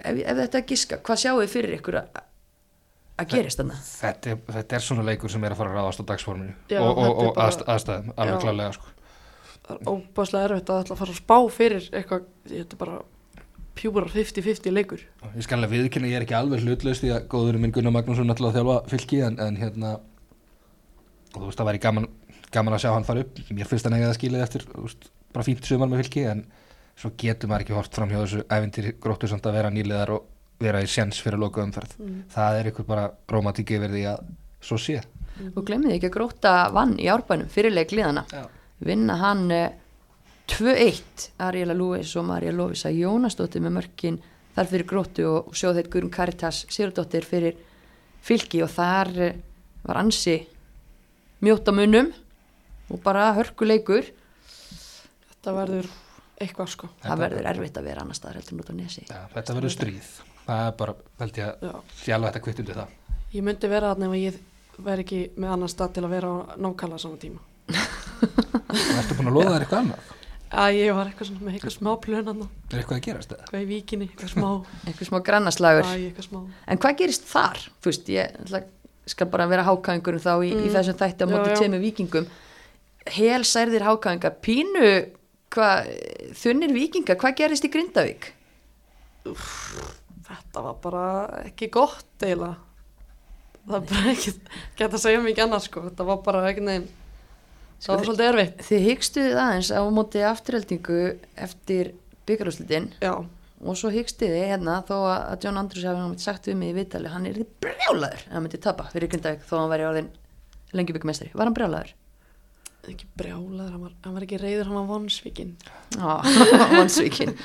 ef, 0.04 0.20
ef 0.22 0.38
þetta 0.44 0.60
er 0.62 0.68
giska, 0.70 1.00
hvað 1.04 1.22
sjáu 1.26 1.40
þið 1.42 1.54
fyrir 1.56 1.78
ykkur 1.80 2.00
að 2.02 2.22
að 3.22 3.28
gerist 3.36 3.60
þarna? 3.62 3.76
þetta, 3.86 4.32
er- 4.36 4.56
þetta 4.56 4.76
er 4.78 4.84
svona 4.86 5.04
leikur 5.06 5.30
sem 5.30 5.44
er 5.46 5.54
að 5.54 5.60
fara 5.62 5.72
að 5.74 5.78
ráðast 5.80 6.02
á 6.02 6.06
dagsforminu 6.12 6.54
Já, 6.72 6.80
og, 6.82 6.98
og, 6.98 7.10
og 7.26 7.34
bara- 7.36 7.48
aðst, 7.48 7.66
aðstæðum, 7.70 8.14
alveg 8.18 8.38
Já. 8.38 8.44
klálega 8.46 8.76
sko. 8.78 8.94
það 9.68 9.76
er 9.76 9.92
óbáslega 9.92 10.48
erfitt 10.50 10.72
að 10.74 10.80
ætla 10.86 10.96
að 10.96 11.02
fara 11.04 11.14
að 11.16 11.20
spá 11.22 11.38
fyrir 11.58 11.90
eitthvað, 11.92 12.24
þetta 12.50 12.76
er 12.78 12.82
bara 12.86 13.02
pjúburar 13.78 14.12
50-50 14.12 14.74
leikur. 14.76 15.04
Ég 15.36 15.46
skal 15.46 15.60
alveg 15.60 15.74
viðkynna, 15.78 16.10
ég 16.12 16.20
er 16.20 16.26
ekki 16.26 16.38
alveg 16.38 16.64
hlutlaust 16.66 17.04
því 17.04 17.14
að 17.16 17.28
góðurinn 17.32 17.64
minn 17.66 17.76
Gunnar 17.76 17.96
Magnússon 17.96 18.34
að 18.34 18.58
þjálfa 18.58 18.78
fylki 18.92 19.22
en, 19.26 19.38
en 19.42 19.60
hérna 19.60 19.94
og 21.32 21.38
þú 21.38 21.46
veist 21.48 21.62
það 21.62 21.70
væri 21.70 21.84
gaman, 21.86 22.10
gaman 22.52 22.76
að 22.76 22.84
sjá 22.84 22.92
hann 22.92 23.08
fara 23.08 23.24
upp. 23.24 23.40
Mér 23.52 23.70
finnst 23.70 23.88
hann 23.88 23.96
eiga 23.96 24.10
það 24.10 24.18
skilið 24.20 24.46
eftir 24.46 24.68
veist, 24.76 25.08
bara 25.32 25.48
fínt 25.48 25.68
sumar 25.68 25.92
með 25.92 26.04
fylki 26.04 26.26
en 26.34 26.44
svo 27.00 27.14
getur 27.18 27.50
maður 27.50 27.66
ekki 27.66 27.78
hort 27.78 27.96
fram 27.96 28.12
hjá 28.12 28.20
þessu 28.20 28.44
æfintir 28.52 28.92
gróttu 29.02 29.30
samt 29.32 29.48
að 29.48 29.58
vera 29.58 29.72
nýliðar 29.74 30.14
og 30.18 30.28
vera 30.62 30.84
í 30.84 30.90
sjens 30.92 31.22
fyrir 31.24 31.42
loka 31.42 31.64
umferð. 31.64 31.96
Það 32.36 32.60
er 32.60 32.72
ykkur 32.72 32.88
bara 32.90 33.08
rómatík 33.32 33.72
yfir 33.78 33.96
því 33.96 34.04
að 34.12 34.26
svo 34.62 34.78
sé. 34.78 35.00
Og 35.56 35.64
glemðið 35.66 35.96
ekki 35.96 36.12
að 36.12 36.18
gróta 36.18 36.52
vann 36.76 36.98
í 37.02 37.08
árbænum 37.10 37.50
fyrirleik 37.50 37.96
liðana 37.96 38.26
Já. 38.30 38.44
vinna 38.86 39.16
hann 39.18 39.48
eh, 39.56 39.72
2-1 40.50 41.30
Ariela 41.40 41.76
Lewis 41.78 42.16
og 42.20 42.26
Marja 42.28 42.54
Lovisa 42.56 42.92
Jónasdóttir 42.94 43.64
með 43.64 43.76
mörkin 43.80 44.20
þar 44.56 44.70
fyrir 44.72 44.88
gróttu 44.90 45.28
og, 45.30 45.52
sjóðheit 45.56 45.90
Guðrun 45.92 46.12
Karitas 46.14 46.66
Sigurdóttir 46.70 47.26
fyrir 47.28 47.58
fylki. 48.26 48.64
Og 48.66 48.72
þar 48.72 49.12
eh, 49.22 49.38
var 49.86 50.02
ansi 50.02 50.38
mjótt 51.42 51.70
á 51.70 51.74
munum 51.76 52.12
og 52.92 53.04
bara 53.04 53.32
hörkuleikur. 53.38 54.12
Þetta 55.32 55.56
verður 55.56 55.90
eitthvað 56.42 56.72
sko. 56.74 56.92
Það 57.04 57.24
verður 57.26 57.50
erfitt 57.54 57.80
að 57.80 57.90
vera 57.90 58.06
annar 58.06 58.18
staðar 58.18 58.42
heldur 58.42 58.58
en 58.58 58.64
út 58.64 58.72
á 58.74 58.76
nesi. 58.78 59.06
Já, 59.08 59.20
þetta 59.36 59.58
verður 59.58 59.76
stríð. 59.76 60.14
Það 60.42 60.64
er 60.68 60.80
bara, 60.80 60.96
held 61.22 61.38
ég 61.38 61.52
að 61.66 62.16
alveg 62.16 62.32
þetta 62.32 62.46
kvitt 62.48 62.64
undir 62.64 62.82
það. 62.82 62.96
Ég 63.32 63.46
myndi 63.48 63.70
vera 63.72 63.94
þarna 63.94 64.10
ef 64.10 64.18
ég 64.20 64.40
væri 64.82 65.06
ekki 65.06 65.22
með 65.40 65.54
annan 65.56 65.72
stað 65.72 65.94
til 65.96 66.04
að 66.08 66.16
vera 66.16 66.32
á 66.32 66.36
nákalla 66.60 66.98
saman 67.00 67.22
tíma. 67.22 67.44
Ertu 69.00 69.16
búin 69.18 69.30
að 69.32 69.38
loða 69.38 69.54
þér 69.54 69.66
eitthvað 69.66 69.84
annað? 69.86 70.10
Að 70.52 70.76
ég 70.76 70.92
var 70.98 71.08
eitthvað 71.08 71.28
svona 71.30 71.46
með 71.48 71.54
eitthvað 71.58 71.74
smá 71.78 71.92
plön 72.04 72.28
hann 72.28 72.42
Er 72.72 72.80
eitthvað 72.82 72.98
að 72.98 73.06
gerast 73.08 73.30
það? 73.32 73.40
eitthvað 73.46 73.62
í 73.62 73.68
víkinni, 73.72 74.08
eitthvað 74.12 74.32
smá 74.34 74.50
einhver 74.92 75.08
smá 75.12 75.20
grannaslagur 75.30 75.88
Æ, 75.88 75.94
eitthvað 76.10 76.28
smá 76.28 76.40
en 76.68 76.82
hvað 76.84 76.98
gerist 77.02 77.28
þar? 77.32 77.62
Fyrst, 77.86 78.10
ég 78.12 78.36
ætla, 78.44 78.62
skal 79.12 79.30
bara 79.32 79.48
vera 79.52 79.64
hákæðingur 79.68 80.20
þá 80.22 80.34
í, 80.44 80.52
í 80.52 80.66
Mm. 80.66 80.74
þessum 80.76 81.00
þætti 81.00 81.30
móti 81.32 81.50
já. 81.54 81.56
tveimur 81.62 81.82
vikingum 81.86 82.28
helsærðir 83.16 83.86
hákæðingar 83.88 84.36
pínu 84.46 84.90
hvað, 85.52 85.90
þunnir 86.38 86.74
vikingar, 86.76 87.18
hvað 87.20 87.38
gerist 87.40 87.66
í 87.66 87.72
Grindavík? 87.74 88.30
þetta 90.32 90.62
var 90.66 90.78
bara 90.84 91.06
ekki 91.46 91.68
gott 91.74 92.24
eiginlega 92.24 92.58
það 93.68 93.76
er 93.78 93.84
bara 93.92 94.14
ekki 94.16 94.32
geta 94.80 94.96
að 94.98 95.04
segja 95.04 95.22
mikið 95.24 95.44
annars 95.46 95.68
sko 95.70 95.84
þetta 95.90 96.08
var 96.08 96.22
bara 96.26 96.44
ekki 96.50 96.64
neginn 96.66 96.88
það 97.82 97.94
var 97.96 98.08
svolítið 98.08 98.30
erfitt 98.30 98.66
Þið 98.70 98.88
hyggstuðið 98.88 99.42
aðeins 99.44 99.72
á 99.74 99.82
móti 99.94 100.26
afturheldingu 100.26 101.00
eftir 101.48 101.94
byggarúslitin 102.30 102.92
já, 103.02 103.14
og 103.22 103.80
svo 103.80 103.92
hyggstuðið 103.94 104.52
hérna 104.54 104.82
þó 104.88 104.96
að 105.00 105.18
að 105.18 105.48
John 105.48 105.62
Andrews 105.62 105.88
hafi 105.90 106.02
náttúrulega 106.02 106.26
sagt 106.28 106.52
við 106.52 106.60
mig 106.62 106.74
í 106.74 106.78
vitali 106.82 107.12
hann 107.14 107.28
er 107.30 107.42
brjálaður 107.64 108.28
að 108.28 108.36
hann 108.36 108.46
myndi 108.46 108.62
tapa 108.62 108.90
fyrir 108.94 109.12
Grindavík 109.12 109.48
þó 109.48 109.56
að 109.56 109.64
hann 109.64 109.74
væri 109.74 109.90
orðin 109.90 110.14
lengi 110.72 110.96
byggumestari. 110.96 111.34
Var 111.36 111.50
hann 111.50 111.58
brjálaður? 111.58 111.98
ekki 112.90 113.08
brjálaður, 113.20 113.74
hann 113.76 113.84
var, 113.84 113.98
hann 114.06 114.16
var 114.16 114.26
ekki 114.26 114.40
reyður, 114.42 114.70
hann 114.70 114.80
var 114.80 114.88
vonsvikinn. 114.90 115.52
vansvíkin 116.80 117.36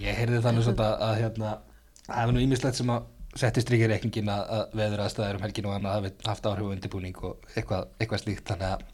Ég 0.00 0.16
heyrði 0.16 0.42
þannig 0.44 0.64
svona 0.64 0.86
að, 0.86 1.02
að 1.04 1.16
hérna, 1.20 1.54
það 2.06 2.20
hefur 2.20 2.36
nú 2.36 2.44
ímislegt 2.44 2.78
sem 2.78 2.92
að 2.94 3.08
setti 3.38 3.62
strykir 3.62 3.90
reikningin 3.92 4.28
að, 4.32 4.40
að 4.56 4.72
veður 4.80 5.02
aðstæður 5.04 5.36
um 5.38 5.44
helgin 5.46 5.68
og 5.70 5.74
annað 5.76 5.96
hafi 5.98 6.10
haft 6.26 6.46
áhrif 6.50 6.66
og 6.66 6.72
undirbúning 6.74 7.20
og 7.28 7.52
eitthvað, 7.54 7.86
eitthvað 8.02 8.22
slíkt. 8.24 8.44
Þannig 8.50 8.72
að 8.74 8.84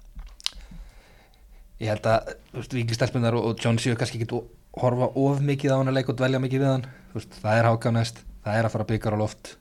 ég 1.85 1.91
held 1.93 2.09
að 2.11 2.33
viklistelpunar 2.77 3.37
og, 3.39 3.51
og 3.51 3.63
John 3.65 3.79
séu 3.81 3.97
kannski 3.99 4.21
ekki 4.23 4.41
horfa 4.81 5.09
of 5.17 5.41
mikið 5.45 5.73
á 5.73 5.77
hann 5.81 5.89
að 5.93 5.99
leika 5.99 6.13
og 6.13 6.19
dvelja 6.21 6.41
mikið 6.43 6.63
við 6.65 6.71
hann. 6.73 6.87
Veist, 7.15 7.39
það 7.43 7.61
er 7.61 7.69
háka 7.71 7.93
næst, 7.97 8.19
það 8.45 8.59
er 8.61 8.69
að 8.69 8.75
fara 8.77 8.89
byggar 8.91 9.17
á 9.17 9.23
loft. 9.23 9.55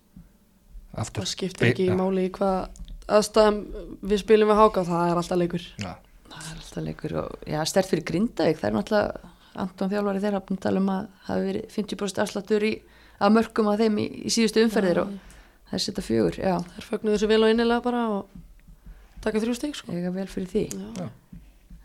Aftur 0.96 1.24
Það 1.26 1.32
skiptir 1.34 1.70
ekki 1.72 1.86
Ja. 1.90 1.94
í 1.96 2.00
máli 2.00 2.26
í 2.30 2.34
hvað 2.36 2.82
aðstæðum 3.16 3.62
við 4.12 4.22
spilum 4.24 4.52
við 4.52 4.60
háka, 4.62 4.84
það 4.88 5.12
er 5.12 5.22
alltaf 5.22 5.40
leikur. 5.40 5.66
Já, 5.84 5.92
það 6.32 6.50
er 6.52 6.60
alltaf 6.60 6.84
leikur 6.90 7.16
og 7.22 7.48
já, 7.52 7.60
stert 7.68 7.90
fyrir 7.92 8.06
Grindavík. 8.08 8.60
Það 8.62 8.70
er 8.70 8.78
náttúrulega 8.80 9.32
Anton 9.56 9.92
þjálfari 9.92 10.20
þeirra 10.24 10.40
búin 10.44 10.58
að 10.60 10.64
tala 10.66 10.80
um 10.84 10.90
að 10.92 11.04
það 11.06 11.30
hafi 11.30 11.46
verið 11.50 11.68
50% 11.76 12.22
afsláttur 12.26 12.66
í, 12.68 12.72
af 13.20 13.32
mörgum 13.32 13.70
að 13.72 13.84
þeim 13.86 14.00
í, 14.02 14.08
í 14.28 14.32
síðustu 14.34 14.64
umferðir 14.66 15.00
og 15.06 15.14
það 15.70 15.78
er 15.78 15.84
setja 15.86 16.04
fjögur, 16.06 16.40
já, 16.40 16.56
Það 16.72 16.82
er 16.82 16.88
fögnuð 16.90 17.16
þessu 17.18 17.30
vel 17.32 17.44
og 17.46 17.54
innilega 17.54 17.84
bara 17.86 18.02
og 18.16 18.42
taka 19.26 19.42
þrjú 19.44 19.56
stík, 19.58 19.78
sko. 19.80 19.92
eiga 19.96 20.12
vel 20.16 20.28
fyrir 20.30 20.50
því 20.52 20.64
Já. 20.76 21.08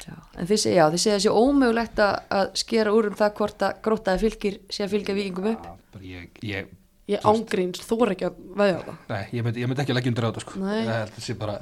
já. 0.06 0.16
en 0.36 0.48
þið 0.50 0.60
segja, 0.64 0.88
já, 0.90 1.14
þessi 1.14 1.32
ómögulegt 1.32 2.02
að, 2.04 2.18
að 2.40 2.50
skera 2.64 2.92
úr 2.96 3.08
um 3.12 3.16
það 3.20 3.32
hvort 3.40 3.64
að 3.68 3.80
grótaði 3.86 4.22
fylgir 4.26 4.58
sé 4.72 4.84
að 4.84 4.92
fylgja 4.96 5.16
vikingum 5.16 5.48
upp 5.54 5.64
Já, 5.70 5.74
bara 5.94 6.04
ég, 6.10 6.28
ég, 6.44 6.76
Ég 7.10 7.24
ángríns, 7.26 7.80
þú 7.82 7.96
er 8.04 8.12
ekki 8.14 8.26
að 8.28 8.36
veðja 8.60 8.76
á 8.78 8.82
það. 8.86 8.98
nei, 9.10 9.22
ég 9.34 9.42
myndi, 9.46 9.62
ég 9.64 9.66
myndi 9.70 9.82
ekki 9.82 9.94
leggja 9.96 10.10
undir 10.12 10.26
á 10.26 10.28
þetta 10.30 10.42
sko. 10.44 10.60
Nei. 10.62 10.76
Ég 10.84 10.90
held 10.94 11.16
að 11.18 11.24
sé 11.24 11.34
bara 11.40 11.56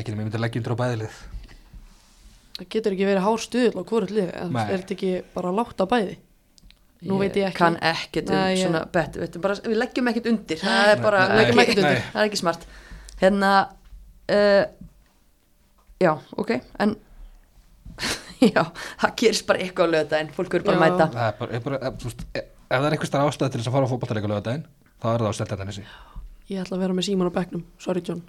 ekki 0.00 0.14
nema 0.14 0.22
ég 0.22 0.28
myndi 0.30 0.40
leggja 0.40 0.60
undir 0.62 0.72
á 0.72 0.80
bæðilið 0.80 1.18
Það 2.60 2.68
getur 2.74 2.94
ekki 2.96 3.06
verið 3.08 3.24
hár 3.26 3.40
stuðl 3.44 3.80
á 3.80 3.82
hvort 3.90 4.10
lið, 4.16 4.30
er 4.36 4.80
þetta 4.80 4.94
ekki 4.96 5.10
bara 5.34 5.52
látt 5.56 5.80
á 5.80 5.86
bæði? 5.92 6.16
Nú 7.08 7.16
veit 7.22 7.36
ég 7.40 7.46
ekki. 7.48 7.56
kann 7.56 7.76
ekkert 7.80 8.28
um 8.28 8.36
Nei, 8.36 8.56
ég- 8.58 8.64
svona 8.66 8.82
bet, 8.92 9.14
við, 9.16 9.38
bara, 9.40 9.54
við 9.64 9.78
leggjum 9.80 10.08
ekkert 10.12 10.26
undir. 10.34 10.58
Það 10.60 10.90
er 10.94 11.00
bara, 11.00 11.20
Nei, 11.28 11.30
við 11.32 11.40
leggjum 11.40 11.56
nei, 11.56 11.64
ekkert 11.64 11.78
undir. 11.84 12.00
Nei. 12.00 12.10
það 12.12 12.20
er 12.24 12.28
ekki 12.30 12.40
smart. 12.42 12.66
Hérna 13.22 13.52
uh, 14.36 14.64
já, 16.00 16.12
ok 16.36 16.50
en 16.84 16.94
já, 18.56 18.62
það 19.00 19.14
gerist 19.22 19.46
bara 19.48 19.60
eitthvað 19.64 19.88
á 19.88 19.92
lögðaðin 19.96 20.30
fólk 20.36 20.54
verður 20.56 20.66
bara 20.70 20.76
að 20.76 20.84
Já. 20.84 20.90
mæta. 20.90 21.06
Það 21.14 21.26
er 21.30 21.38
bara, 21.40 21.52
er 21.58 21.64
bara 21.66 21.80
ef, 21.90 21.96
þú 22.00 22.10
veist, 22.10 22.22
ef 22.34 22.44
ef 22.70 22.76
það 22.78 22.86
er 22.86 22.94
eitthvað 22.96 23.10
starf 23.10 23.30
ástæð 23.32 23.50
til 23.50 23.60
þess 23.60 23.70
að 23.70 23.74
fara 23.76 23.88
á 23.88 23.90
fótballtaleika 23.90 24.30
lögadaginn 24.30 24.66
þá 25.00 25.06
er 25.14 25.24
það 25.24 25.30
á 25.32 25.34
steltennissi 25.40 25.84
Ég 26.50 26.60
ætla 26.64 26.76
að 26.78 26.84
vera 26.84 26.94
með 26.96 27.06
síman 27.08 27.28
á 27.30 27.36
bekknum, 27.36 27.64
sorry 27.82 28.02
John. 28.06 28.20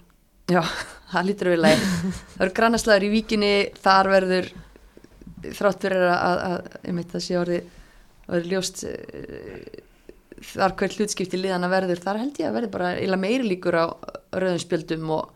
já, 0.50 0.62
það 1.12 1.28
lítur 1.30 1.52
við 1.52 1.62
leið 1.62 1.84
það 1.84 2.42
eru 2.46 2.54
grannaslæður 2.58 3.06
í 3.06 3.12
víkinni 3.16 3.52
þar 3.84 4.10
verður 4.12 4.50
þrátt 5.56 5.86
fyrir 5.86 6.04
að, 6.08 6.18
að, 6.26 6.66
að 6.82 6.96
meit 6.98 7.14
það 7.14 7.24
sé 7.28 7.38
orðið 7.40 7.70
orðið 8.28 8.50
ljóst 8.52 8.82
uh, 8.88 9.62
þar 10.52 10.74
hver 10.80 10.96
hlutskipti 10.96 11.40
liðana 11.40 11.70
verður 11.72 12.02
þar 12.02 12.20
held 12.22 12.42
ég 12.42 12.48
að 12.48 12.58
verður 12.58 12.74
bara 12.74 12.90
eila 12.98 13.20
meiri 13.20 13.46
líkur 13.46 13.78
á 13.78 13.86
rauðum 14.34 14.60
spjöldum 14.62 15.14
og 15.18 15.30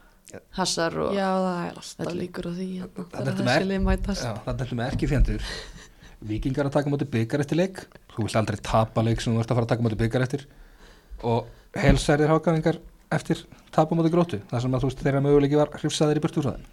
hassar 0.57 0.97
og 1.01 1.14
Já, 1.14 1.28
það 1.30 1.61
er 1.62 1.80
alltaf 1.80 2.11
Öllu. 2.11 2.20
líkur 2.24 2.49
á 2.49 2.53
því 2.57 2.68
hérna, 2.72 3.07
Það 3.12 3.16
þegar 3.16 3.30
er 3.32 3.47
þessi 3.47 3.68
lið 3.70 3.84
mætast. 3.87 4.24
Já, 4.26 4.32
það 4.47 4.64
er 4.66 4.74
með 4.80 4.93
ekki 4.93 5.11
fjendur 5.12 5.49
Víkingar 6.26 6.66
að 6.66 6.74
taka 6.78 6.91
móti 6.91 7.07
byggar 7.12 7.43
eftir 7.45 7.59
leik. 7.61 7.82
Þú 8.14 8.24
vilt 8.24 8.39
aldrei 8.41 8.57
tapa 8.64 9.03
leik 9.05 9.20
sem 9.22 9.34
þú 9.37 9.43
ert 9.43 9.51
að 9.53 9.59
fara 9.59 9.66
að 9.66 9.72
taka 9.74 9.84
móti 9.84 9.99
byggar 10.01 10.24
eftir. 10.24 10.47
Og 11.28 11.51
helsærðir 11.76 12.32
hákaðingar 12.32 12.78
eftir 13.14 13.43
tapa 13.74 13.95
móti 13.95 14.11
grótu 14.12 14.41
þar 14.51 14.64
sem 14.64 14.74
að 14.74 14.82
þú 14.82 14.91
veist 14.91 15.03
þeirra 15.05 15.22
möguleiki 15.24 15.59
var 15.61 15.72
hrifsaðir 15.76 16.18
í 16.18 16.22
burtu 16.24 16.43
úr 16.43 16.49
það 16.49 16.64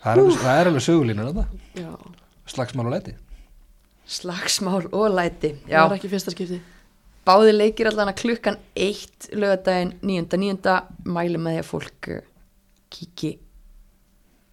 það 0.00 0.60
er 0.60 0.70
alveg, 0.70 0.86
er 1.36 1.50
Já, 1.76 1.90
slagsmál 2.48 2.86
og 2.88 2.94
leiti 2.94 3.16
slagsmál 4.10 4.88
og 4.90 5.14
læti 5.14 5.54
það 5.64 5.70
já, 5.70 5.80
er 5.84 5.94
ekki 5.96 6.10
fyrsta 6.10 6.34
skipti. 6.34 6.58
báði 7.26 7.54
leikir 7.54 7.90
allan 7.90 8.10
að 8.12 8.20
klukkan 8.24 8.58
eitt 8.74 9.30
lögadaginn 9.32 9.94
9.9. 10.02 10.74
mæli 11.06 11.38
með 11.38 11.56
því 11.56 11.62
að 11.62 11.70
fólk 11.70 12.10
uh, 12.16 12.20
kíki 12.90 13.32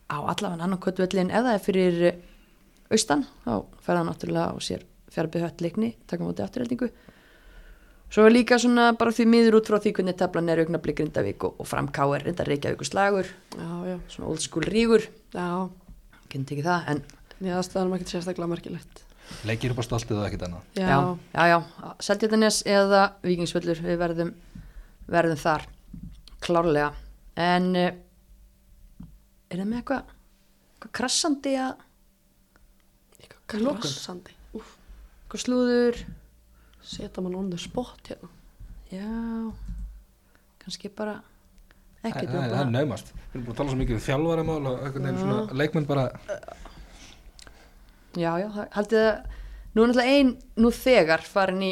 á 0.08 0.18
allavega 0.22 0.68
annan 0.68 0.82
kvöldvöllin 0.84 1.34
ef 1.34 1.48
það 1.48 1.56
er 1.56 1.66
fyrir 1.66 2.00
uh, 2.12 2.22
austan 2.94 3.26
þá 3.44 3.54
fer 3.82 4.00
það 4.00 4.08
náttúrulega 4.12 4.54
á 4.54 4.56
sér 4.64 4.88
fjarbið 5.18 5.46
hött 5.48 5.62
leikni, 5.66 5.94
taka 6.06 6.24
móti 6.24 6.46
afturheldingu 6.46 6.92
svo 8.14 8.28
er 8.28 8.36
líka 8.36 8.60
svona 8.62 8.92
bara 9.00 9.12
því 9.16 9.28
miður 9.32 9.60
út 9.60 9.72
frá 9.72 9.80
því 9.82 9.98
hvernig 9.98 10.20
tablan 10.20 10.54
er 10.54 10.62
augnablik 10.64 11.02
Grindavík 11.02 11.44
og, 11.48 11.58
og 11.60 11.68
framkáir 11.68 12.28
reynda 12.28 12.46
Reykjavíkur 12.48 12.88
slagur 12.88 13.34
Já, 13.58 13.70
já, 13.90 13.98
svona 14.14 14.30
old 14.30 14.44
school 14.44 14.68
rígur, 14.68 15.10
já, 15.34 15.48
kynnt 16.32 16.54
ekki 16.54 16.68
það 16.68 16.92
en 16.94 17.06
en 17.38 17.50
ég 17.52 17.58
aðstæðanum 17.58 17.98
ekkert 17.98 18.16
sérstaklega 18.16 18.50
merkilegt. 18.50 19.04
Leikir 19.48 19.72
upp 19.74 19.82
á 19.82 19.86
stoltið 19.88 20.20
og 20.22 20.26
ekkert 20.28 20.46
annað. 20.48 20.68
Já, 20.78 20.98
já, 21.36 21.44
já. 21.52 21.58
Seltjarnanes 22.08 22.62
eða 22.66 23.02
Víkingsvöllur 23.26 23.82
við 23.86 23.98
verðum, 24.02 24.32
verðum 25.08 25.42
þar 25.42 25.66
klárlega. 26.46 26.92
En 27.38 27.70
uh, 27.76 27.90
er 29.52 29.62
það 29.62 29.68
með 29.72 29.80
eitthvað 29.82 30.14
eitthvað 30.78 30.94
krassandi 31.02 31.56
að 31.62 31.74
eitthvað 33.22 33.46
krassandi. 33.84 34.36
Eitthvað 34.58 35.44
slúður. 35.44 36.02
Setja 36.88 37.24
mann 37.26 37.36
on 37.36 37.50
the 37.52 37.58
spot 37.60 38.08
hérna. 38.08 38.30
já. 38.94 39.08
Kannski 40.64 40.90
bara 40.96 41.18
ekkert 42.04 42.30
það- 42.32 42.52
það 42.54 42.62
er 42.62 42.72
naumast. 42.72 43.12
Við 43.12 43.36
erum 43.36 43.46
búin 43.46 43.54
að 43.54 43.58
tala 43.58 43.70
svo 43.74 43.80
mikið 43.82 43.96
um 43.98 44.04
og 44.68 44.80
einhvern 44.86 45.04
veginn 45.04 45.20
svona 45.20 45.58
leikmenn 45.62 45.88
bara 45.88 46.06
já, 48.20 48.32
já, 48.42 48.48
haldið 48.76 49.04
að 49.08 49.18
nú 49.76 49.84
er 49.84 49.88
náttúrulega 49.92 50.14
ein 50.18 50.30
nú 50.58 50.72
þegar 50.74 51.22
farin 51.28 51.62
í 51.62 51.72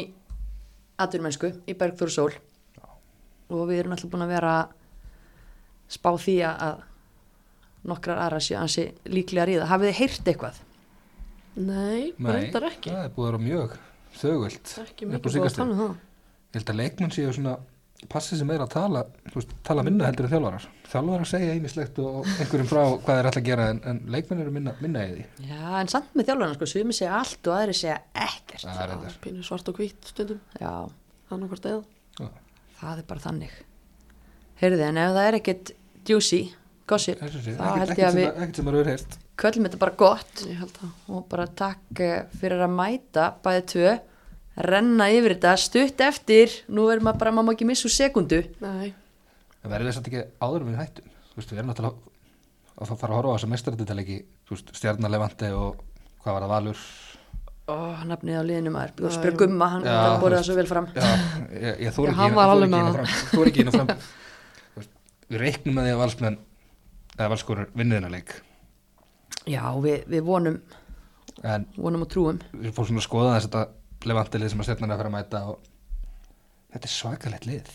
atvinnumennsku 0.98 1.50
í 1.68 1.74
Bergþór 1.76 2.12
Sól 2.14 2.32
og 3.50 3.64
við 3.68 3.80
erum 3.82 3.92
náttúrulega 3.94 4.12
búin 4.14 4.26
að 4.26 4.34
vera 4.34 4.54
spá 5.88 6.10
því 6.18 6.36
að- 6.50 6.84
nokkrar 7.86 8.18
aðra 8.18 8.40
séu 8.42 8.56
ansi 8.58 8.88
líklega 9.06 9.44
ríða 9.46 9.66
hafið 9.70 9.90
þið 9.92 9.98
heyrt 10.00 10.30
eitthvað? 10.32 10.56
Nei, 11.56 12.12
reyndar 12.18 12.64
ekki. 12.68 12.90
það 12.90 13.04
er 13.04 13.12
búin 13.14 13.26
að 13.26 13.30
vera 13.30 13.42
mjög 13.44 13.76
þögult 14.18 14.72
Ekki 14.82 15.06
mikið 15.06 15.22
búið 15.22 15.46
að 15.46 15.54
tala 15.56 15.70
um 15.70 15.78
það. 15.78 15.94
ég 16.50 16.58
held 16.58 16.72
að 16.72 16.80
leikmenn 16.80 17.14
séu 17.14 17.32
svona 17.36 17.52
passið 18.12 18.40
sem 18.40 18.50
er 18.54 18.62
að 18.64 18.72
tala 18.74 19.02
þú 19.30 19.38
veist, 19.40 19.54
tala 19.66 19.84
minna 19.86 20.06
heldur 20.08 20.28
en 20.28 20.32
þjálfarar. 20.34 20.66
Þjálfarar 20.86 21.28
segja 21.30 21.54
einmislegt 21.56 22.00
og 22.02 22.28
einhverjum 22.36 22.70
frá 22.70 22.80
hvað 22.84 23.20
þeir 23.20 23.28
ætla 23.30 23.42
að 23.42 23.48
gera 23.48 23.68
en, 23.72 23.80
en 23.90 24.00
leikmenn 24.14 24.42
eru 24.44 24.54
minna, 24.54 24.74
minna 24.82 25.04
í 25.06 25.12
því. 25.14 25.26
Já, 25.50 25.62
en 25.80 25.92
samt 25.92 26.14
með 26.14 26.30
þjálfarna, 26.30 26.58
sko, 26.58 26.70
sumi 26.72 26.96
segja 26.96 27.16
allt 27.20 27.50
og 27.50 27.56
aðri 27.58 27.76
segja 27.80 27.98
ekkert. 28.26 28.64
það 28.66 28.82
er 28.84 28.94
þetta 28.94 29.24
Pínu 29.26 29.46
svart 29.46 29.72
og 29.72 29.80
hvít 29.82 30.10
stundum, 30.12 30.40
Já, 30.60 30.72
annarkvort 31.34 31.70
eða. 31.72 32.30
það 32.80 33.02
er 33.02 33.10
bara 33.12 33.26
þannig. 33.26 33.60
Heyrði, 34.62 34.88
en 34.88 35.02
ef 35.04 35.14
það 35.18 35.28
er 35.30 35.38
ekkert 35.42 35.76
juicy, 36.06 36.42
gossip, 36.88 37.22
þá 37.22 37.70
held 37.82 37.96
ég 37.96 38.08
að 38.08 38.20
við 38.22 38.28
ekkert 38.30 38.60
sem 38.60 38.68
maður 38.68 38.84
hefur 38.84 38.92
heyrt 38.94 39.22
köllum 39.40 39.66
þetta 39.68 39.80
bara 39.80 39.96
gott. 40.00 40.44
Og 41.12 41.24
bara 41.30 41.46
takk 41.58 42.00
eh, 42.02 42.22
fyrir 42.40 42.62
að 42.64 42.76
mæta 42.76 43.30
bæði 43.44 43.64
tvö, 43.72 43.94
renna 44.56 45.10
yfir 45.12 45.36
þetta 45.36 45.56
stutt 45.60 46.00
eftir, 46.06 46.54
nú 46.72 46.88
er 46.92 47.02
maður 47.04 47.20
bara, 47.22 47.34
maður 47.36 47.50
má 47.50 47.56
ekki 47.56 47.68
missa 47.68 47.88
úr 47.88 47.94
sekundu. 47.96 48.40
Nei, 48.62 48.94
en 49.62 49.72
verður 49.72 49.90
þess 49.90 50.00
að 50.00 50.10
ekki 50.12 50.24
áður 50.40 50.66
við 50.68 50.80
hættum 50.80 51.12
þú 51.36 51.40
veist, 51.42 51.50
við 51.52 51.58
erum 51.60 51.72
náttúrulega 51.72 52.14
að 52.76 52.92
fara 53.00 53.12
að 53.12 53.18
horfa 53.18 53.32
á 53.32 53.36
þessa 53.36 53.50
mestarættitalegi 53.52 54.16
stjarnalevandi 54.76 55.50
og 55.56 55.82
hvað 56.22 56.36
var 56.36 56.44
það 56.46 56.52
valur? 56.54 56.84
Ó, 57.66 57.76
nafnið 58.06 58.38
á 58.38 58.44
liðinu 58.46 58.72
maður, 58.72 58.92
já. 59.34 59.36
gumma, 59.40 59.68
hann 59.72 59.86
þú 59.86 60.18
borði 60.22 60.38
það 60.38 60.46
svo 60.46 60.56
vel 60.56 60.66
fram. 60.70 60.86
já, 60.94 61.06
ég, 61.50 61.80
ég 61.82 61.96
þóri 61.96 62.12
ekki 62.12 62.20
hann 62.22 62.36
inn- 62.66 62.90
og 62.90 62.96
fram. 62.96 63.08
Þú 63.32 63.46
ekki 63.50 63.64
inn 63.64 63.70
og 63.72 63.76
fram. 63.76 63.90
Þú 63.96 64.80
veist, 64.80 64.92
við 65.32 65.42
reiknum 65.42 65.76
með 65.76 65.88
því 65.88 65.94
að 65.96 66.02
valsmenn 66.04 66.38
eða 67.16 67.30
valskorur 67.32 67.72
vinniðina 67.76 68.12
leik. 68.12 68.36
Já, 69.50 69.64
við, 69.82 70.06
við 70.14 70.22
vonum, 70.26 70.60
en 71.42 71.66
vonum 71.76 72.06
og 72.06 72.12
trúum. 72.12 72.38
við 72.54 72.72
fórum 72.76 72.92
svona 72.92 73.02
að 73.02 73.08
skoða 73.08 73.34
þess 73.34 73.50
að 73.50 73.50
þetta 73.50 73.64
levantilið 74.06 74.52
sem 74.52 74.62
að 74.62 74.68
stjarnan 74.68 74.92
er 74.92 74.94
að 74.94 75.02
fara 75.02 75.12
að 75.12 75.16
mæta 75.16 75.42
og 75.50 75.68
þetta 76.74 76.88
er 76.88 76.94
svakalegt 76.94 77.50
lið 77.50 77.74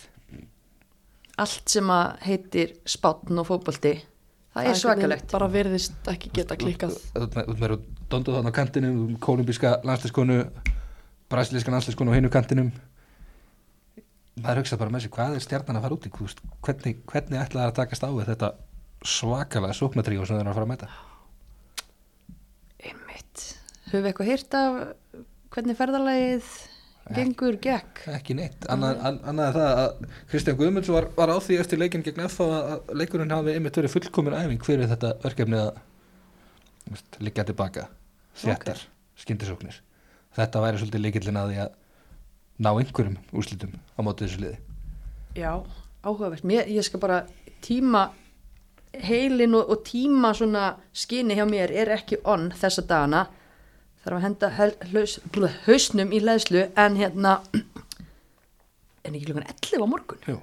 Allt 1.42 1.72
sem 1.74 1.88
að 1.90 2.10
heitir 2.28 2.74
spátn 2.92 3.40
og 3.42 3.48
fótbolti, 3.48 3.96
það 4.54 4.68
er 4.68 4.76
svakalegt. 4.78 5.32
Bara 5.32 5.48
verðist 5.50 6.10
ekki 6.12 6.30
geta 6.36 6.58
klikkað. 6.60 6.98
út 7.18 7.38
með 7.58 7.78
donduð 8.12 8.38
þannig 8.38 8.54
á 8.54 8.60
kantinum 8.60 9.00
kolumbíska 9.24 9.72
landslískonu 9.88 10.38
brasilíska 11.32 11.72
landslískonu 11.72 12.12
á 12.12 12.18
hinu 12.20 12.32
kantinum 12.32 12.72
maður 14.42 14.62
hugsa 14.62 14.80
bara 14.80 14.94
með 14.94 15.06
sig 15.06 15.14
hvað 15.16 15.38
er 15.38 15.46
stjarnan 15.46 15.80
að 15.80 15.86
fara 15.86 15.98
út 15.98 16.08
í 16.08 16.12
Þú 16.12 16.52
hvernig, 16.68 17.00
hvernig 17.08 17.40
ætla 17.40 17.64
það 17.64 17.70
að 17.70 17.78
takast 17.80 18.06
á 18.06 18.10
við 18.12 18.30
þetta 18.32 18.52
svakalega 19.02 19.78
sóknatríu 19.78 20.26
sem 20.26 20.36
það 20.36 20.44
er 20.44 20.52
að 20.52 20.60
fara 20.60 20.68
að 20.68 20.74
mæta 20.74 20.92
Einmitt. 22.82 23.46
Höfum 23.88 24.04
við 24.04 24.10
eitthvað 24.12 24.32
hýrt 24.32 24.58
af 24.60 24.80
hvernig 25.52 25.78
ferðalagið 25.80 26.50
gengur, 27.16 27.58
gekk 27.62 28.04
ekki 28.14 28.38
neitt, 28.38 28.66
annað, 28.72 29.04
an, 29.10 29.20
annað 29.28 29.50
er 29.50 29.58
það 29.58 29.82
að 29.84 30.18
Kristján 30.32 30.58
Guðmunds 30.60 30.92
var, 30.94 31.10
var 31.18 31.34
á 31.34 31.38
því 31.44 31.60
eftir 31.64 31.82
leikin 31.82 32.06
gegn 32.06 32.26
FH 32.28 32.48
að 32.58 32.96
leikurinn 33.02 33.36
hafi 33.36 33.56
einmitt 33.58 33.80
verið 33.82 33.96
fullkomin 33.98 34.38
æfing 34.38 34.66
fyrir 34.66 34.92
þetta 34.92 35.16
verkefni 35.26 35.62
að 35.62 37.22
liggja 37.22 37.48
tilbaka 37.52 37.88
þéttar, 38.42 38.80
okay. 38.80 39.24
skyndisóknir 39.26 39.82
þetta 40.38 40.64
væri 40.64 40.82
svolítið 40.82 41.08
leikillin 41.08 41.40
að 41.42 41.54
því 41.54 41.64
að 41.66 41.80
ná 42.62 42.72
einhverjum 42.74 43.18
úrslitum 43.36 43.80
á 43.98 44.00
móti 44.06 44.28
þessu 44.28 44.46
liði 44.46 44.60
Já, 45.36 45.64
áhugavert. 46.04 46.44
Mér, 46.44 46.68
ég 46.68 46.84
skal 46.84 47.00
bara 47.00 47.22
tíma 47.64 48.10
heilin 48.92 49.56
og, 49.56 49.70
og 49.72 49.84
tíma 49.88 50.34
svona 50.36 50.74
skinni 50.92 51.38
hjá 51.38 51.46
mér 51.48 51.72
er 51.72 51.94
ekki 51.96 52.20
onn 52.28 52.50
þessa 52.60 52.84
dagana. 52.88 53.22
Þarf 54.02 54.18
að 54.18 54.24
henda 54.26 54.52
haus, 54.58 55.18
hausnum 55.68 56.14
í 56.14 56.22
leðslu 56.24 56.64
en 56.80 56.96
hérna 56.98 57.36
en 59.06 59.14
ekki 59.16 59.28
klukkan 59.28 59.46
11 59.46 59.86
á 59.86 59.88
morgun. 59.90 60.24
Jú, 60.30 60.40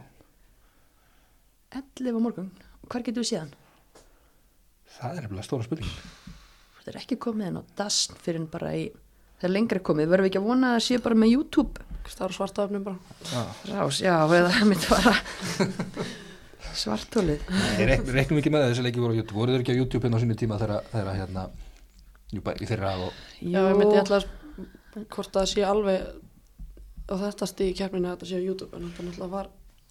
11 1.74 2.14
á 2.14 2.20
morgun. 2.22 2.52
Hvar 2.88 3.04
getum 3.04 3.24
við 3.24 3.32
séðan? 3.32 3.56
það 4.98 5.18
er 5.18 5.26
nefnilega 5.26 5.46
stóra 5.46 5.66
spurning 5.66 5.90
Þetta 6.78 6.92
er 6.92 6.96
ekki 7.02 7.18
komið 7.20 7.50
inn 7.50 7.60
á 7.60 7.62
dasn 7.78 8.16
fyrir 8.22 8.40
en 8.40 8.48
bara 8.50 8.72
í 8.74 8.86
það 9.38 9.48
er 9.48 9.52
lengra 9.54 9.82
komið. 9.84 10.08
Verðum 10.10 10.26
við 10.26 10.30
ekki 10.32 10.40
að 10.40 10.48
vona 10.48 10.70
að 10.70 10.78
það 10.78 10.84
sé 10.86 11.00
bara 11.04 11.18
með 11.18 11.34
YouTube? 11.34 11.84
Það 12.08 12.24
er 12.24 12.34
svartaöfnum 12.38 12.84
bara. 12.86 13.16
Já. 13.28 13.42
Rás, 13.68 13.98
já, 14.00 14.14
eða 14.24 14.52
það 14.54 14.70
myndi 14.70 14.88
bara 14.88 15.12
svartólið. 16.78 17.50
Reiknum 18.16 18.40
ekki 18.40 18.52
með 18.54 18.64
að 18.64 18.70
þessi 18.72 18.86
leiki 18.86 19.02
voru 19.02 19.12
á 19.12 19.18
YouTube 19.18 19.38
voru 19.38 19.54
þeir 19.54 19.64
ekki 19.64 19.76
á 19.76 19.80
YouTube 19.82 20.06
hérna 20.06 20.18
á 20.18 20.22
sinni 20.22 20.38
tíma 20.40 20.60
þegar 20.62 20.88
þegar 20.94 21.18
hérna 21.20 21.44
jú, 22.32 22.40
bara 22.44 22.56
í 22.62 22.66
þeirra 22.68 22.94
og 23.06 23.12
Já, 23.42 23.60
ég 23.70 23.76
myndi 23.78 24.00
að 24.02 24.26
hvort 25.08 25.32
það 25.32 25.46
sé 25.52 25.62
alveg 25.64 26.08
á 27.08 27.14
þetta 27.22 27.46
stíð 27.48 27.70
í 27.72 27.76
keppninu 27.78 28.08
að 28.10 28.16
þetta 28.18 28.28
sé 28.32 28.40
á 28.40 28.46
YouTube 28.48 28.76
en 28.76 28.88
þetta 28.90 29.06
náttúrulega 29.08 29.30
var 29.36 29.48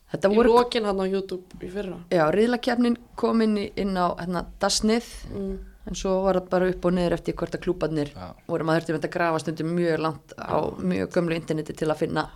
Þetta 0.07 0.29
í 0.31 0.35
voru 0.37 0.51
lokin 0.55 0.85
hann 0.87 1.01
á 1.03 1.05
YouTube 1.11 1.57
í 1.59 1.67
fyrra. 1.67 1.97
Já, 2.15 2.21
riðlakefnin 2.31 2.93
kom 3.19 3.41
inn, 3.43 3.57
í- 3.59 3.71
inn 3.75 3.97
á 3.99 4.15
hérna, 4.15 4.45
dasnið 4.61 5.03
Mm. 5.33 5.57
en 5.87 5.95
svo 5.95 6.21
var 6.23 6.35
það 6.39 6.49
bara 6.49 6.69
upp 6.69 6.85
og 6.85 6.93
niður 6.93 7.13
eftir 7.17 7.35
hvort 7.35 7.55
að 7.57 7.63
klúbarnir 7.65 8.13
Já. 8.15 8.33
voru 8.47 8.63
maður 8.63 8.85
þurfti 8.87 9.07
að 9.09 9.11
grafa 9.17 9.39
stundum 9.39 9.73
mjög 9.75 9.99
langt 9.99 10.33
á 10.39 10.57
mjög 10.79 11.11
gömlu 11.11 11.35
interneti 11.35 11.73
til 11.75 11.87
að 11.91 11.97
finna 11.97 12.29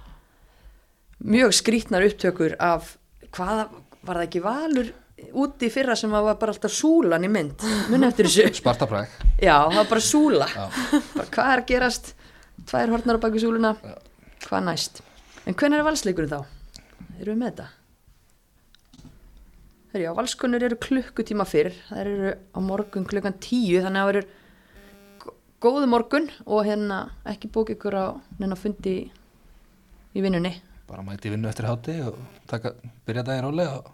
mjög 1.24 1.54
skrítnar 1.54 2.04
upptökur 2.10 2.56
af 2.60 2.98
hvaða, 3.32 3.70
var 4.04 4.16
það 4.20 4.28
ekki 4.28 4.42
valur 4.44 4.92
úti 5.34 5.70
fyrra 5.74 5.96
sem 6.00 6.12
var 6.14 6.36
bara 6.40 6.54
alltaf 6.54 6.72
súlan 6.74 7.24
í 7.26 7.30
mynd, 7.32 7.64
mun 7.92 8.04
eftir 8.08 8.28
þessu. 8.30 8.48
Sparta 8.62 8.88
Prag 8.90 9.12
Já, 9.42 9.58
það 9.70 9.78
var 9.82 9.90
bara 9.92 10.04
súla. 10.06 10.48
Já. 10.56 10.66
bara, 11.18 11.28
hvað 11.36 11.52
er 11.56 11.64
að 11.64 11.70
gerast? 11.74 12.12
Tvær 12.70 12.92
hornar 12.94 13.18
á 13.18 13.24
baki 13.24 13.42
súluna. 13.42 13.76
Hvað 14.48 14.66
næst? 14.68 15.02
En 15.50 15.56
hvernig 15.58 15.80
er 15.82 15.88
valsleikurinn 15.88 16.34
þá? 16.34 16.42
erum 17.22 17.36
við 17.36 17.40
með 17.42 17.50
þetta? 17.52 17.70
Þegar 19.92 20.04
já, 20.06 20.12
valskonur 20.16 20.64
eru 20.64 20.78
klukkutíma 20.80 21.46
fyrr. 21.50 21.74
Það 21.90 22.02
eru 22.06 22.34
á 22.56 22.60
morgun 22.64 23.08
klukkan 23.10 23.36
tíu 23.44 23.82
þannig 23.84 24.02
að 24.02 24.08
það 24.08 24.12
eru 24.14 24.22
gó- 25.24 25.34
góðu 25.66 25.90
morgun 25.92 26.30
og 26.46 26.62
hérna 26.70 27.00
ekki 27.34 27.50
bók 27.52 27.74
ykkur 27.76 27.98
á 28.00 28.06
neina 28.40 28.56
fundi 28.60 28.94
í, 29.02 29.02
í 30.16 30.24
vinnunni. 30.24 30.54
Bara 30.88 31.04
mæti 31.08 31.32
vinnu 31.34 31.50
eftir 31.52 31.68
hátti 31.68 31.98
og 32.08 32.18
taka, 32.52 32.74
byrja 33.08 33.26
daginn 33.28 33.46
rólega 33.50 33.82
og 33.82 33.92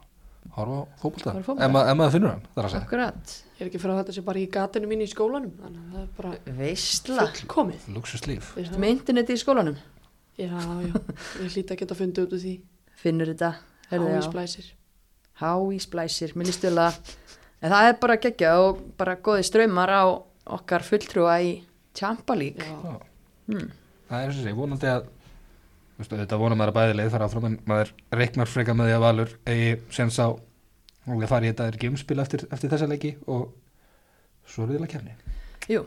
horfa 0.55 0.79
fótbolta. 1.01 1.33
ef, 1.37 1.71
ma 1.71 1.81
ef 1.91 1.97
maður 1.99 2.13
finnur 2.15 2.31
hann, 2.33 2.41
það 2.53 2.61
er 2.63 2.67
að 2.67 2.71
segja 2.73 2.85
akkurat, 2.85 3.35
Ég 3.57 3.61
er 3.65 3.69
ekki 3.71 3.79
fyrir 3.81 3.93
að 3.95 3.99
þetta 4.03 4.13
sé 4.13 4.21
bara 4.27 4.39
í 4.39 4.47
gatinu 4.53 4.87
mínu 4.91 5.05
í 5.07 5.09
skólanum, 5.11 5.53
þannig 5.61 5.81
að 5.81 5.93
það 5.93 6.01
er 6.03 6.09
bara 6.17 6.57
veistla 6.59 7.27
fullkomið. 7.33 7.87
luxuslíf 7.95 8.51
Já, 8.57 8.69
með 8.77 8.89
interneti 8.93 9.33
í 9.33 9.41
skólanum 9.41 9.77
já, 10.37 10.47
já, 10.53 10.91
ég 11.41 11.55
hlýta 11.55 11.73
að 11.73 11.79
geta 11.81 11.97
fundið 11.97 12.27
út 12.27 12.35
úr 12.37 12.43
því. 12.43 12.53
finnur 13.01 13.31
þetta 13.33 13.51
Hái 13.89 13.99
já. 13.99 14.21
splæsir. 14.27 14.67
há 15.41 15.51
í 15.73 15.79
splæsir, 15.81 16.35
mér 16.37 16.45
líst 16.51 16.61
vel 16.67 16.77
að 16.77 16.99
en 17.61 17.71
það 17.73 17.89
er 17.89 17.97
bara 18.01 18.17
geggja 18.21 18.53
og 18.61 18.81
bara 18.97 19.15
góði 19.17 19.43
strömmar 19.49 19.89
á 19.89 20.05
okkar 20.45 20.83
fulltrúa 20.85 21.39
í 21.41 21.63
Champa 21.97 22.35
Já, 22.37 22.53
Já. 22.61 23.01
hmm. 23.49 23.71
það 24.09 24.21
er 24.21 24.27
eins 24.29 24.37
og 24.37 24.43
sé, 24.45 24.53
vonandi 24.53 24.85
að 24.91 25.07
veistu, 25.97 26.17
þetta 26.17 26.39
vonar 26.41 26.59
maður 26.59 26.73
að 26.73 26.79
bæði 26.79 26.97
leið 26.99 27.13
fara 27.13 27.29
áfram 27.29 27.49
en 27.49 27.59
maður 27.69 27.93
reiknar 28.21 28.51
freka 28.51 28.75
með 28.77 28.89
því 28.89 28.97
að 28.97 29.05
Valur 29.05 29.35
eigi 29.49 29.71
sens 29.97 30.19
á 30.21 30.27
og 30.27 31.23
að 31.23 31.31
fara 31.31 31.47
í 31.47 31.51
þetta 31.51 31.69
er 31.71 31.79
gemspil 31.81 32.19
eftir, 32.23 32.47
eftir 32.51 32.73
þessa 32.73 32.89
leiki 32.91 33.13
og 33.27 33.47
svo 34.47 34.65
er 34.65 34.73
viðlega 34.73 34.97
kefni 34.97 35.15
Jú, 35.67 35.81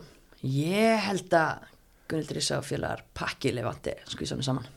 ég 0.45 1.05
held 1.07 1.33
að 1.33 1.69
Gunnildur 2.11 2.41
Ísa 2.41 2.59
og 2.59 2.67
félagar 2.67 3.05
pakki 3.15 3.53
levandi 3.55 3.93
skvísanu 4.11 4.43
saman. 4.43 4.67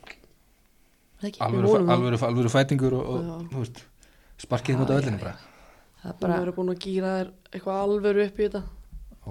Alvöru, 1.43 2.19
vonum 2.21 2.53
fætingur 2.53 2.95
og, 3.01 3.11
og 3.59 3.67
sparkið 4.41 4.85
út 4.85 4.93
á 4.93 4.99
öllinu 5.01 5.19
bara. 5.23 5.35
Það 6.03 6.11
er 6.13 6.19
bara 6.21 6.39
verður 6.43 6.57
búin 6.59 6.73
að 6.75 6.81
gýra 6.85 7.13
þér 7.19 7.31
eitthvað 7.51 7.83
alvöru 7.83 8.25
upp 8.29 8.39
í 8.39 8.47
þetta. 8.47 8.63
Ó, 9.25 9.31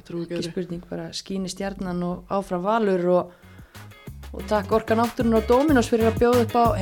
ekki 0.00 0.42
spurning, 0.46 0.84
bara 0.88 1.08
skíni 1.16 1.50
stjarnan 1.52 2.02
og 2.06 2.32
áfram 2.32 2.64
valur 2.64 3.06
og, 3.12 3.32
og 4.32 4.46
takk 4.48 4.72
orka 4.72 4.96
náttúrun 4.96 5.36
og 5.40 5.48
Dominos 5.48 5.90
fyrir 5.92 6.08
að 6.10 6.22
bjóða 6.22 6.46
upp 6.46 6.56
á 6.56 6.64
það 6.64 6.78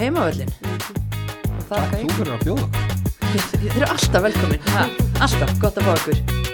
Takk, 1.71 1.97
þú 1.97 2.15
verður 2.19 2.33
að 2.35 2.47
bjóða. 2.47 2.87
Þið 3.51 3.69
eru 3.77 3.91
alltaf 3.91 4.25
velkomin, 4.27 4.71
ha, 4.75 4.87
alltaf 5.23 5.59
gott 5.63 5.79
að 5.79 5.91
fá 5.91 5.99
ykkur 6.01 6.50